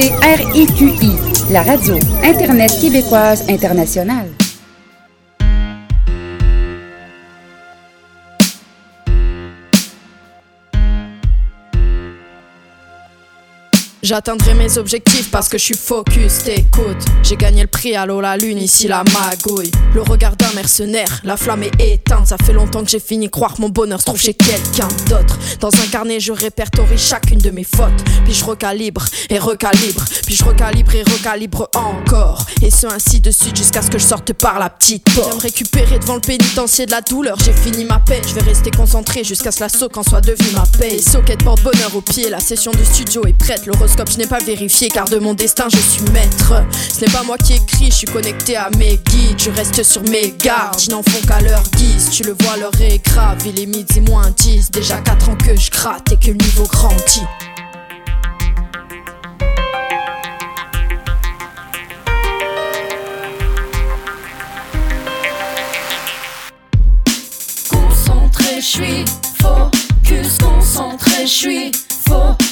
écoutez 0.00 0.12
RIQI, 0.22 1.16
la 1.50 1.62
radio 1.62 1.94
Internet 2.24 2.70
québécoise 2.80 3.44
internationale. 3.48 4.39
J'atteindrai 14.10 14.54
mes 14.54 14.76
objectifs 14.76 15.30
parce 15.30 15.48
que 15.48 15.56
je 15.56 15.62
suis 15.62 15.76
focus, 15.76 16.42
t'écoutes. 16.42 17.04
J'ai 17.22 17.36
gagné 17.36 17.62
le 17.62 17.68
prix 17.68 17.94
l'eau, 18.08 18.20
la 18.20 18.36
lune, 18.36 18.58
ici 18.58 18.88
la 18.88 19.04
magouille. 19.04 19.70
Le 19.94 20.02
regard 20.02 20.34
d'un 20.34 20.50
mercenaire, 20.56 21.20
la 21.22 21.36
flamme 21.36 21.62
est 21.62 21.80
éteinte. 21.80 22.26
Ça 22.26 22.36
fait 22.36 22.52
longtemps 22.52 22.82
que 22.82 22.90
j'ai 22.90 22.98
fini 22.98 23.30
croire 23.30 23.54
mon 23.60 23.68
bonheur 23.68 24.00
se 24.00 24.06
trouve 24.06 24.20
chez 24.20 24.34
quelqu'un 24.34 24.88
d'autre. 25.08 25.38
Dans 25.60 25.68
un 25.68 25.86
carnet, 25.92 26.18
je 26.18 26.32
répertorie 26.32 26.98
chacune 26.98 27.38
de 27.38 27.50
mes 27.50 27.62
fautes. 27.62 28.02
Puis 28.24 28.34
je 28.34 28.44
recalibre 28.44 29.04
et 29.28 29.38
recalibre. 29.38 30.04
Puis 30.26 30.34
je 30.34 30.42
recalibre 30.42 30.92
et 30.92 31.04
recalibre 31.04 31.70
encore. 31.76 32.46
Et 32.62 32.70
ce 32.72 32.88
ainsi 32.88 33.20
de 33.20 33.30
suite 33.30 33.56
jusqu'à 33.56 33.80
ce 33.80 33.90
que 33.90 33.98
je 34.00 34.04
sorte 34.04 34.32
par 34.32 34.58
la 34.58 34.70
petite 34.70 35.04
porte. 35.14 35.30
J'aime 35.30 35.38
récupérer 35.38 36.00
devant 36.00 36.16
le 36.16 36.20
pénitencier 36.20 36.86
de 36.86 36.90
la 36.90 37.00
douleur. 37.00 37.38
J'ai 37.44 37.52
fini 37.52 37.84
ma 37.84 38.00
peine, 38.00 38.24
je 38.26 38.34
vais 38.34 38.40
rester 38.42 38.72
concentré 38.72 39.22
jusqu'à 39.22 39.52
ce 39.52 39.60
la 39.60 39.68
soque 39.68 39.96
en 39.96 40.02
soit 40.02 40.20
devenue 40.20 40.50
ma 40.52 40.64
paix. 40.78 40.96
Et 40.96 41.00
soquette 41.00 41.44
porte 41.44 41.62
bonheur 41.62 41.94
au 41.94 42.00
pied, 42.00 42.28
la 42.28 42.40
session 42.40 42.72
de 42.72 42.82
studio 42.82 43.24
est 43.26 43.34
prête. 43.34 43.66
L'horoscope, 43.66 43.99
je 44.08 44.18
n'ai 44.18 44.26
pas 44.26 44.38
vérifié 44.38 44.88
car 44.88 45.06
de 45.06 45.18
mon 45.18 45.34
destin 45.34 45.66
je 45.68 45.76
suis 45.76 46.02
maître. 46.12 46.54
Ce 46.92 47.04
n'est 47.04 47.10
pas 47.10 47.22
moi 47.22 47.36
qui 47.36 47.54
écris, 47.54 47.86
je 47.90 47.96
suis 47.96 48.06
connecté 48.06 48.56
à 48.56 48.70
mes 48.78 48.96
guides. 48.96 49.38
Je 49.38 49.50
reste 49.50 49.82
sur 49.82 50.02
mes 50.04 50.34
gardes, 50.38 50.80
ils 50.80 50.90
n'en 50.90 51.02
font 51.02 51.26
qu'à 51.26 51.40
leur 51.40 51.62
guise. 51.76 52.10
Tu 52.10 52.22
le 52.22 52.36
vois, 52.40 52.56
leur 52.56 52.72
est 52.80 53.04
grave, 53.04 53.38
il 53.46 53.60
est 53.60 53.66
midi 53.66 54.00
moins 54.00 54.30
10. 54.30 54.70
Déjà 54.70 54.98
4 54.98 55.28
ans 55.30 55.36
que 55.36 55.56
je 55.56 55.70
gratte 55.70 56.12
et 56.12 56.16
que 56.16 56.28
le 56.28 56.34
niveau 56.34 56.64
grandit. 56.64 57.22
Concentré, 67.68 68.60
je 68.60 68.66
suis 68.66 69.04
focus, 69.40 70.38
concentré, 70.38 71.22
je 71.22 71.26
suis 71.26 71.72
focus, 72.08 72.46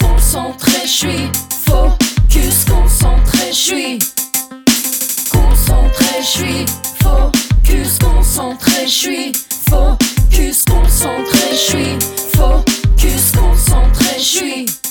concentré, 0.00 0.72
je 0.82 0.88
suis. 0.88 1.30
Focus, 1.66 2.64
concentré, 2.64 3.48
je 3.50 3.54
suis. 3.54 3.98
Concentré, 5.30 6.06
je 6.20 6.26
suis. 6.26 6.66
Focus, 7.02 7.98
concentré, 7.98 8.86
je 8.86 8.90
suis. 8.90 9.32
Focus, 9.68 10.64
concentré, 10.64 11.50
je 11.50 11.56
suis. 11.56 11.98
Focus, 12.36 13.32
concentré, 13.32 14.18
je 14.18 14.22
suis 14.22 14.83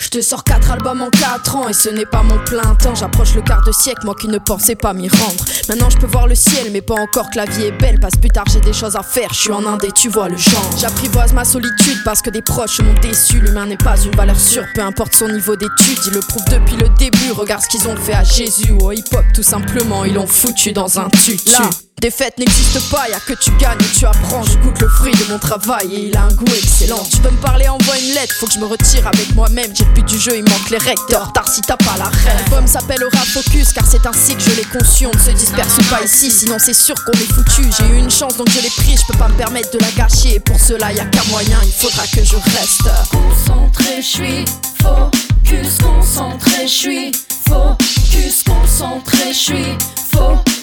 Je 0.00 0.08
te 0.08 0.20
sors 0.22 0.42
4 0.42 0.70
albums 0.70 1.02
en 1.02 1.10
4 1.10 1.56
ans 1.56 1.68
et 1.68 1.74
ce 1.74 1.90
n'est 1.90 2.06
pas 2.06 2.22
mon 2.22 2.38
plein 2.38 2.74
temps. 2.74 2.94
J'approche 2.94 3.34
le 3.34 3.42
quart 3.42 3.62
de 3.64 3.70
siècle, 3.70 4.00
moi 4.04 4.14
qui 4.18 4.28
ne 4.28 4.38
pensais 4.38 4.74
pas 4.74 4.94
m'y 4.94 5.10
rendre. 5.10 5.44
Maintenant 5.68 5.90
je 5.90 5.98
peux 5.98 6.06
voir 6.06 6.26
le 6.26 6.34
ciel, 6.34 6.70
mais 6.72 6.80
pas 6.80 6.94
encore 6.94 7.30
que 7.30 7.36
la 7.36 7.44
vie 7.44 7.64
est 7.64 7.78
belle. 7.78 8.00
Parce 8.00 8.16
plus 8.16 8.30
tard 8.30 8.44
j'ai 8.50 8.60
des 8.60 8.72
choses 8.72 8.96
à 8.96 9.02
faire, 9.02 9.28
je 9.32 9.40
suis 9.40 9.52
en 9.52 9.64
Inde 9.66 9.86
tu 9.94 10.08
vois 10.08 10.30
le 10.30 10.38
genre. 10.38 10.70
J'apprivoise 10.78 11.34
ma 11.34 11.44
solitude 11.44 11.98
parce 12.04 12.22
que 12.22 12.30
des 12.30 12.42
proches 12.42 12.80
m'ont 12.80 12.98
déçu. 13.02 13.40
L'humain 13.40 13.66
n'est 13.66 13.76
pas 13.76 14.00
une 14.00 14.16
valeur 14.16 14.40
sûre, 14.40 14.64
peu 14.74 14.80
importe 14.80 15.14
son 15.14 15.28
niveau 15.28 15.54
d'études. 15.54 15.98
Ils 16.06 16.14
le 16.14 16.20
prouvent 16.20 16.48
depuis 16.48 16.76
le 16.76 16.88
début. 16.98 17.32
Regarde 17.32 17.62
ce 17.62 17.68
qu'ils 17.68 17.86
ont 17.86 17.96
fait 17.96 18.14
à 18.14 18.24
Jésus. 18.24 18.72
Au 18.80 18.92
hip-hop, 18.92 19.24
tout 19.34 19.42
simplement, 19.42 20.04
ils 20.06 20.14
l'ont 20.14 20.26
foutu 20.26 20.72
dans 20.72 20.98
un 20.98 21.10
tutu. 21.10 21.52
Défaite 22.00 22.38
n'existe 22.38 22.80
pas, 22.90 23.10
y'a 23.10 23.20
que 23.20 23.34
tu 23.34 23.50
gagnes 23.58 23.78
et 23.78 23.98
tu 23.98 24.06
apprends. 24.06 24.42
Je 24.42 24.56
goûte 24.56 24.80
le 24.80 24.88
fruit 24.88 25.12
de 25.12 25.32
mon 25.32 25.38
travail 25.38 25.94
et 25.94 26.08
il 26.08 26.16
a 26.16 26.22
un 26.22 26.32
goût 26.32 26.46
excellent. 26.56 27.02
Tu 27.04 27.20
veux 27.20 27.30
me 27.30 27.36
parler, 27.42 27.68
envoie 27.68 27.98
une 27.98 28.14
lettre, 28.14 28.34
faut 28.40 28.46
que 28.46 28.54
je 28.54 28.58
me 28.58 28.64
retire 28.64 29.06
avec 29.06 29.34
moi-même. 29.34 29.70
J'ai 29.74 29.84
le 29.84 30.00
du 30.00 30.18
jeu, 30.18 30.32
il 30.34 30.42
manque 30.44 30.70
les 30.70 30.78
recteurs. 30.78 31.30
Tard 31.34 31.46
si 31.46 31.60
t'as 31.60 31.76
pas 31.76 31.98
la 31.98 32.06
rêve. 32.06 32.40
L'album 32.40 32.66
s'appelle 32.66 33.04
Aura 33.04 33.22
Focus 33.26 33.74
car 33.74 33.84
c'est 33.86 34.06
ainsi 34.06 34.34
que 34.34 34.40
je 34.40 34.50
l'ai 34.56 34.64
conçu. 34.64 35.04
On 35.04 35.14
ne 35.14 35.20
se 35.20 35.30
disperse 35.32 35.76
pas 35.90 36.02
ici, 36.02 36.30
sinon 36.30 36.56
c'est 36.58 36.72
sûr 36.72 36.94
qu'on 37.04 37.12
est 37.12 37.32
foutu. 37.34 37.68
J'ai 37.78 37.94
eu 37.94 37.98
une 37.98 38.10
chance 38.10 38.34
donc 38.38 38.48
je 38.48 38.62
l'ai 38.62 38.70
pris, 38.70 38.96
je 38.96 39.12
peux 39.12 39.18
pas 39.18 39.28
me 39.28 39.36
permettre 39.36 39.70
de 39.70 39.78
la 39.78 39.90
gâcher. 39.90 40.36
Et 40.36 40.40
pour 40.40 40.58
cela, 40.58 40.94
y 40.94 41.00
a 41.00 41.04
qu'un 41.04 41.24
moyen, 41.24 41.58
il 41.62 41.72
faudra 41.72 42.04
que 42.06 42.24
je 42.24 42.36
reste. 42.36 42.88
concentré, 43.10 43.96
je 44.00 44.06
suis 44.06 44.44
focus, 44.80 45.76
concentré, 45.82 46.62
je 46.62 46.66
suis 46.66 47.12
focus, 47.46 48.42
concentré, 48.44 49.34
je 49.34 49.38
suis 49.38 49.78
focus, 50.10 50.59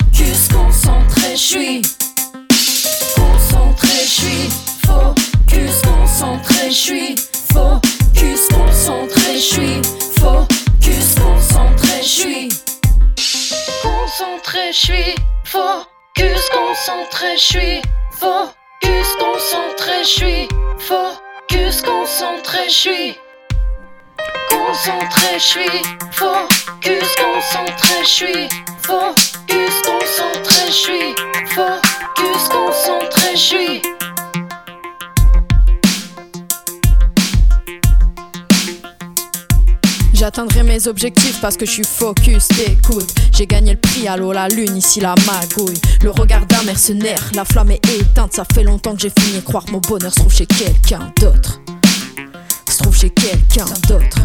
concentré, 0.51 1.31
je 1.31 1.37
suis. 1.37 1.81
Concentré, 3.15 3.89
je 4.03 4.09
suis. 4.09 4.49
Focus, 4.85 5.81
concentré, 5.81 6.69
je 6.69 6.75
suis. 6.75 7.15
Focus, 7.53 8.47
concentré, 8.49 9.33
je 9.35 9.39
suis. 9.39 9.81
Focus, 10.19 11.15
concentré, 11.15 12.01
je 12.01 12.07
suis. 12.07 12.49
Concentré, 13.83 14.71
je 14.71 14.77
suis. 14.77 15.15
Focus, 15.45 16.49
concentré, 16.49 17.37
je 17.37 17.43
suis. 17.43 17.81
Focus, 18.11 19.09
concentré, 19.19 20.03
je 20.03 20.07
suis. 20.07 20.47
Focus, 20.79 21.81
concentré, 21.81 22.69
je 22.69 22.73
suis 22.73 23.26
concentré, 24.49 25.27
je 25.35 25.43
suis 25.43 25.81
focus, 26.11 27.15
concentré, 27.15 27.95
je 28.01 28.07
suis 28.07 28.49
focus, 28.81 29.81
concentré, 29.83 30.67
je 30.67 30.71
suis 30.71 31.15
focus, 31.53 32.49
concentré, 32.49 33.31
je 33.33 33.37
suis 33.37 33.81
J'atteindrai 40.13 40.63
mes 40.63 40.87
objectifs 40.87 41.39
parce 41.41 41.55
que 41.57 41.67
je 41.67 41.71
suis 41.71 41.83
focus, 41.83 42.47
t'écoutes. 42.47 43.13
J'ai 43.31 43.45
gagné 43.45 43.73
le 43.73 43.79
prix 43.79 44.07
l'eau, 44.17 44.31
la 44.31 44.47
lune, 44.47 44.75
ici 44.75 44.99
la 44.99 45.13
magouille. 45.27 45.79
Le 46.01 46.09
regard 46.09 46.47
d'un 46.47 46.63
mercenaire, 46.63 47.21
la 47.35 47.45
flamme 47.45 47.69
est 47.69 47.89
éteinte. 47.99 48.33
Ça 48.33 48.43
fait 48.51 48.63
longtemps 48.63 48.95
que 48.95 49.01
j'ai 49.01 49.11
fini 49.11 49.43
croire 49.43 49.65
mon 49.71 49.77
bonheur 49.77 50.11
se 50.11 50.19
trouve 50.19 50.33
chez 50.33 50.47
quelqu'un 50.47 51.13
d'autre. 51.21 51.61
Se 52.77 52.83
trouve 52.83 52.95
chez 52.95 53.09
quelqu'un 53.09 53.65
d'autre. 53.87 54.17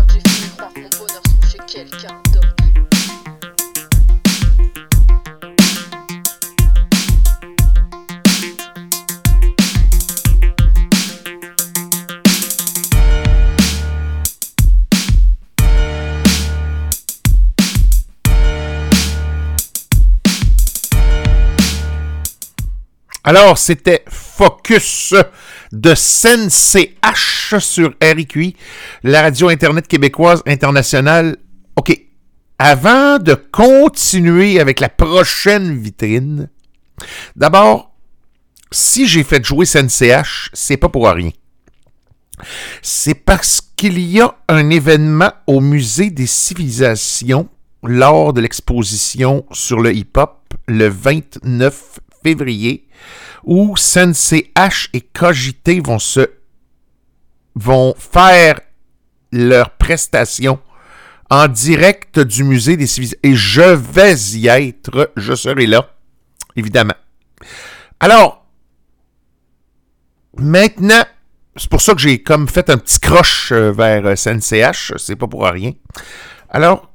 Alors, 23.24 23.57
c'était 23.57 24.05
Focus 24.09 25.14
de 25.72 25.94
CNCH 25.94 27.58
sur 27.58 27.94
RIQI, 28.00 28.54
la 29.02 29.22
radio 29.22 29.48
Internet 29.48 29.88
québécoise 29.88 30.42
internationale. 30.46 31.36
OK. 31.76 31.98
Avant 32.58 33.18
de 33.18 33.34
continuer 33.34 34.60
avec 34.60 34.78
la 34.78 34.88
prochaine 34.88 35.76
vitrine, 35.76 36.48
d'abord, 37.34 37.92
si 38.70 39.08
j'ai 39.08 39.24
fait 39.24 39.44
jouer 39.44 39.66
CNCH, 39.66 40.50
c'est 40.52 40.76
pas 40.76 40.88
pour 40.88 41.08
rien. 41.08 41.30
C'est 42.80 43.14
parce 43.14 43.60
qu'il 43.76 43.98
y 43.98 44.20
a 44.20 44.36
un 44.48 44.70
événement 44.70 45.32
au 45.46 45.60
Musée 45.60 46.10
des 46.10 46.26
civilisations 46.26 47.48
lors 47.82 48.32
de 48.32 48.40
l'exposition 48.40 49.44
sur 49.50 49.80
le 49.80 49.94
hip-hop 49.94 50.54
le 50.66 50.88
29 50.88 51.98
février 52.22 52.86
où 53.44 53.76
Sensei 53.76 54.52
H 54.54 54.88
et 54.92 55.00
Cogité 55.00 55.80
vont 55.80 55.98
se 55.98 56.28
vont 57.54 57.94
faire 57.98 58.60
leur 59.30 59.70
prestation 59.70 60.58
en 61.30 61.48
direct 61.48 62.18
du 62.18 62.44
musée 62.44 62.76
des 62.76 62.86
civilisations. 62.86 63.20
Et 63.22 63.34
je 63.34 63.62
vais 63.62 64.14
y 64.38 64.48
être, 64.48 65.12
je 65.16 65.34
serai 65.34 65.66
là, 65.66 65.88
évidemment. 66.56 66.94
Alors, 68.00 68.46
maintenant, 70.36 71.04
c'est 71.56 71.68
pour 71.68 71.80
ça 71.80 71.94
que 71.94 72.00
j'ai 72.00 72.22
comme 72.22 72.48
fait 72.48 72.68
un 72.70 72.78
petit 72.78 73.00
croche 73.00 73.52
euh, 73.52 73.72
vers 73.72 74.06
euh, 74.06 74.14
CNCH, 74.14 74.94
c'est 74.96 75.16
pas 75.16 75.26
pour 75.26 75.44
rien. 75.44 75.72
Alors, 76.48 76.90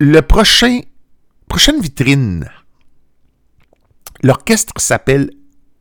le 0.00 0.20
prochain, 0.20 0.80
prochaine 1.48 1.80
vitrine, 1.80 2.50
l'orchestre 4.24 4.72
s'appelle 4.78 5.30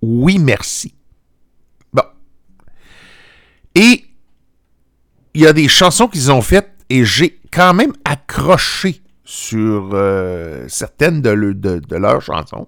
Oui 0.01 0.37
Merci. 0.37 0.93
Bon. 1.91 2.03
Et 3.75 4.05
il 5.33 5.41
y 5.41 5.47
a 5.47 5.53
des 5.53 5.67
chansons 5.67 6.07
qu'ils 6.07 6.31
ont 6.31 6.41
faites 6.41 6.69
et 6.89 7.03
j'ai 7.05 7.39
quand 7.51 7.73
même 7.73 7.93
accroché 8.05 9.01
sur 9.23 9.89
euh, 9.93 10.65
certaines 10.67 11.21
de, 11.21 11.29
le- 11.31 11.55
de- 11.55 11.79
de 11.79 11.95
leurs 11.95 12.21
chansons. 12.21 12.67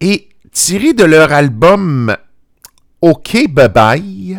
Et 0.00 0.28
tiré 0.50 0.92
de 0.92 1.04
leur 1.04 1.32
album 1.32 2.14
OK 3.00 3.46
Bye 3.48 3.68
Bye, 3.68 4.38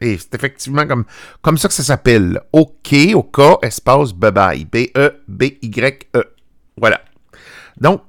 et 0.00 0.18
c'est 0.18 0.34
effectivement 0.34 0.84
comme, 0.86 1.04
comme 1.42 1.56
ça 1.58 1.68
que 1.68 1.74
ça 1.74 1.84
s'appelle. 1.84 2.40
OK, 2.52 2.94
au 3.14 3.22
K, 3.22 3.58
espace 3.62 4.12
Bye 4.12 4.32
Bye. 4.32 4.64
B-E-B-Y-E. 4.64 6.24
Voilà. 6.76 7.00
Donc, 7.80 8.02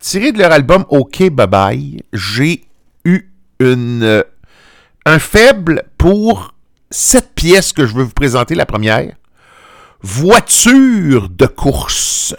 tiré 0.00 0.32
de 0.32 0.38
leur 0.38 0.50
album 0.50 0.84
OK 0.88 1.30
Bye 1.30 1.46
Bye, 1.46 2.02
j'ai 2.12 2.64
eu 3.04 3.30
une, 3.60 4.02
euh, 4.02 4.22
un 5.06 5.18
faible 5.18 5.84
pour 5.96 6.54
cette 6.90 7.34
pièce 7.34 7.72
que 7.72 7.86
je 7.86 7.94
veux 7.94 8.02
vous 8.02 8.10
présenter, 8.10 8.54
la 8.54 8.66
première. 8.66 9.14
Voiture 10.02 11.28
de 11.28 11.46
course. 11.46 12.34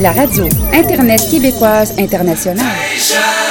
la 0.00 0.12
radio 0.12 0.48
Internet 0.72 1.28
québécoise 1.30 1.92
internationale. 1.98 3.49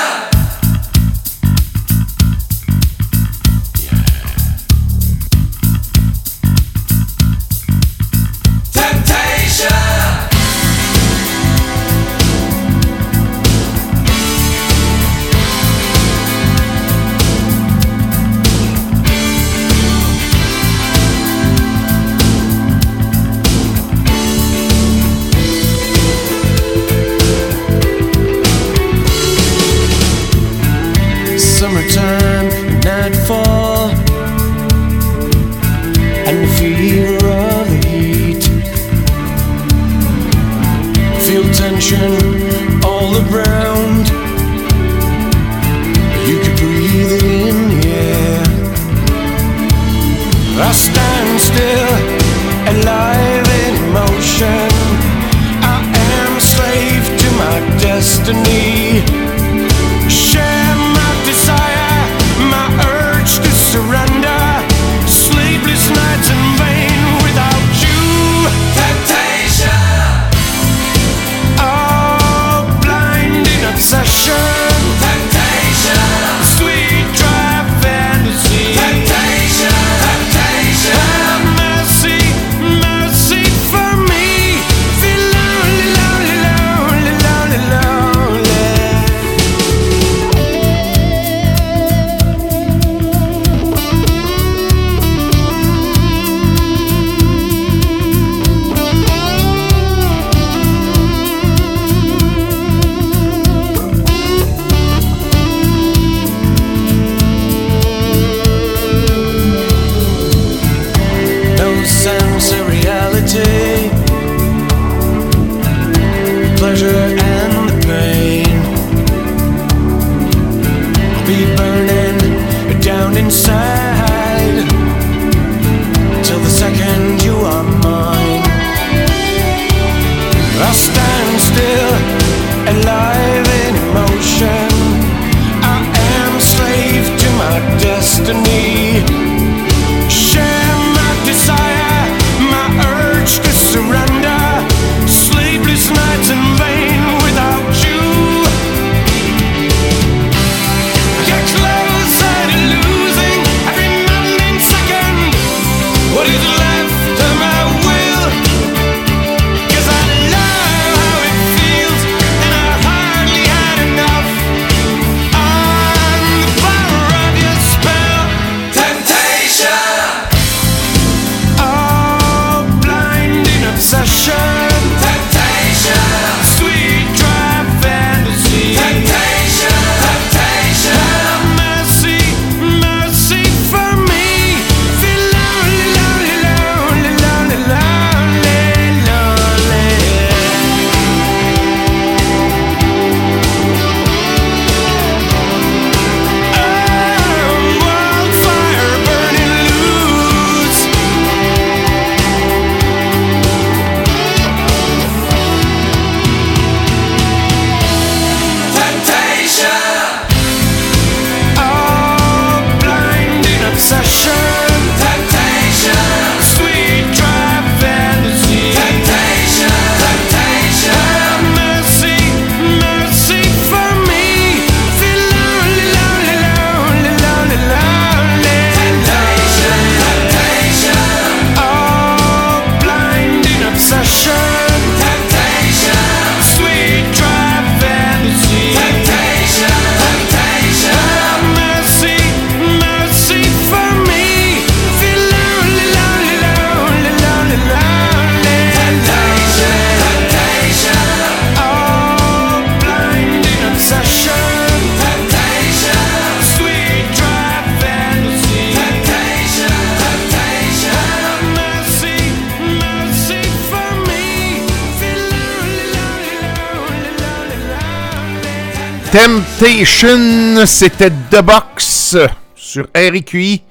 Temptation, 269.12 270.68
c'était 270.68 271.10
The 271.10 271.42
Box 271.42 272.16
sur 272.56 272.88
RQI, 272.96 273.64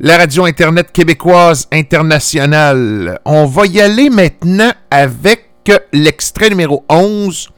la 0.00 0.18
radio 0.18 0.44
Internet 0.44 0.92
québécoise 0.92 1.66
internationale. 1.72 3.18
On 3.24 3.46
va 3.46 3.64
y 3.64 3.80
aller 3.80 4.10
maintenant 4.10 4.70
avec 4.90 5.72
l'extrait 5.94 6.50
numéro 6.50 6.84
11 6.90 7.48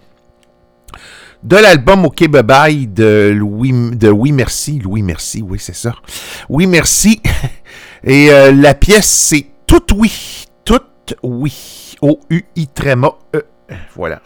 de 1.42 1.56
l'album 1.56 2.04
OK 2.04 2.28
Bye 2.28 2.42
Bye 2.44 2.86
de 2.86 3.32
Louis, 3.34 3.72
de 3.72 4.10
Oui 4.10 4.30
Merci. 4.30 4.78
Louis 4.78 5.02
Merci, 5.02 5.42
oui, 5.42 5.58
c'est 5.60 5.74
ça. 5.74 5.92
Oui 6.48 6.68
Merci. 6.68 7.20
Et 8.04 8.30
euh, 8.30 8.52
la 8.52 8.74
pièce, 8.74 9.08
c'est 9.10 9.46
Tout 9.66 9.92
Oui. 9.96 10.44
Tout 10.64 10.80
Oui. 11.24 11.96
O-U-I 12.00 12.68
tréma 12.68 13.10
E. 13.34 13.44
Voilà. 13.96 14.20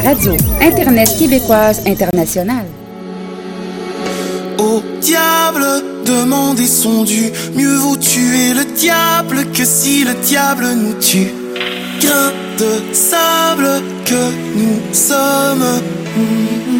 Radio 0.00 0.32
Internet 0.60 1.08
québécoise 1.18 1.82
internationale. 1.86 2.66
Au 4.58 4.82
diable, 5.00 5.64
demander 6.06 6.66
son 6.66 7.04
dû. 7.04 7.30
Mieux 7.54 7.76
vaut 7.76 7.96
tuer 7.96 8.54
le 8.54 8.64
diable 8.76 9.50
que 9.52 9.64
si 9.64 10.04
le 10.04 10.14
diable 10.14 10.66
nous 10.74 10.94
tue. 10.94 11.32
Grain 12.00 12.32
de 12.58 12.94
sable 12.94 13.82
que 14.04 14.30
nous 14.56 14.94
sommes. 14.94 15.82
On 16.16 16.73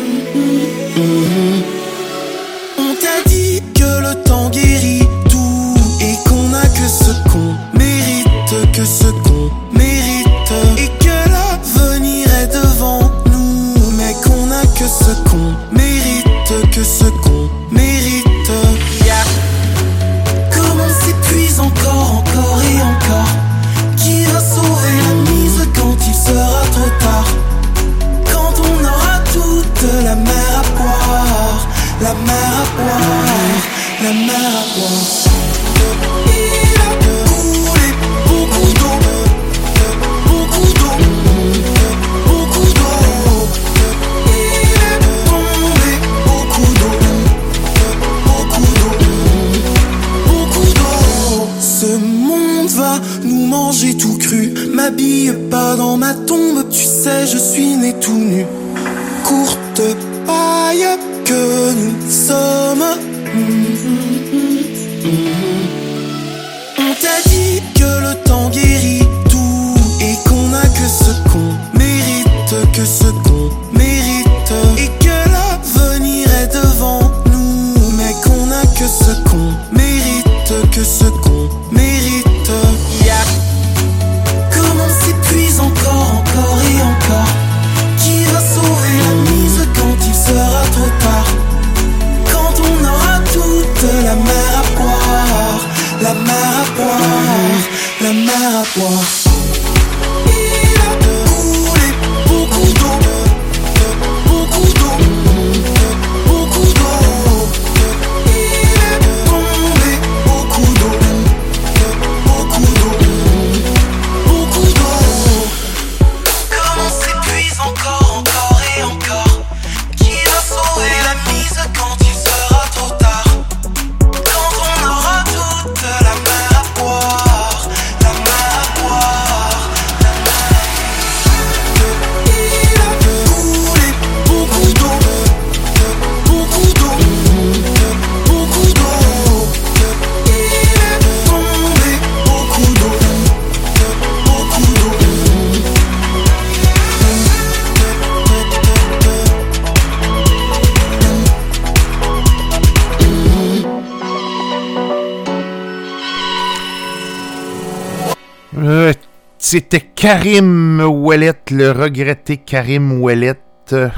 C'était 159.56 159.82
Karim 159.82 160.80
Ouellet, 160.80 161.44
le 161.52 161.70
regretté 161.70 162.38
Karim 162.38 163.00
Ouellet, 163.00 163.38
euh, 163.72 163.88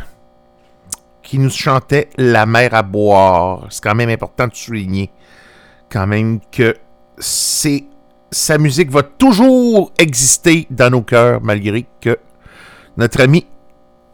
qui 1.22 1.38
nous 1.38 1.48
chantait 1.48 2.10
La 2.18 2.44
mer 2.44 2.74
à 2.74 2.82
boire. 2.82 3.66
C'est 3.70 3.82
quand 3.82 3.94
même 3.94 4.10
important 4.10 4.48
de 4.48 4.54
souligner, 4.54 5.10
quand 5.88 6.06
même, 6.06 6.40
que 6.52 6.76
c'est 7.16 7.84
sa 8.30 8.58
musique 8.58 8.90
va 8.90 9.02
toujours 9.02 9.92
exister 9.98 10.66
dans 10.68 10.90
nos 10.90 11.00
cœurs, 11.00 11.40
malgré 11.40 11.86
que 12.02 12.18
notre 12.98 13.22
ami 13.22 13.46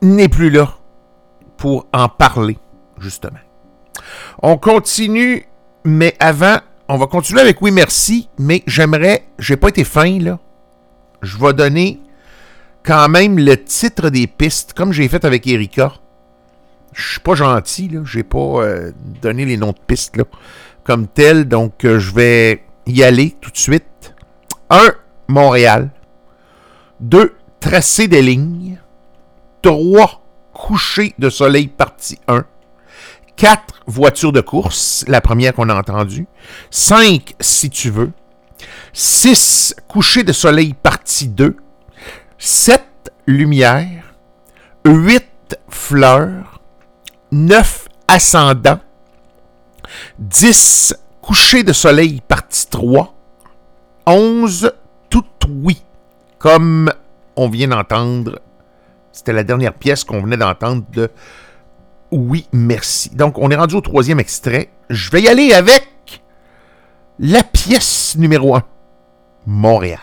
n'est 0.00 0.28
plus 0.28 0.48
là 0.48 0.76
pour 1.56 1.88
en 1.92 2.08
parler, 2.08 2.56
justement. 3.00 3.40
On 4.44 4.58
continue, 4.58 5.44
mais 5.82 6.14
avant, 6.20 6.58
on 6.88 6.98
va 6.98 7.08
continuer 7.08 7.40
avec 7.40 7.60
Oui 7.60 7.72
Merci, 7.72 8.28
mais 8.38 8.62
j'aimerais, 8.68 9.24
j'ai 9.40 9.56
pas 9.56 9.70
été 9.70 9.82
fin 9.82 10.20
là, 10.20 10.38
je 11.22 11.38
vais 11.38 11.52
donner 11.52 12.00
quand 12.82 13.08
même 13.08 13.38
le 13.38 13.62
titre 13.62 14.10
des 14.10 14.26
pistes, 14.26 14.72
comme 14.74 14.92
j'ai 14.92 15.08
fait 15.08 15.24
avec 15.24 15.46
Erika. 15.46 15.92
Je 16.92 17.12
suis 17.12 17.20
pas 17.20 17.34
gentil, 17.34 17.88
là, 17.88 18.00
j'ai 18.04 18.24
pas 18.24 18.38
euh, 18.38 18.92
donné 19.22 19.44
les 19.44 19.56
noms 19.56 19.70
de 19.70 19.78
pistes 19.86 20.16
comme 20.84 21.06
tel, 21.06 21.46
donc 21.46 21.84
euh, 21.84 21.98
je 21.98 22.12
vais 22.12 22.64
y 22.86 23.02
aller 23.02 23.36
tout 23.40 23.50
de 23.50 23.56
suite. 23.56 24.14
1. 24.68 24.78
Montréal. 25.28 25.90
2. 27.00 27.34
Tracé 27.60 28.08
des 28.08 28.22
lignes. 28.22 28.78
3. 29.62 30.20
Coucher 30.52 31.14
de 31.18 31.30
soleil 31.30 31.68
partie 31.68 32.18
1. 32.26 32.44
4. 33.36 33.82
Voiture 33.86 34.32
de 34.32 34.40
course, 34.40 35.04
la 35.08 35.20
première 35.20 35.54
qu'on 35.54 35.68
a 35.68 35.74
entendue. 35.74 36.26
5. 36.70 37.34
Si 37.40 37.70
tu 37.70 37.90
veux. 37.90 38.12
6. 38.92 39.74
Coucher 39.88 40.22
de 40.22 40.32
soleil 40.32 40.74
partie 40.74 41.28
2. 41.28 41.56
7. 42.38 42.82
Lumière. 43.26 44.14
8. 44.84 45.58
Fleurs. 45.68 46.60
9. 47.30 47.88
Ascendant. 48.08 48.80
10. 50.18 50.94
Coucher 51.22 51.62
de 51.62 51.72
soleil 51.72 52.20
partie 52.26 52.66
3. 52.68 53.14
11. 54.06 54.72
Tout 55.08 55.24
oui. 55.48 55.82
Comme 56.38 56.92
on 57.36 57.48
vient 57.48 57.68
d'entendre. 57.68 58.40
C'était 59.12 59.32
la 59.32 59.44
dernière 59.44 59.74
pièce 59.74 60.04
qu'on 60.04 60.20
venait 60.20 60.36
d'entendre 60.36 60.84
de 60.92 61.10
Oui, 62.10 62.46
merci. 62.52 63.10
Donc, 63.10 63.38
on 63.38 63.50
est 63.50 63.56
rendu 63.56 63.74
au 63.74 63.80
troisième 63.80 64.20
extrait. 64.20 64.70
Je 64.90 65.10
vais 65.10 65.22
y 65.22 65.28
aller 65.28 65.52
avec 65.54 66.22
la 67.18 67.42
pièce 67.42 68.16
numéro 68.18 68.54
1. 68.56 68.62
Montréal. 69.46 70.00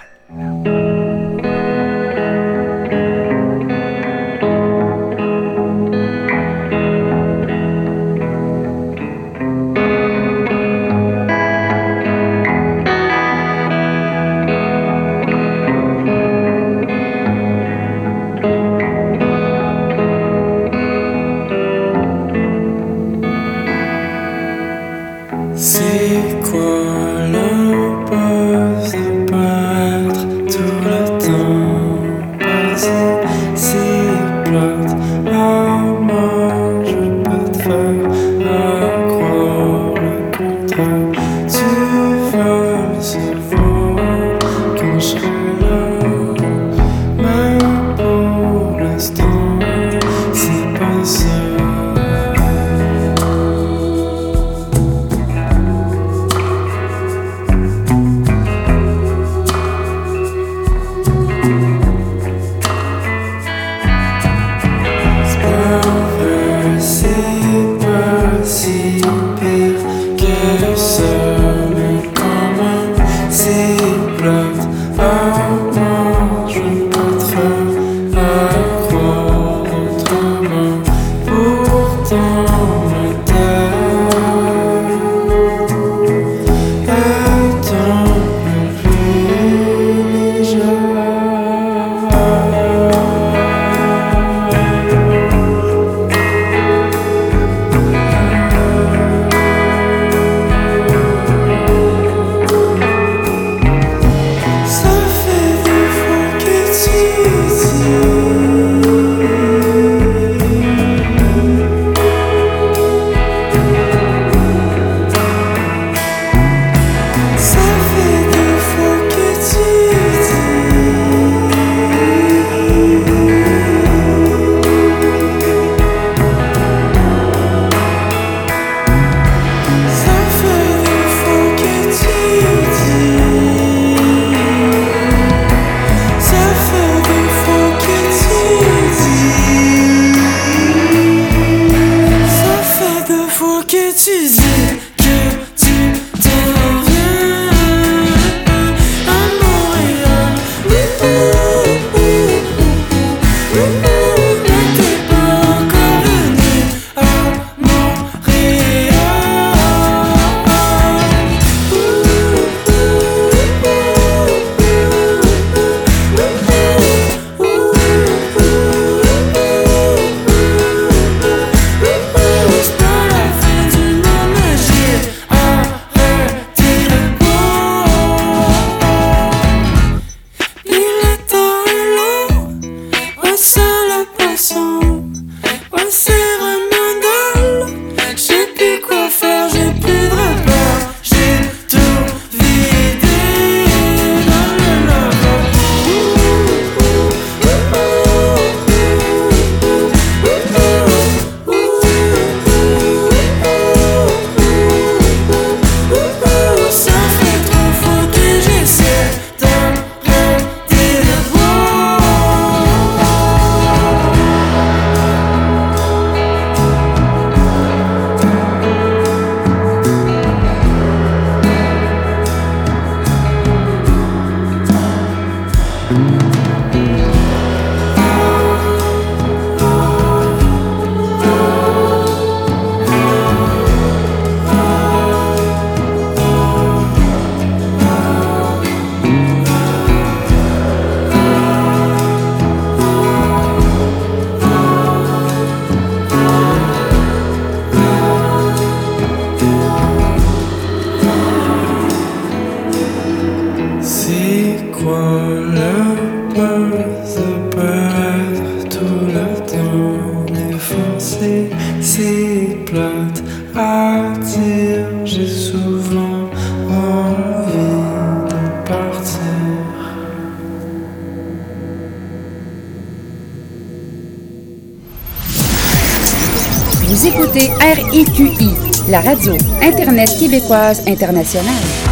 Radio 279.10 279.34
Internet 279.64 280.19
québécoise 280.19 280.84
internationale. 280.86 281.89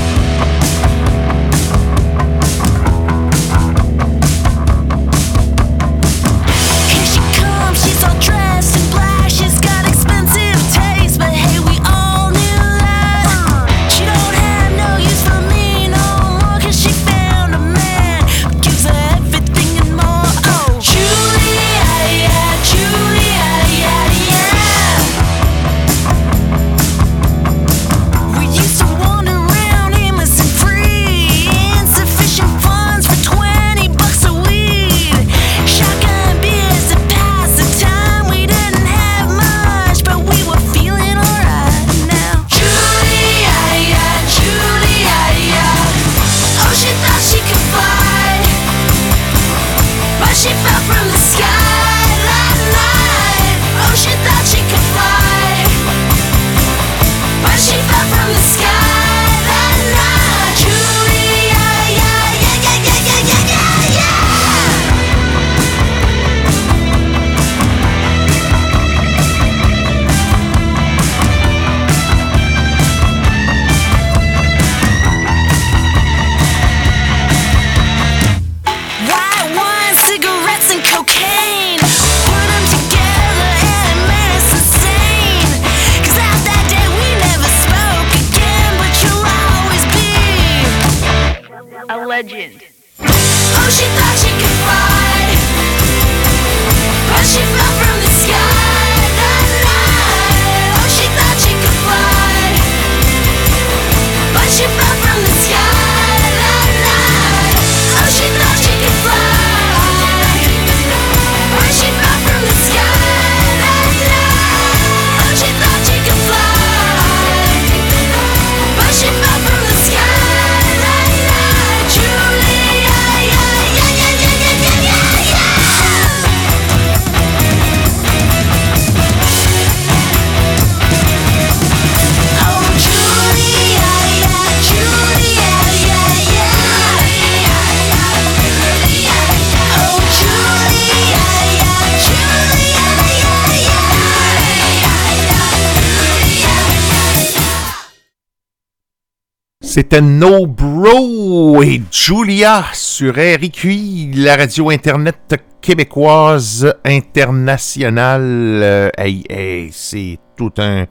C'était 149.78 150.02
No 150.02 150.48
Bro 150.48 151.62
et 151.62 151.84
Julia 151.92 152.66
sur 152.74 153.14
RIQI, 153.14 154.12
la 154.16 154.36
radio 154.36 154.72
internet 154.72 155.36
québécoise 155.62 156.74
internationale. 156.84 158.24
Euh, 158.64 158.90
hey, 158.98 159.24
hey, 159.30 159.70
c'est 159.72 160.18
tout 160.36 160.52
un. 160.58 160.88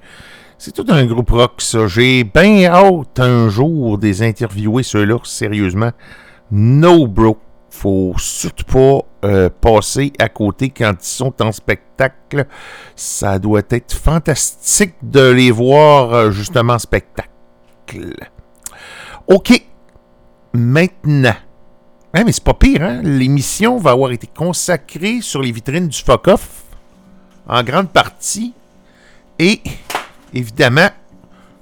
C'est 0.57 0.73
tout 0.73 0.87
un 0.89 1.05
groupe 1.05 1.31
rock, 1.31 1.55
ça. 1.63 1.89
J'ai 1.89 2.23
bien 2.23 2.67
hâte 2.67 3.19
un 3.19 3.49
jour 3.49 3.99
des 3.99 4.23
interviewer 4.23 4.85
ceux-là, 4.85 5.19
sérieusement. 5.25 5.91
No 6.53 7.09
Bro. 7.09 7.39
Faut 7.71 8.15
surtout 8.19 8.67
pas 8.67 9.29
euh, 9.29 9.51
passer 9.61 10.13
à 10.21 10.29
côté 10.29 10.71
quand 10.71 10.93
ils 10.93 11.05
sont 11.05 11.43
en 11.43 11.51
spectacle. 11.51 12.47
Ça 12.95 13.41
doit 13.41 13.63
être 13.69 13.93
fantastique 13.93 14.95
de 15.03 15.29
les 15.29 15.51
voir 15.51 16.15
euh, 16.15 16.31
justement 16.31 16.75
en 16.75 16.79
spectacle. 16.79 18.15
OK. 19.29 19.63
Maintenant. 20.53 21.35
Hein, 22.15 22.23
mais 22.25 22.33
c'est 22.33 22.45
pas 22.45 22.55
pire, 22.55 22.83
hein? 22.83 23.01
L'émission 23.03 23.79
va 23.79 23.91
avoir 23.91 24.13
été 24.13 24.27
consacrée 24.27 25.21
sur 25.21 25.43
les 25.43 25.53
vitrines 25.53 25.89
du 25.89 25.99
FOCOF, 25.99 26.65
en 27.47 27.63
grande 27.63 27.91
partie, 27.91 28.55
et 29.39 29.61
évidemment 30.33 30.89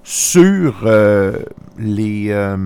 sur 0.04 0.82
euh, 0.84 1.38
les. 1.78 2.26
euh, 2.28 2.56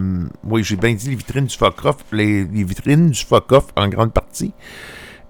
oui, 0.44 0.64
j'ai 0.64 0.76
bien 0.76 0.92
dit 0.92 1.08
les 1.08 1.16
vitrines 1.16 1.46
du 1.46 1.56
FOCOF, 1.56 1.96
les, 2.12 2.44
les 2.44 2.64
vitrines 2.64 3.10
du 3.10 3.24
FOCOF 3.24 3.66
en 3.76 3.88
grande 3.88 4.12
partie. 4.12 4.52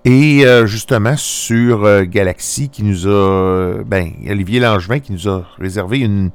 Et 0.04 0.46
euh, 0.46 0.66
justement 0.66 1.16
sur 1.16 2.06
Galaxy 2.06 2.70
qui 2.70 2.82
nous 2.82 3.06
a. 3.06 3.82
ben, 3.84 4.10
Olivier 4.28 4.58
Langevin 4.58 5.00
qui 5.00 5.12
nous 5.12 5.28
a 5.28 5.44
réservé 5.58 5.98
une, 5.98 6.30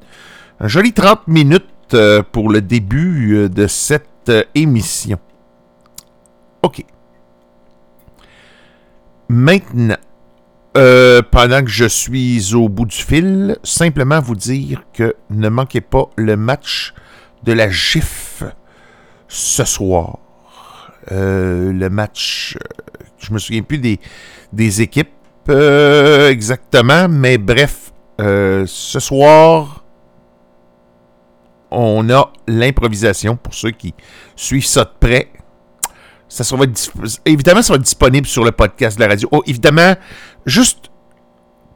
un 0.60 0.68
joli 0.68 0.94
30 0.94 1.28
minutes 1.28 1.66
pour 2.32 2.50
le 2.50 2.62
début 2.62 3.36
euh, 3.36 3.50
de 3.50 3.68
cette 3.68 4.30
euh, 4.30 4.44
émission. 4.56 5.18
OK. 6.62 6.86
Maintenant, 9.30 9.98
euh, 10.78 11.22
pendant 11.22 11.64
que 11.64 11.70
je 11.70 11.86
suis 11.86 12.54
au 12.54 12.70
bout 12.70 12.86
du 12.86 12.96
fil, 12.96 13.58
simplement 13.64 14.20
vous 14.20 14.36
dire 14.36 14.84
que 14.94 15.16
ne 15.30 15.50
manquez 15.50 15.82
pas 15.82 16.10
le 16.16 16.36
match 16.36 16.94
de 17.44 17.54
la 17.54 17.70
GIF 17.70 18.44
ce 19.28 19.64
soir. 19.66 20.20
Euh, 21.12 21.74
le 21.74 21.90
match, 21.90 22.58
euh, 22.58 23.04
je 23.20 23.34
me 23.34 23.40
souviens 23.40 23.62
plus 23.62 23.78
des, 23.78 24.00
des 24.54 24.82
équipes 24.82 25.10
euh, 25.50 26.30
exactement, 26.30 27.10
mais 27.10 27.38
bref, 27.38 27.92
euh, 28.22 28.64
ce 28.66 29.00
soir, 29.00 29.83
on 31.74 32.10
a 32.10 32.32
l'improvisation 32.48 33.36
pour 33.36 33.54
ceux 33.54 33.72
qui 33.72 33.94
suivent 34.36 34.66
ça 34.66 34.86
de 34.86 34.92
près. 35.00 35.32
Ça 36.28 36.44
sera, 36.44 36.64
évidemment, 37.26 37.62
ça 37.62 37.74
va 37.74 37.78
être 37.78 37.84
disponible 37.84 38.26
sur 38.26 38.44
le 38.44 38.52
podcast 38.52 38.98
de 38.98 39.04
la 39.04 39.10
radio. 39.10 39.28
Oh, 39.32 39.44
évidemment, 39.46 39.96
juste 40.46 40.90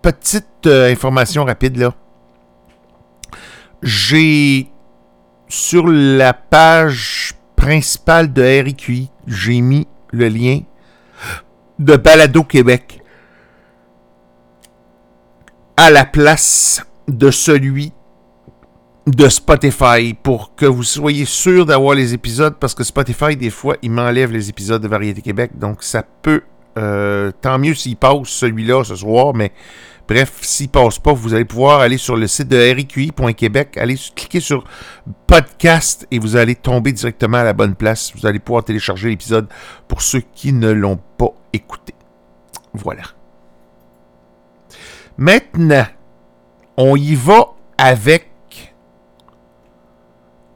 petite 0.02 0.65
euh, 0.65 0.91
information 0.91 1.44
rapide 1.45 1.78
là. 1.78 1.94
J'ai 3.84 4.69
sur 5.48 5.88
la 5.88 6.34
page 6.34 7.34
principale 7.56 8.34
de 8.34 8.41
RIQI, 8.41 9.10
j'ai 9.28 9.61
mis 9.61 9.88
le 10.11 10.30
lien 10.30 10.61
de 11.80 11.95
Balado 11.95 12.44
Québec 12.44 13.02
à 15.76 15.91
la 15.91 16.06
place 16.06 16.84
de 17.07 17.30
celui 17.32 17.94
de 19.08 19.30
Spotify 19.30 20.14
pour 20.14 20.54
que 20.56 20.66
vous 20.66 20.84
soyez 20.84 21.26
sûr 21.26 21.66
d'avoir 21.66 21.96
les 21.96 22.14
épisodes 22.14 22.56
parce 22.60 22.76
que 22.76 22.84
Spotify, 22.84 23.36
des 23.36 23.50
fois, 23.50 23.76
il 23.82 23.90
m'enlève 23.92 24.32
les 24.32 24.50
épisodes 24.50 24.82
de 24.82 24.88
Variété 24.88 25.22
Québec. 25.22 25.52
Donc, 25.58 25.82
ça 25.82 26.04
peut. 26.22 26.42
euh, 26.78 27.32
tant 27.42 27.58
mieux 27.58 27.74
s'il 27.74 27.96
passe 27.96 28.28
celui-là 28.28 28.84
ce 28.84 28.96
soir, 28.96 29.34
mais 29.34 29.52
bref, 30.08 30.34
s'il 30.42 30.70
passe 30.70 31.00
pas, 31.00 31.12
vous 31.14 31.34
allez 31.34 31.46
pouvoir 31.46 31.80
aller 31.80 31.98
sur 31.98 32.16
le 32.16 32.28
site 32.28 32.50
de 32.50 32.58
riqui.québec, 32.58 33.78
aller 33.78 33.96
s- 33.96 34.12
cliquer 34.16 34.40
sur 34.42 34.64
podcast 35.26 36.06
et 36.12 36.20
vous 36.20 36.36
allez 36.36 36.54
tomber 36.54 36.92
directement 36.92 37.38
à 37.38 37.44
la 37.44 37.54
bonne 37.54 37.74
place. 37.76 38.12
Vous 38.16 38.28
allez 38.28 38.38
pouvoir 38.40 38.64
télécharger 38.64 39.10
l'épisode 39.10 39.48
pour 39.88 40.02
ceux 40.04 40.22
qui 40.36 40.54
ne 40.54 40.70
l'ont 40.70 41.00
pas 41.18 41.32
écouté. 41.54 41.96
Voilà. 42.74 43.04
Maintenant, 45.18 45.86
on 46.78 46.96
y 46.96 47.16
va 47.16 47.54
avec 47.78 48.30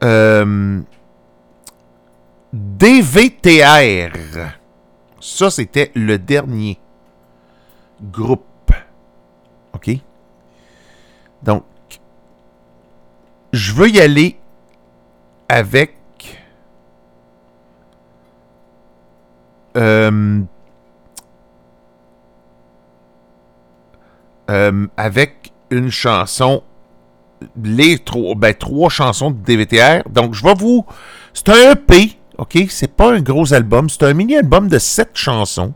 euh, 0.02 0.80
DVTR. 2.52 4.12
Ça, 5.20 5.50
c'était 5.50 5.92
le 5.94 6.18
dernier 6.18 6.78
groupe. 8.02 8.72
OK? 9.74 9.90
Donc, 11.42 11.64
je 13.52 13.72
veux 13.72 13.88
y 13.88 14.00
aller 14.00 14.36
avec 15.48 15.96
euh, 19.76 20.40
euh, 24.50 24.86
avec 24.96 25.52
une 25.70 25.90
chanson 25.90 26.62
les 27.62 27.98
trois, 27.98 28.34
ben, 28.34 28.54
trois 28.54 28.88
chansons 28.88 29.30
de 29.30 29.42
DVTR. 29.42 30.08
Donc, 30.10 30.34
je 30.34 30.44
vais 30.44 30.54
vous. 30.54 30.84
C'est 31.34 31.48
un 31.48 31.72
EP, 31.72 32.12
OK? 32.38 32.58
C'est 32.68 32.94
pas 32.94 33.12
un 33.12 33.20
gros 33.20 33.52
album. 33.52 33.88
C'est 33.88 34.04
un 34.04 34.14
mini-album 34.14 34.68
de 34.68 34.78
sept 34.78 35.10
chansons. 35.14 35.74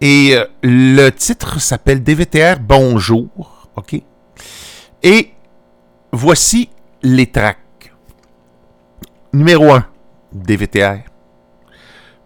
Et 0.00 0.34
euh, 0.34 0.44
le 0.62 1.10
titre 1.10 1.60
s'appelle 1.60 2.02
DVTR 2.02 2.60
Bonjour, 2.60 3.68
OK? 3.76 4.00
Et 5.02 5.30
voici 6.12 6.68
les 7.02 7.26
tracks. 7.26 7.58
Numéro 9.32 9.72
1, 9.72 9.86
DVTR. 10.32 11.00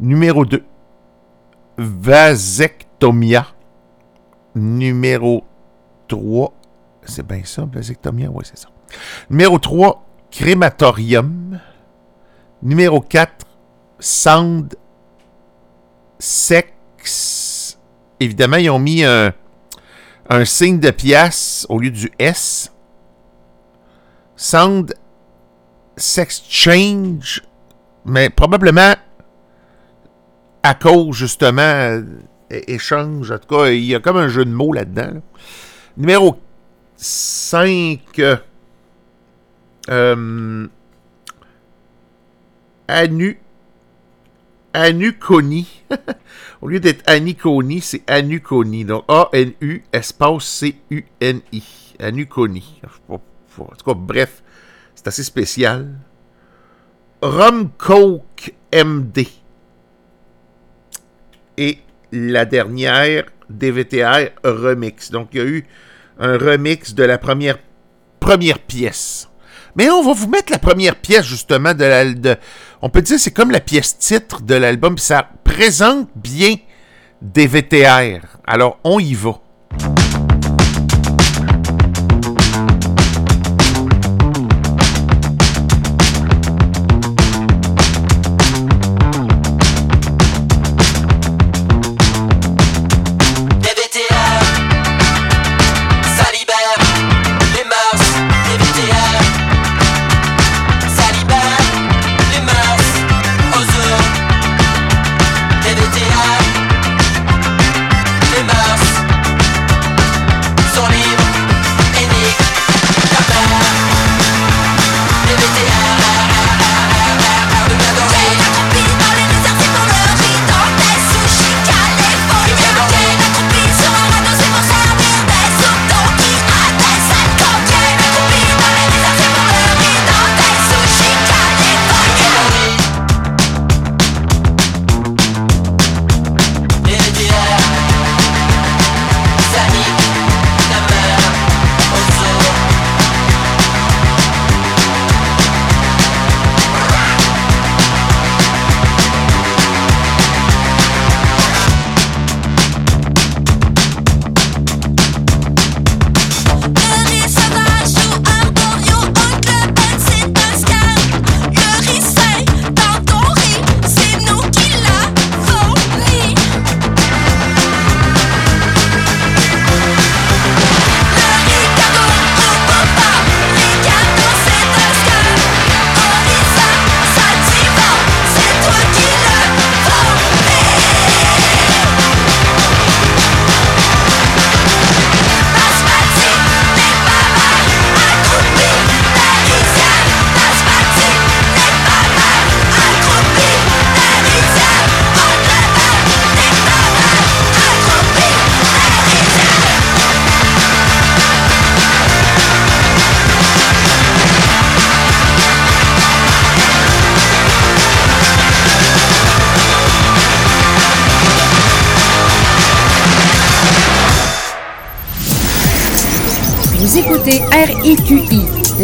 Numéro 0.01 0.44
2, 0.44 0.64
Vasectomia. 1.78 3.47
Numéro 4.55 5.44
3, 6.09 6.52
c'est 7.05 7.27
bien 7.27 7.43
ça, 7.44 7.66
vasectomia, 7.70 8.28
oui, 8.31 8.44
c'est 8.44 8.59
ça. 8.59 8.68
Numéro 9.31 9.59
3, 9.59 10.05
crématorium. 10.31 11.60
Numéro 12.62 13.01
4, 13.01 13.47
sound 13.98 14.77
sex. 16.18 17.78
Évidemment, 18.18 18.56
ils 18.59 18.70
ont 18.70 18.78
mis 18.78 19.02
un, 19.05 19.32
un 20.28 20.44
signe 20.44 20.78
de 20.78 20.90
pièce 20.90 21.66
au 21.68 21.78
lieu 21.78 21.90
du 21.90 22.10
S. 22.18 22.72
Sound 24.36 24.94
sex 25.97 26.43
change, 26.48 27.43
mais 28.05 28.31
probablement 28.31 28.94
à 30.62 30.74
cause 30.74 31.16
justement 31.16 31.62
euh, 31.62 32.02
échange. 32.51 33.31
En 33.31 33.39
tout 33.39 33.55
cas, 33.55 33.68
il 33.68 33.85
y 33.85 33.94
a 33.94 34.01
comme 34.01 34.16
un 34.16 34.28
jeu 34.28 34.44
de 34.44 34.51
mots 34.51 34.72
là-dedans. 34.72 35.14
là. 35.14 35.20
Numéro 35.97 36.39
cinq 37.01 38.20
euh, 39.89 40.68
Anu 42.86 43.39
Anukoni. 44.72 45.82
Au 46.60 46.68
lieu 46.68 46.78
d'être 46.78 47.02
Anikoni, 47.09 47.81
c'est 47.81 48.09
Anukoni. 48.09 48.85
Donc 48.85 49.05
A-N-U 49.09 49.82
espace 49.93 50.44
C-U-N-I. 50.44 51.62
Anukoni. 51.98 52.81
En 53.09 53.18
tout 53.48 53.85
cas, 53.85 53.94
bref, 53.94 54.43
c'est 54.94 55.09
assez 55.09 55.24
spécial. 55.24 55.98
Rum 57.22 57.70
Coke 57.77 58.55
MD. 58.72 59.27
Et 61.56 61.78
la 62.12 62.44
dernière, 62.44 63.24
DVTR 63.51 64.31
Remix. 64.44 65.10
Donc, 65.10 65.31
il 65.32 65.39
y 65.39 65.40
a 65.43 65.47
eu 65.47 65.66
un 66.20 66.38
remix 66.38 66.94
de 66.94 67.02
la 67.02 67.18
première, 67.18 67.59
première 68.20 68.59
pièce. 68.59 69.28
Mais 69.76 69.88
on 69.90 70.02
va 70.02 70.12
vous 70.12 70.28
mettre 70.28 70.52
la 70.52 70.59
première 70.59 70.97
pièce 70.97 71.24
justement 71.24 71.74
de 71.74 72.36
on 72.82 72.88
peut 72.88 73.02
dire 73.02 73.18
c'est 73.18 73.30
comme 73.30 73.51
la 73.51 73.60
pièce 73.60 73.98
titre 73.98 74.42
de 74.42 74.55
l'album, 74.55 74.98
ça 74.98 75.28
présente 75.44 76.09
bien 76.14 76.56
des 77.22 77.47
VTR. 77.47 78.38
Alors 78.47 78.78
on 78.84 78.98
y 78.98 79.14
va. 79.14 79.40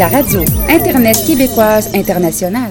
radio, 0.09 0.41
Internet 0.69 1.24
québécoise 1.27 1.91
internationale. 1.95 2.70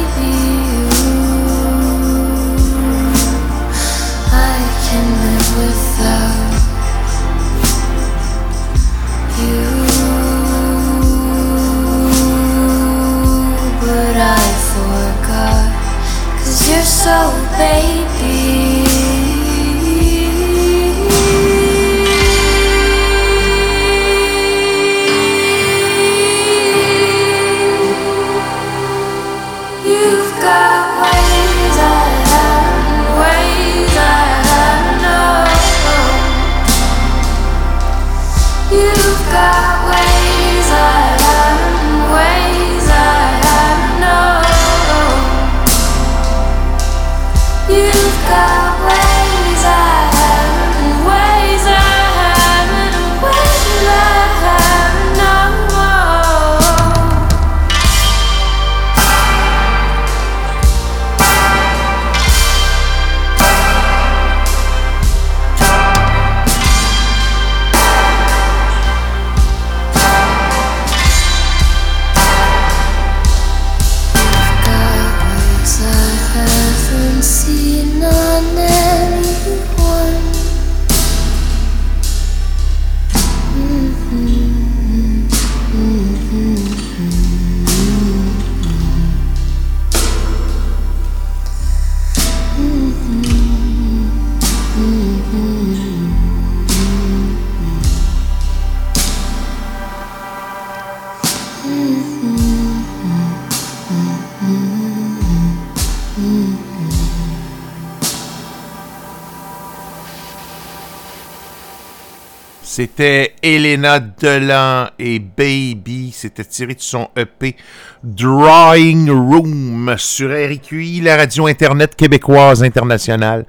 C'était 112.81 113.35
Elena 113.43 113.99
Delan 113.99 114.89
et 114.97 115.19
Baby. 115.19 116.11
C'était 116.11 116.43
tiré 116.43 116.73
de 116.73 116.81
son 116.81 117.09
EP 117.15 117.55
Drawing 118.01 119.07
Room 119.07 119.93
sur 119.99 120.31
RQI, 120.31 121.01
la 121.01 121.17
radio 121.17 121.45
Internet 121.45 121.95
québécoise 121.95 122.63
internationale. 122.63 123.45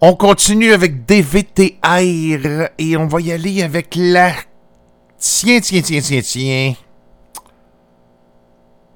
On 0.00 0.14
continue 0.14 0.72
avec 0.72 1.04
DVTR 1.04 2.70
et 2.78 2.96
on 2.96 3.06
va 3.06 3.20
y 3.20 3.32
aller 3.32 3.62
avec 3.62 3.94
la... 3.98 4.32
Tiens, 5.18 5.60
tiens, 5.60 5.82
tiens, 5.82 6.00
tiens, 6.00 6.22
tiens. 6.22 6.74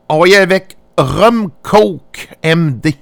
On 0.09 0.19
va 0.19 0.29
y 0.29 0.35
aller 0.35 0.45
avec 0.45 0.79
Rum 0.97 1.51
Coke 1.61 2.27
MD. 2.43 2.95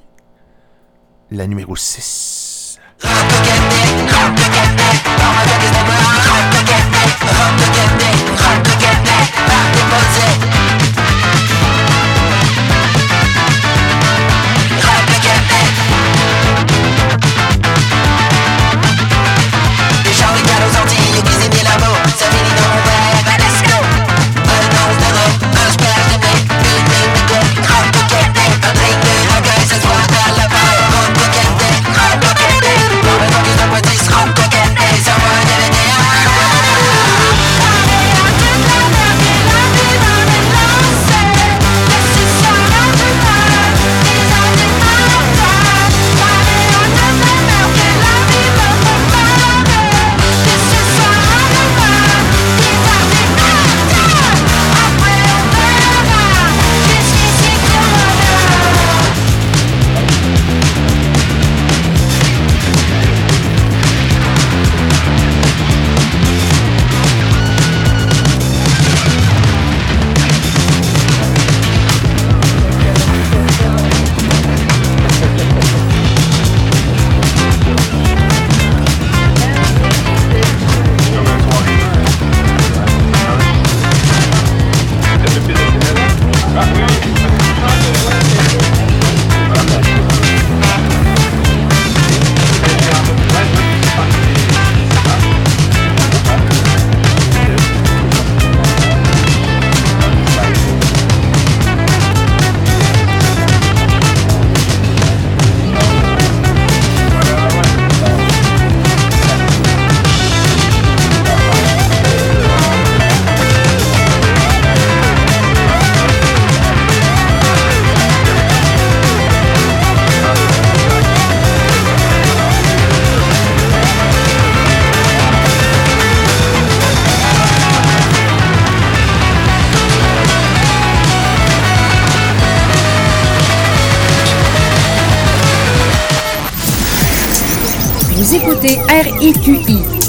La 1.30 1.46
numéro 1.46 1.76
6. 1.76 2.47
Hard 3.00 3.30
to 3.30 3.38
get 3.46 3.62
me, 3.70 4.10
hard 4.10 4.34
me, 4.74 4.90
hard 5.22 6.50
to 6.50 6.60
get 6.66 6.84
me, 6.90 7.02
hard 7.30 7.58
to 7.58 7.68
get 7.74 7.94
me, 7.94 8.18
hard 8.42 8.64
to 8.64 8.74
get 8.80 8.98
me, 9.06 10.67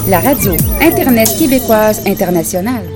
la 0.10 0.20
radio 0.20 0.54
Internet 0.82 1.38
québécoise 1.38 2.02
internationale. 2.08 2.89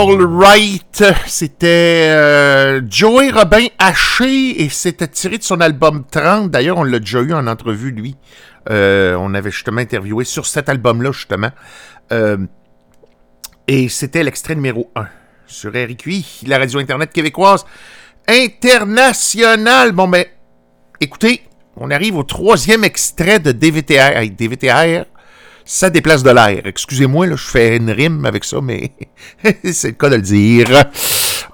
All 0.00 0.24
Right, 0.24 1.04
c'était 1.26 2.08
euh, 2.08 2.80
Joey 2.88 3.30
Robin 3.32 3.66
Haché 3.78 4.62
et 4.62 4.70
c'était 4.70 5.08
tiré 5.08 5.36
de 5.36 5.42
son 5.42 5.60
album 5.60 6.04
30. 6.10 6.50
D'ailleurs, 6.50 6.78
on 6.78 6.84
l'a 6.84 7.00
déjà 7.00 7.20
eu 7.20 7.34
en 7.34 7.46
entrevue, 7.46 7.90
lui. 7.90 8.16
Euh, 8.70 9.14
on 9.20 9.34
avait 9.34 9.50
justement 9.50 9.82
interviewé 9.82 10.24
sur 10.24 10.46
cet 10.46 10.70
album-là, 10.70 11.12
justement. 11.12 11.50
Euh, 12.12 12.38
et 13.68 13.90
c'était 13.90 14.22
l'extrait 14.22 14.54
numéro 14.54 14.90
1 14.96 15.06
sur 15.46 15.70
RQI, 15.72 16.44
la 16.46 16.56
radio 16.56 16.80
Internet 16.80 17.12
québécoise 17.12 17.66
internationale. 18.26 19.92
Bon, 19.92 20.08
ben, 20.08 20.24
écoutez, 20.98 21.42
on 21.76 21.90
arrive 21.90 22.16
au 22.16 22.22
troisième 22.22 22.84
extrait 22.84 23.38
de 23.38 23.52
DVTR. 23.52 24.18
DVTR, 24.30 25.04
ça 25.70 25.88
déplace 25.88 26.24
de 26.24 26.30
l'air. 26.30 26.62
Excusez-moi, 26.64 27.28
là, 27.28 27.36
je 27.36 27.44
fais 27.44 27.76
une 27.76 27.92
rime 27.92 28.26
avec 28.26 28.44
ça, 28.44 28.60
mais 28.60 28.90
c'est 29.72 29.88
le 29.88 29.94
cas 29.94 30.08
de 30.08 30.16
le 30.16 30.22
dire. 30.22 30.66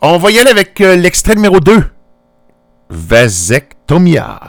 On 0.01 0.17
va 0.17 0.31
y 0.31 0.39
aller 0.39 0.51
avec 0.51 0.81
euh, 0.81 0.97
l'extrait 0.97 1.35
numéro 1.35 1.61
2. 1.61 1.85
Vasectomia. 2.89 4.41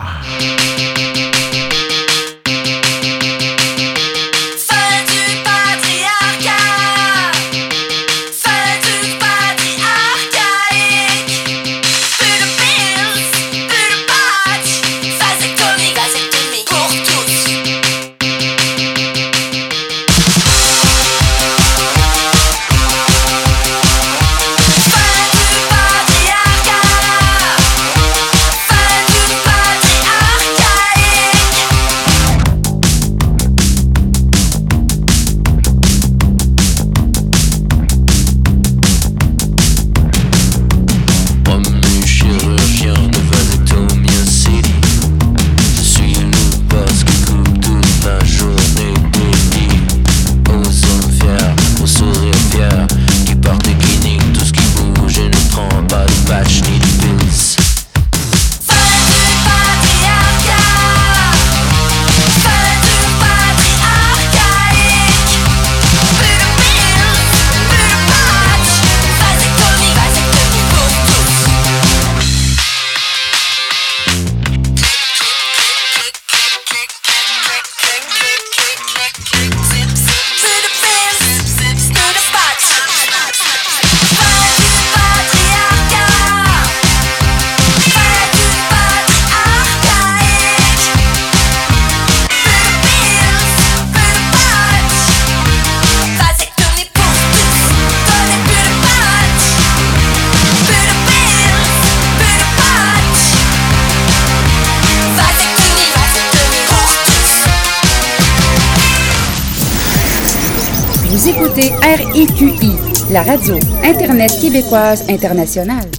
Écoutez 111.58 111.74
RIQI, 111.82 112.76
la 113.12 113.24
radio 113.24 113.56
Internet 113.84 114.32
québécoise 114.40 115.04
internationale. 115.10 115.90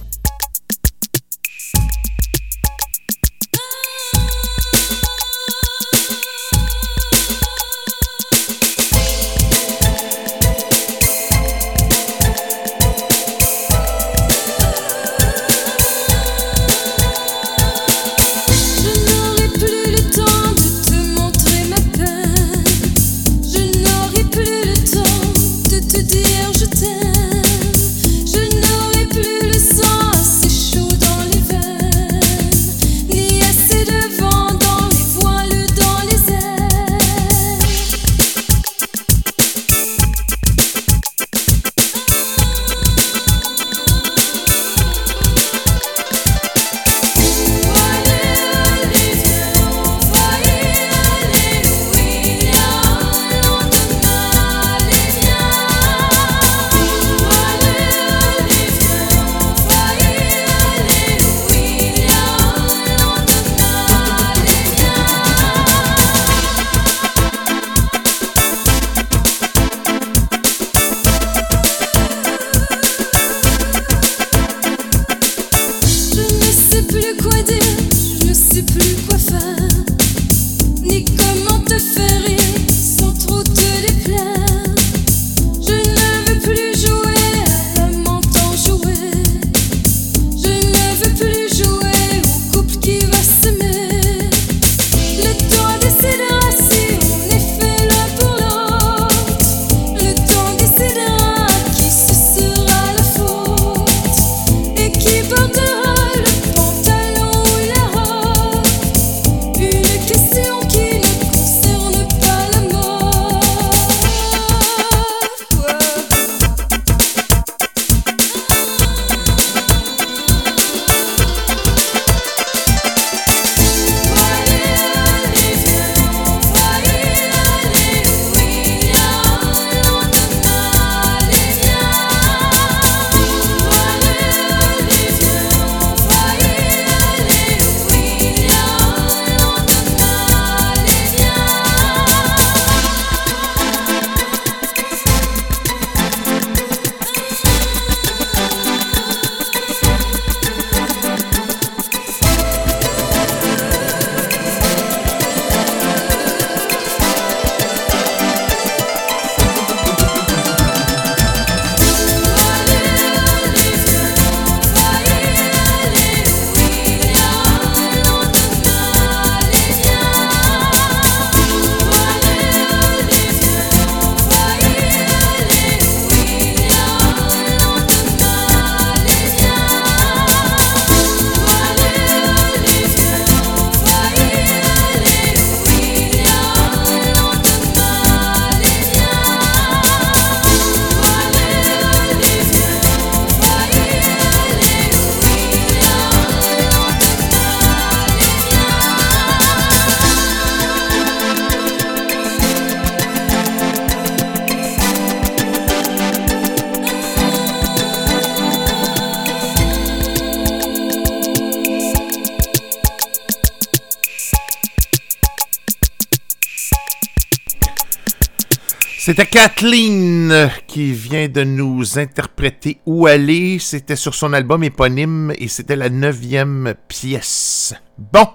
C'était 219.09 219.25
Kathleen 219.25 220.51
qui 220.67 220.91
vient 220.91 221.27
de 221.27 221.43
nous 221.43 221.97
interpréter 221.97 222.79
Où 222.85 223.07
aller. 223.07 223.57
C'était 223.57 223.95
sur 223.95 224.13
son 224.13 224.33
album 224.33 224.63
éponyme 224.63 225.33
et 225.39 225.47
c'était 225.47 225.75
la 225.75 225.89
neuvième 225.89 226.75
pièce. 226.87 227.73
Bon. 227.97 228.27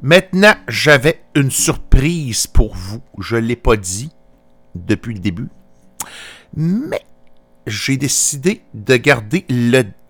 Maintenant, 0.00 0.54
j'avais 0.68 1.20
une 1.34 1.50
surprise 1.50 2.46
pour 2.46 2.74
vous. 2.74 3.02
Je 3.18 3.36
ne 3.36 3.42
l'ai 3.42 3.56
pas 3.56 3.76
dit 3.76 4.08
depuis 4.74 5.12
le 5.12 5.20
début. 5.20 5.50
Mais 6.56 7.02
j'ai 7.66 7.98
décidé 7.98 8.62
de 8.72 8.96
garder 8.96 9.44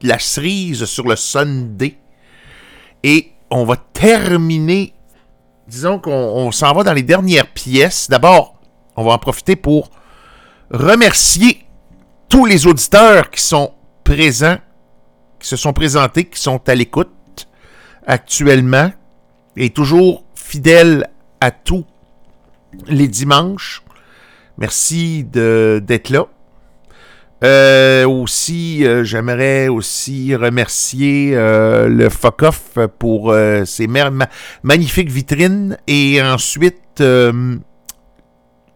la 0.03 0.21
cerise 0.21 0.85
sur 0.85 1.09
le 1.09 1.17
Sunday. 1.17 1.99
Et 3.03 3.33
on 3.51 3.65
va 3.65 3.75
terminer 3.75 4.95
disons 5.67 5.99
qu'on 5.99 6.13
on 6.13 6.53
s'en 6.53 6.73
va 6.75 6.85
dans 6.85 6.93
les 6.93 7.03
dernières 7.03 7.53
pièces. 7.53 8.09
D'abord, 8.09 8.58
on 8.99 9.05
va 9.05 9.13
en 9.13 9.19
profiter 9.19 9.55
pour 9.55 9.91
remercier 10.71 11.65
tous 12.29 12.47
les 12.47 12.67
auditeurs 12.67 13.31
qui 13.31 13.41
sont 13.41 13.73
présents, 14.03 14.59
qui 15.39 15.49
se 15.49 15.57
sont 15.57 15.73
présentés, 15.73 16.25
qui 16.25 16.41
sont 16.41 16.61
à 16.69 16.75
l'écoute 16.75 17.49
actuellement 18.07 18.91
et 19.57 19.71
toujours 19.71 20.25
fidèles 20.35 21.09
à 21.41 21.53
tous 21.53 21.85
les 22.89 23.07
dimanches. 23.07 23.85
Merci 24.57 25.23
d'être 25.25 26.11
là. 26.11 26.27
Euh, 27.45 28.05
aussi, 28.09 28.85
euh, 28.85 29.05
j'aimerais 29.05 29.69
aussi 29.69 30.35
remercier 30.35 31.31
euh, 31.35 31.87
le 31.87 32.09
Fuck 32.09 32.43
pour 32.99 33.33
ses 33.65 33.87
magnifiques 34.63 35.11
vitrines. 35.11 35.79
Et 35.87 36.21
ensuite, 36.21 37.01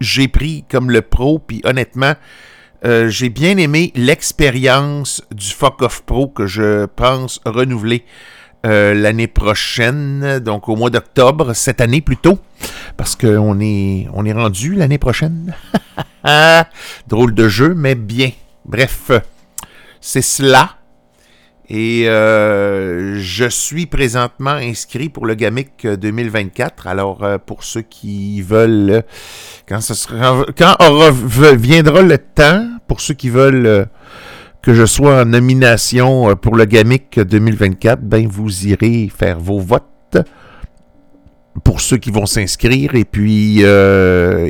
j'ai 0.03 0.27
pris 0.27 0.65
comme 0.69 0.91
le 0.91 1.01
pro, 1.01 1.39
puis 1.39 1.61
honnêtement, 1.63 2.13
euh, 2.85 3.07
j'ai 3.09 3.29
bien 3.29 3.57
aimé 3.57 3.91
l'expérience 3.95 5.23
du 5.31 5.47
Fuck 5.47 5.81
Off 5.81 6.03
Pro 6.03 6.27
que 6.27 6.45
je 6.45 6.85
pense 6.85 7.39
renouveler 7.45 8.03
euh, 8.65 8.93
l'année 8.93 9.27
prochaine, 9.27 10.39
donc 10.39 10.69
au 10.69 10.75
mois 10.75 10.89
d'octobre, 10.89 11.53
cette 11.53 11.81
année 11.81 12.01
plutôt, 12.01 12.39
parce 12.97 13.15
qu'on 13.15 13.59
est, 13.59 14.07
on 14.13 14.25
est 14.25 14.33
rendu 14.33 14.75
l'année 14.75 14.97
prochaine. 14.97 15.53
Drôle 17.07 17.33
de 17.33 17.47
jeu, 17.47 17.73
mais 17.73 17.95
bien. 17.95 18.31
Bref, 18.65 19.11
c'est 19.99 20.21
cela. 20.21 20.77
Et 21.69 22.09
euh, 22.09 23.19
je 23.19 23.47
suis 23.47 23.85
présentement 23.85 24.51
inscrit 24.51 25.07
pour 25.07 25.25
le 25.25 25.33
GAMIC 25.35 25.87
2024. 25.87 26.87
Alors, 26.87 27.23
euh, 27.23 27.37
pour 27.37 27.63
ceux 27.63 27.81
qui 27.81 28.41
veulent, 28.41 29.03
quand, 29.67 29.79
ce 29.79 29.93
sera, 29.93 30.45
quand 30.57 30.75
viendra 31.55 32.01
le 32.01 32.17
temps, 32.17 32.67
pour 32.87 32.99
ceux 32.99 33.13
qui 33.13 33.29
veulent 33.29 33.65
euh, 33.65 33.85
que 34.61 34.73
je 34.73 34.85
sois 34.85 35.21
en 35.21 35.25
nomination 35.25 36.35
pour 36.35 36.55
le 36.55 36.65
GAMIC 36.65 37.19
2024, 37.21 38.01
ben 38.01 38.27
vous 38.27 38.67
irez 38.67 39.09
faire 39.15 39.39
vos 39.39 39.59
votes 39.59 40.17
pour 41.63 41.79
ceux 41.79 41.97
qui 41.97 42.11
vont 42.11 42.25
s'inscrire. 42.25 42.95
Et 42.95 43.05
puis, 43.05 43.63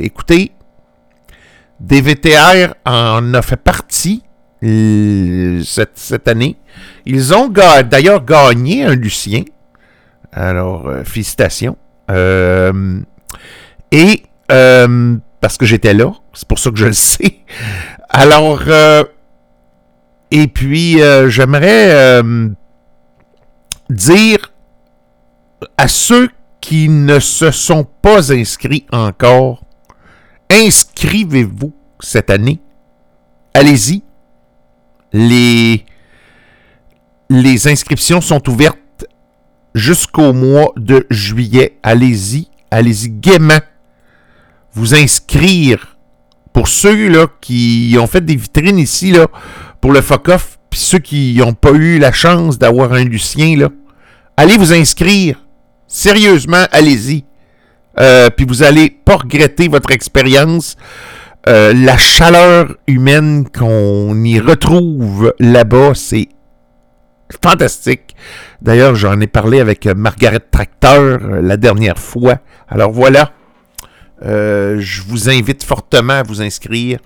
écoutez, 0.02 0.52
DVTR 1.80 2.74
en 2.86 3.34
a 3.34 3.42
fait 3.42 3.56
partie 3.56 4.22
cette, 4.64 5.98
cette 5.98 6.28
année. 6.28 6.56
Ils 7.06 7.34
ont 7.34 7.48
d'ailleurs 7.48 8.24
gagné 8.24 8.84
un 8.84 8.94
Lucien. 8.94 9.42
Alors, 10.32 10.88
euh, 10.88 11.04
félicitations. 11.04 11.76
Euh, 12.10 13.00
et, 13.92 14.22
euh, 14.50 15.16
parce 15.40 15.56
que 15.56 15.66
j'étais 15.66 15.94
là, 15.94 16.12
c'est 16.32 16.48
pour 16.48 16.58
ça 16.58 16.70
que 16.70 16.76
je 16.76 16.86
le 16.86 16.92
sais. 16.92 17.40
Alors, 18.08 18.62
et 20.30 20.46
puis, 20.48 21.00
j'aimerais 21.28 22.22
dire 23.90 24.52
à 25.76 25.88
ceux 25.88 26.30
qui 26.60 26.88
ne 26.88 27.18
se 27.18 27.50
sont 27.50 27.84
pas 27.84 28.32
inscrits 28.32 28.86
encore, 28.90 29.64
inscrivez-vous 30.50 31.74
cette 32.00 32.30
année. 32.30 32.60
Allez-y. 33.52 34.02
Les, 35.14 35.84
inscriptions 37.66 38.20
sont 38.20 38.48
ouvertes 38.50 38.78
jusqu'au 39.72 40.32
mois 40.32 40.72
de 40.76 41.06
juillet. 41.08 41.78
Allez-y. 41.84 42.48
Allez-y 42.70 43.10
gaiement. 43.10 43.60
Vous 44.72 44.96
inscrire. 44.96 45.96
Pour 46.52 46.66
ceux 46.66 47.08
là, 47.08 47.28
qui 47.40 47.96
ont 47.98 48.08
fait 48.08 48.24
des 48.24 48.34
vitrines 48.34 48.78
ici 48.78 49.12
là, 49.12 49.28
pour 49.80 49.92
le 49.92 50.00
FOCOF, 50.00 50.58
puis 50.68 50.80
ceux 50.80 50.98
qui 50.98 51.36
n'ont 51.38 51.52
pas 51.52 51.72
eu 51.72 51.98
la 51.98 52.12
chance 52.12 52.58
d'avoir 52.58 52.92
un 52.92 53.04
Lucien, 53.04 53.56
là, 53.56 53.68
allez 54.36 54.56
vous 54.56 54.72
inscrire. 54.72 55.40
Sérieusement, 55.86 56.64
allez-y. 56.72 57.24
Euh, 58.00 58.30
puis 58.30 58.46
vous 58.46 58.64
allez 58.64 58.90
pas 58.90 59.16
regretter 59.16 59.68
votre 59.68 59.92
expérience. 59.92 60.76
Euh, 61.46 61.74
la 61.74 61.98
chaleur 61.98 62.74
humaine 62.86 63.46
qu'on 63.50 64.16
y 64.24 64.40
retrouve 64.40 65.34
là-bas, 65.38 65.92
c'est 65.94 66.28
fantastique. 67.42 68.16
D'ailleurs, 68.62 68.94
j'en 68.94 69.20
ai 69.20 69.26
parlé 69.26 69.60
avec 69.60 69.86
Margaret 69.86 70.40
Tracteur 70.50 71.00
euh, 71.22 71.42
la 71.42 71.56
dernière 71.56 71.98
fois. 71.98 72.38
Alors 72.68 72.92
voilà, 72.92 73.32
Euh, 74.22 74.76
je 74.78 75.02
vous 75.02 75.28
invite 75.28 75.64
fortement 75.64 76.14
à 76.14 76.22
vous 76.22 76.40
inscrire. 76.40 76.98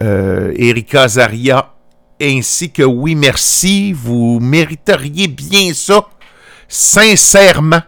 Erika 0.00 1.06
Zaria, 1.06 1.74
ainsi 2.22 2.70
que 2.70 2.82
Oui 2.82 3.14
Merci, 3.14 3.92
vous 3.92 4.38
mériteriez 4.40 5.28
bien 5.28 5.74
ça, 5.74 6.06
sincèrement. 6.68 7.82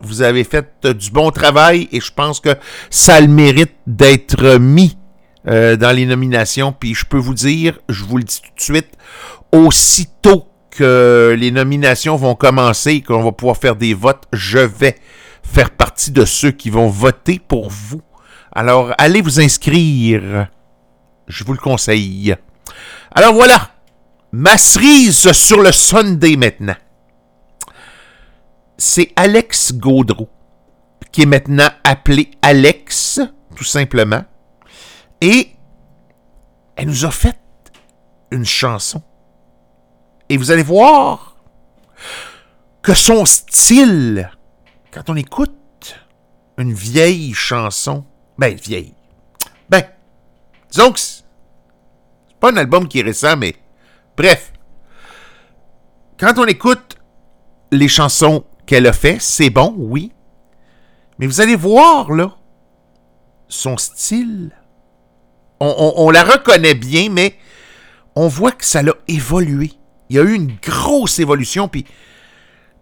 Vous 0.00 0.22
avez 0.22 0.44
fait 0.44 0.68
euh, 0.84 0.94
du 0.94 1.10
bon 1.10 1.30
travail 1.30 1.88
et 1.92 2.00
je 2.00 2.12
pense 2.12 2.40
que 2.40 2.56
ça 2.90 3.20
le 3.20 3.28
mérite 3.28 3.74
d'être 3.86 4.58
mis 4.58 4.96
euh, 5.46 5.76
dans 5.76 5.94
les 5.94 6.06
nominations. 6.06 6.72
Puis 6.72 6.94
je 6.94 7.04
peux 7.04 7.18
vous 7.18 7.34
dire, 7.34 7.78
je 7.88 8.04
vous 8.04 8.18
le 8.18 8.24
dis 8.24 8.40
tout 8.42 8.54
de 8.56 8.60
suite, 8.60 8.92
aussitôt 9.52 10.48
que 10.70 11.36
les 11.38 11.50
nominations 11.50 12.16
vont 12.16 12.34
commencer 12.34 12.92
et 12.92 13.02
qu'on 13.02 13.22
va 13.22 13.32
pouvoir 13.32 13.56
faire 13.56 13.76
des 13.76 13.94
votes, 13.94 14.24
je 14.32 14.58
vais 14.58 14.96
faire 15.42 15.70
partie 15.70 16.10
de 16.10 16.24
ceux 16.24 16.50
qui 16.50 16.70
vont 16.70 16.88
voter 16.88 17.40
pour 17.46 17.70
vous. 17.70 18.02
Alors, 18.52 18.92
allez 18.98 19.20
vous 19.20 19.40
inscrire. 19.40 20.48
Je 21.26 21.44
vous 21.44 21.52
le 21.52 21.58
conseille. 21.58 22.34
Alors 23.14 23.34
voilà, 23.34 23.70
ma 24.32 24.58
cerise 24.58 25.32
sur 25.32 25.62
le 25.62 25.72
Sunday 25.72 26.36
maintenant. 26.36 26.76
C'est 28.76 29.12
Alex 29.16 29.72
Gaudreau, 29.74 30.28
qui 31.12 31.22
est 31.22 31.26
maintenant 31.26 31.68
appelé 31.84 32.30
Alex, 32.42 33.20
tout 33.54 33.64
simplement. 33.64 34.24
Et 35.20 35.50
elle 36.76 36.88
nous 36.88 37.04
a 37.04 37.10
fait 37.10 37.38
une 38.30 38.44
chanson. 38.44 39.02
Et 40.28 40.36
vous 40.36 40.50
allez 40.50 40.62
voir 40.62 41.36
que 42.82 42.94
son 42.94 43.24
style, 43.24 44.30
quand 44.90 45.08
on 45.08 45.16
écoute 45.16 45.52
une 46.58 46.72
vieille 46.72 47.32
chanson, 47.32 48.04
ben 48.36 48.54
vieille, 48.54 48.94
ben, 49.68 49.82
disons 50.70 50.92
que 50.92 50.98
c'est 50.98 51.24
pas 52.40 52.52
un 52.52 52.56
album 52.56 52.88
qui 52.88 52.98
est 52.98 53.02
récent, 53.02 53.36
mais 53.36 53.54
bref, 54.16 54.52
quand 56.18 56.38
on 56.38 56.46
écoute 56.46 56.98
les 57.70 57.88
chansons 57.88 58.44
qu'elle 58.66 58.86
a 58.86 58.92
fait, 58.92 59.18
c'est 59.20 59.50
bon, 59.50 59.74
oui, 59.76 60.12
mais 61.18 61.26
vous 61.26 61.40
allez 61.40 61.56
voir 61.56 62.12
là, 62.12 62.36
son 63.48 63.76
style, 63.76 64.52
on, 65.60 66.10
la 66.10 66.24
reconnaît 66.24 66.74
bien, 66.74 67.08
mais 67.10 67.36
on 68.16 68.28
voit 68.28 68.52
que 68.52 68.64
ça 68.64 68.82
l'a 68.82 68.94
évolué. 69.08 69.72
Il 70.10 70.16
y 70.16 70.18
a 70.18 70.22
eu 70.22 70.34
une 70.34 70.56
grosse 70.62 71.18
évolution, 71.18 71.68
puis 71.68 71.86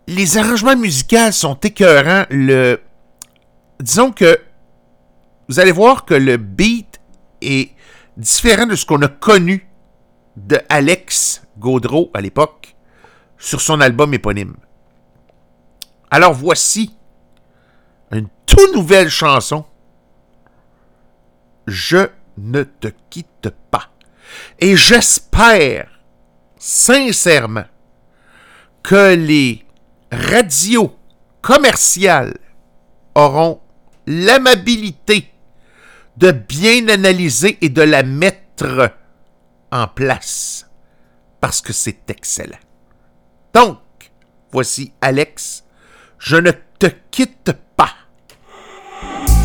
les 0.09 0.39
arrangements 0.39 0.77
musicaux 0.77 1.31
sont 1.31 1.55
écœurants. 1.55 2.25
Le... 2.31 2.81
Disons 3.79 4.11
que 4.11 4.41
vous 5.49 5.61
allez 5.61 5.73
voir 5.73 6.05
que 6.05 6.15
le 6.15 6.39
beat 6.39 7.01
est 7.41 7.73
différent 8.17 8.67
de 8.67 8.75
ce 8.75 8.87
qu'on 8.87 9.03
a 9.03 9.09
connu 9.09 9.69
de 10.37 10.59
Alex 10.69 11.43
Gaudreau 11.59 12.11
à 12.15 12.21
l'époque 12.21 12.75
sur 13.39 13.61
son 13.61 13.81
album 13.81 14.15
éponyme. 14.15 14.57
Alors 16.13 16.35
voici 16.35 16.95
une 18.11 18.29
toute 18.45 18.75
nouvelle 18.75 19.09
chanson. 19.09 19.65
Je 21.67 22.07
ne 22.37 22.65
te 22.65 22.89
quitte 23.09 23.49
pas. 23.71 23.91
Et 24.61 24.77
j'espère 24.77 25.89
sincèrement 26.59 27.65
que 28.83 29.15
les 29.15 29.65
radios 30.13 30.95
commerciales 31.41 32.37
auront 33.15 33.63
l'amabilité 34.07 35.33
de 36.19 36.31
bien 36.31 36.89
analyser 36.89 37.57
et 37.63 37.71
de 37.71 37.81
la 37.81 38.03
mettre 38.03 38.93
en 39.71 39.89
place 39.89 40.69
parce 41.41 41.63
que 41.63 41.73
c'est 41.73 42.11
excellent. 42.11 42.59
Donc, 43.55 43.79
voici 44.51 44.93
Alex, 45.01 45.62
je 46.25 46.37
ne 46.37 46.53
te 46.79 46.87
quitte 47.11 47.53
pas. 47.77 47.91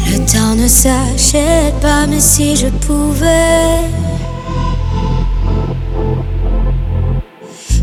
Le 0.05 0.17
temps 0.31 0.55
ne 0.55 0.67
s'achète 0.67 1.73
pas, 1.81 2.05
mais 2.07 2.19
si 2.19 2.55
je 2.55 2.67
pouvais 2.67 3.81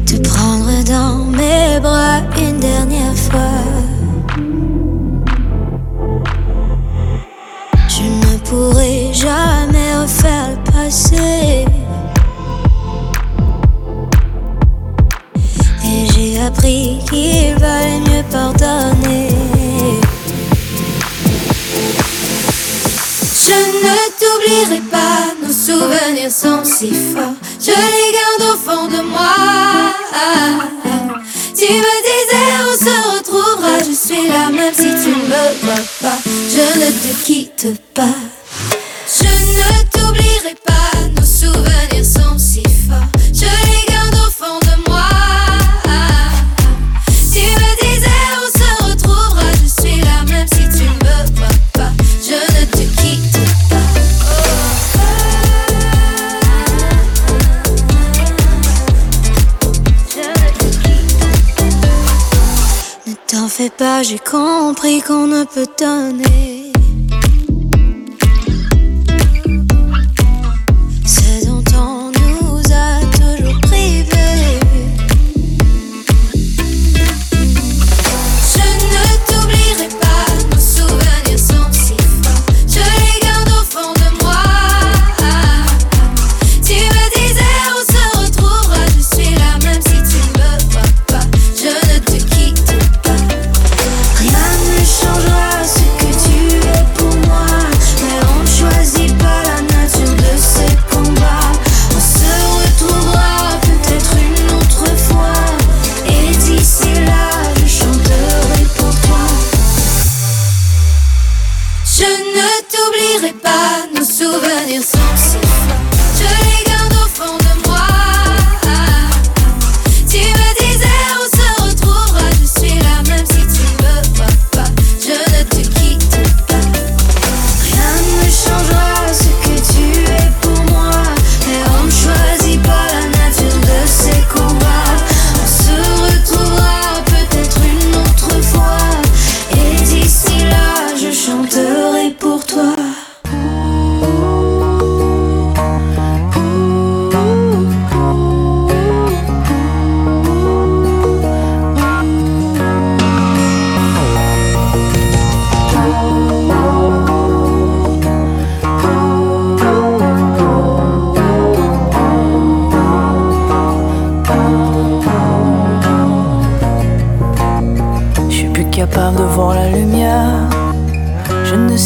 te 0.07 0.17
prendre 0.29 0.85
dans 0.85 1.25
mes 1.25 1.81
bras 1.81 2.21
une 2.39 2.61
dernière 2.61 3.17
fois, 3.17 3.65
je 7.89 8.05
ne 8.05 8.39
pourrais 8.49 9.13
jamais 9.13 9.97
refaire 9.97 10.51
le 10.51 10.73
passé. 10.73 11.65
Valait 17.59 18.01
mieux 18.01 18.25
pardonner. 18.31 19.29
Je 23.47 23.59
ne 23.85 23.97
t'oublierai 24.19 24.81
pas, 24.91 25.35
nos 25.43 25.53
souvenirs 25.53 26.31
sont 26.31 26.65
si 26.65 26.91
forts. 26.91 27.35
Je 27.61 27.71
les 27.71 28.13
garde 28.13 28.55
au 28.55 28.57
fond 28.57 28.87
de 28.89 29.03
moi. 29.03 29.93
Tu 31.57 31.73
me 31.73 31.95
disais, 32.09 32.49
on 32.61 32.75
se 32.85 33.17
retrouvera. 33.17 33.79
Je 33.79 33.95
suis 33.95 34.29
là, 34.29 34.51
même 34.51 34.75
si 34.75 34.83
tu 35.03 35.11
ne 35.11 35.25
me 35.25 35.45
vois 35.63 35.85
pas. 36.03 36.19
Je 36.25 36.79
ne 36.79 36.91
te 36.91 37.25
quitte 37.25 37.81
pas. 37.95 38.19
Je 39.07 39.25
ne 39.25 39.83
t'oublierai 39.91 40.57
pas, 40.65 40.97
nos 41.17 41.27
souvenirs 41.27 42.05
sont 42.05 42.39
si 42.39 42.64
fais 63.57 63.71
pas, 63.71 64.03
j'ai 64.03 64.19
compris 64.19 65.01
qu'on 65.01 65.29
ne 65.29 65.45
peut 65.45 65.67
donner. 65.79 66.64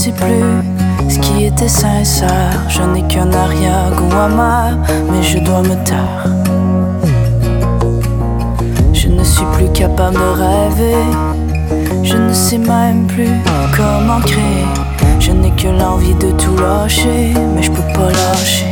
Sais 0.08 0.14
plus 0.14 1.10
ce 1.10 1.18
qui 1.18 1.44
était 1.44 1.68
sincère. 1.68 2.62
Je 2.68 2.82
n'ai 2.82 3.02
qu'un 3.02 3.32
arrière-goût 3.32 4.08
mais 5.10 5.22
je 5.22 5.38
dois 5.38 5.62
me 5.62 5.74
taire. 5.84 6.24
Je 8.92 9.08
ne 9.08 9.24
suis 9.24 9.44
plus 9.54 9.70
capable 9.72 10.16
de 10.16 10.30
rêver. 10.42 11.04
Je 12.02 12.16
ne 12.16 12.32
sais 12.32 12.58
même 12.58 13.06
plus 13.06 13.34
comment 13.76 14.20
créer. 14.20 14.66
Je 15.20 15.32
n'ai 15.32 15.50
que 15.50 15.68
l'envie 15.68 16.14
de 16.14 16.30
tout 16.32 16.56
lâcher, 16.56 17.34
mais 17.54 17.62
je 17.62 17.70
peux 17.70 17.92
pas 17.92 18.10
lâcher. 18.10 18.70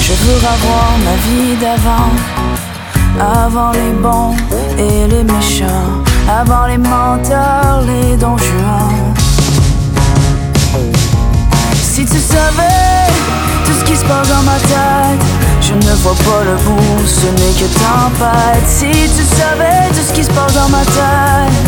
Je 0.00 0.12
veux 0.12 0.38
revoir 0.48 0.88
ma 1.04 1.16
vie 1.24 1.56
d'avant. 1.60 2.12
Avant 3.18 3.70
les 3.72 3.92
bons 4.02 4.34
et 4.78 5.08
les 5.08 5.24
méchants, 5.24 6.05
avant 6.28 6.66
les 6.66 6.78
menteurs, 6.78 7.82
les 7.86 8.16
donjons. 8.16 9.14
Si 11.74 12.04
tu 12.04 12.18
savais 12.18 13.06
tout 13.64 13.72
ce 13.78 13.84
qui 13.84 13.96
se 13.96 14.04
passe 14.04 14.28
dans 14.28 14.42
ma 14.42 14.58
tête, 14.58 15.24
je 15.60 15.74
ne 15.74 15.94
vois 15.96 16.14
pas 16.14 16.44
le 16.44 16.56
bout, 16.56 17.06
ce 17.06 17.26
n'est 17.26 17.54
que 17.54 17.66
tempête. 17.72 18.66
Si 18.66 18.90
tu 18.90 19.24
savais 19.36 19.88
tout 19.90 20.02
ce 20.06 20.12
qui 20.12 20.24
se 20.24 20.30
passe 20.30 20.54
dans 20.54 20.68
ma 20.68 20.84
tête, 20.84 21.66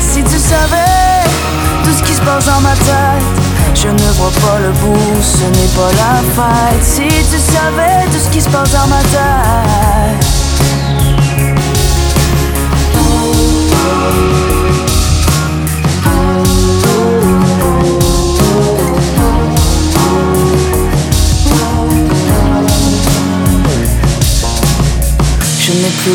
si 0.00 0.22
tu 0.22 0.38
savais 0.38 1.24
tout 1.84 1.92
ce 1.96 2.02
qui 2.02 2.14
se 2.14 2.20
passe 2.20 2.46
dans 2.46 2.60
ma 2.60 2.74
tête, 2.74 3.24
je 3.74 3.88
ne 3.88 4.12
vois 4.12 4.32
pas 4.42 4.58
le 4.60 4.70
bout, 4.72 5.22
ce 5.22 5.44
n'est 5.44 5.72
pas 5.74 5.92
la 5.92 6.22
fête. 6.36 6.84
Si 6.84 7.08
tu 7.08 7.38
savais 7.38 8.04
tout 8.12 8.20
ce 8.22 8.30
qui 8.30 8.40
se 8.40 8.48
passe 8.48 8.72
dans 8.72 8.86
ma 8.86 9.00
tête. 9.00 10.35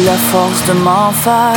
La 0.06 0.18
force 0.18 0.66
de 0.68 0.74
m'en 0.74 1.12
faire. 1.12 1.54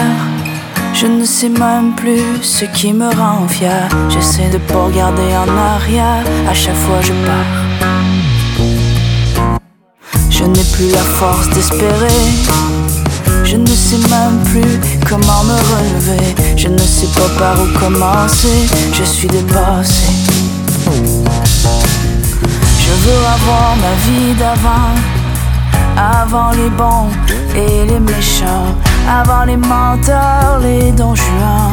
Je 0.93 1.06
ne 1.06 1.24
sais 1.24 1.48
même 1.48 1.93
plus 1.94 2.43
ce 2.43 2.65
qui 2.65 2.93
me 2.93 3.09
rend 3.15 3.47
fier. 3.48 3.89
J'essaie 4.09 4.48
de 4.51 4.59
pas 4.59 4.85
regarder 4.85 5.31
en 5.36 5.48
arrière. 5.56 6.24
À 6.48 6.55
chaque 6.55 6.77
fois 6.77 7.01
je 7.01 7.12
pars. 7.27 7.55
Je 10.31 10.44
n'ai 10.44 10.65
plus 10.74 10.90
la 10.90 11.05
force 11.19 11.48
d'espérer. 11.51 13.03
Je 13.45 13.57
ne 13.57 13.66
sais 13.66 13.99
même 14.09 14.39
plus 14.45 14.81
comment 15.09 15.45
me 15.45 15.55
relever. 15.55 16.35
Je 16.57 16.69
ne 16.69 16.79
sais 16.79 17.09
pas 17.09 17.29
par 17.39 17.62
où 17.62 17.66
commencer. 17.79 18.66
Je 18.93 19.05
suis 19.05 19.29
dépassé. 19.29 20.07
Je 22.85 22.93
veux 23.05 23.23
avoir 23.37 23.77
ma 23.77 23.95
vie 24.07 24.35
d'avant. 24.35 24.95
Avant 25.97 26.51
les 26.51 26.71
bons 26.71 27.09
et 27.55 27.87
les 27.87 28.01
méchants, 28.01 28.75
avant 29.09 29.45
les 29.45 29.57
menteurs, 29.57 30.59
les 30.61 30.91
donjons. 30.91 31.71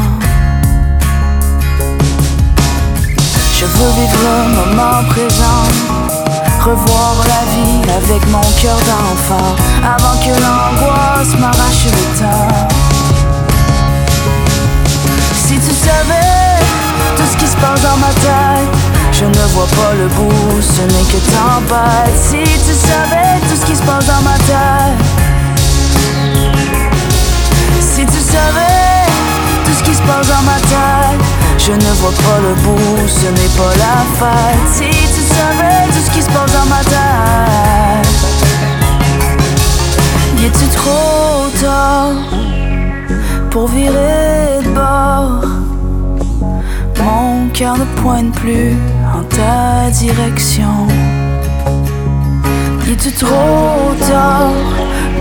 Je 3.58 3.66
veux 3.66 3.92
vivre 4.00 4.20
le 4.28 4.38
moment 4.56 5.04
présent, 5.10 5.64
revoir 6.64 7.16
la 7.28 7.44
vie 7.54 7.82
avec 7.92 8.28
mon 8.30 8.42
cœur 8.62 8.78
d'enfant, 8.78 9.56
que 10.24 10.30
l'angoisse 10.30 11.34
m'arrache 11.40 11.86
le 11.86 12.06
temps. 12.20 12.68
Si 15.34 15.56
tu 15.56 15.74
savais 15.74 16.60
tout 17.18 17.28
ce 17.32 17.38
qui 17.38 17.48
se 17.48 17.58
passe 17.58 17.82
dans 17.82 17.98
ma 17.98 18.14
tête, 18.26 18.72
je 19.12 19.26
ne 19.26 19.46
vois 19.54 19.68
pas 19.68 19.94
le 19.98 20.08
bout, 20.08 20.62
ce 20.62 20.82
n'est 20.94 21.08
que 21.12 21.20
tempête. 21.34 22.16
Si 22.30 22.44
tu 22.44 22.74
savais 22.88 23.40
tout 23.50 23.58
ce 23.60 23.66
qui 23.66 23.76
se 23.76 23.82
passe 23.82 24.06
dans 24.06 24.22
ma 24.22 24.38
tête, 24.50 25.00
si 27.80 28.06
tu 28.06 28.22
savais 28.36 29.06
tout 29.66 29.74
ce 29.78 29.84
qui 29.84 29.96
se 29.96 30.02
passe 30.02 30.28
dans 30.28 30.44
ma 30.44 30.60
tête, 30.74 31.22
je 31.58 31.72
ne 31.74 31.92
vois 32.00 32.12
pas 32.26 32.40
le 32.48 32.54
bout, 32.64 33.08
ce 33.08 33.28
n'est 33.28 33.54
pas 33.58 33.74
la 33.86 33.98
fête. 34.20 34.68
Si 34.72 34.90
tu 35.16 35.22
savais 35.36 35.88
tout 35.94 36.04
ce 36.06 36.12
qui 36.12 36.22
se 36.22 36.30
passe 36.30 36.52
dans 36.54 36.68
ma 36.70 36.84
tête, 36.84 38.31
y 40.46 40.50
tu 40.50 40.68
trop 40.76 41.48
tard 41.62 42.14
pour 43.52 43.68
virer 43.68 44.60
de 44.64 44.70
bord? 44.70 45.46
Mon 46.98 47.50
cœur 47.50 47.78
ne 47.78 47.86
pointe 48.02 48.34
plus 48.34 48.76
en 49.16 49.24
ta 49.24 49.90
direction. 49.92 50.88
Il 52.84 52.92
est 52.94 53.20
trop 53.20 53.94
tard 54.10 54.52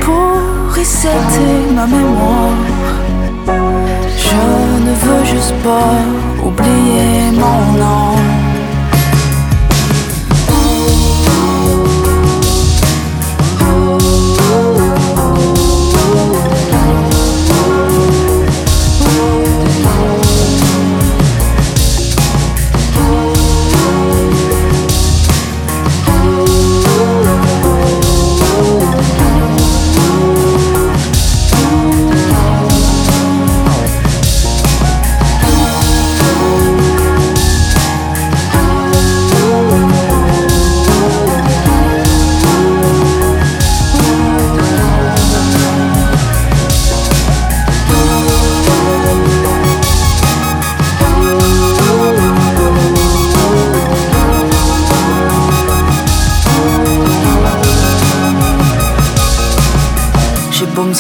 pour 0.01 0.77
resetter 0.77 1.55
ma 1.75 1.87
mémoire? 1.87 2.61
Je 4.27 4.43
ne 4.87 4.93
veux 5.03 5.25
juste 5.25 5.55
pas 5.63 5.97
oublier 6.47 7.31
mon 7.35 7.79
nom. 7.79 8.40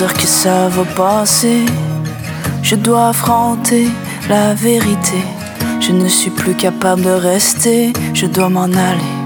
Que 0.06 0.27
ça 0.27 0.68
va 0.68 0.85
passer. 0.97 1.66
Je 2.62 2.74
dois 2.74 3.09
affronter 3.09 3.89
la 4.28 4.55
vérité. 4.55 5.22
Je 5.81 5.93
ne 5.93 6.09
suis 6.09 6.31
plus 6.31 6.55
capable 6.55 7.02
de 7.02 7.10
rester. 7.10 7.93
Je 8.14 8.27
dois 8.27 8.48
m'en 8.48 8.64
aller. 8.64 9.19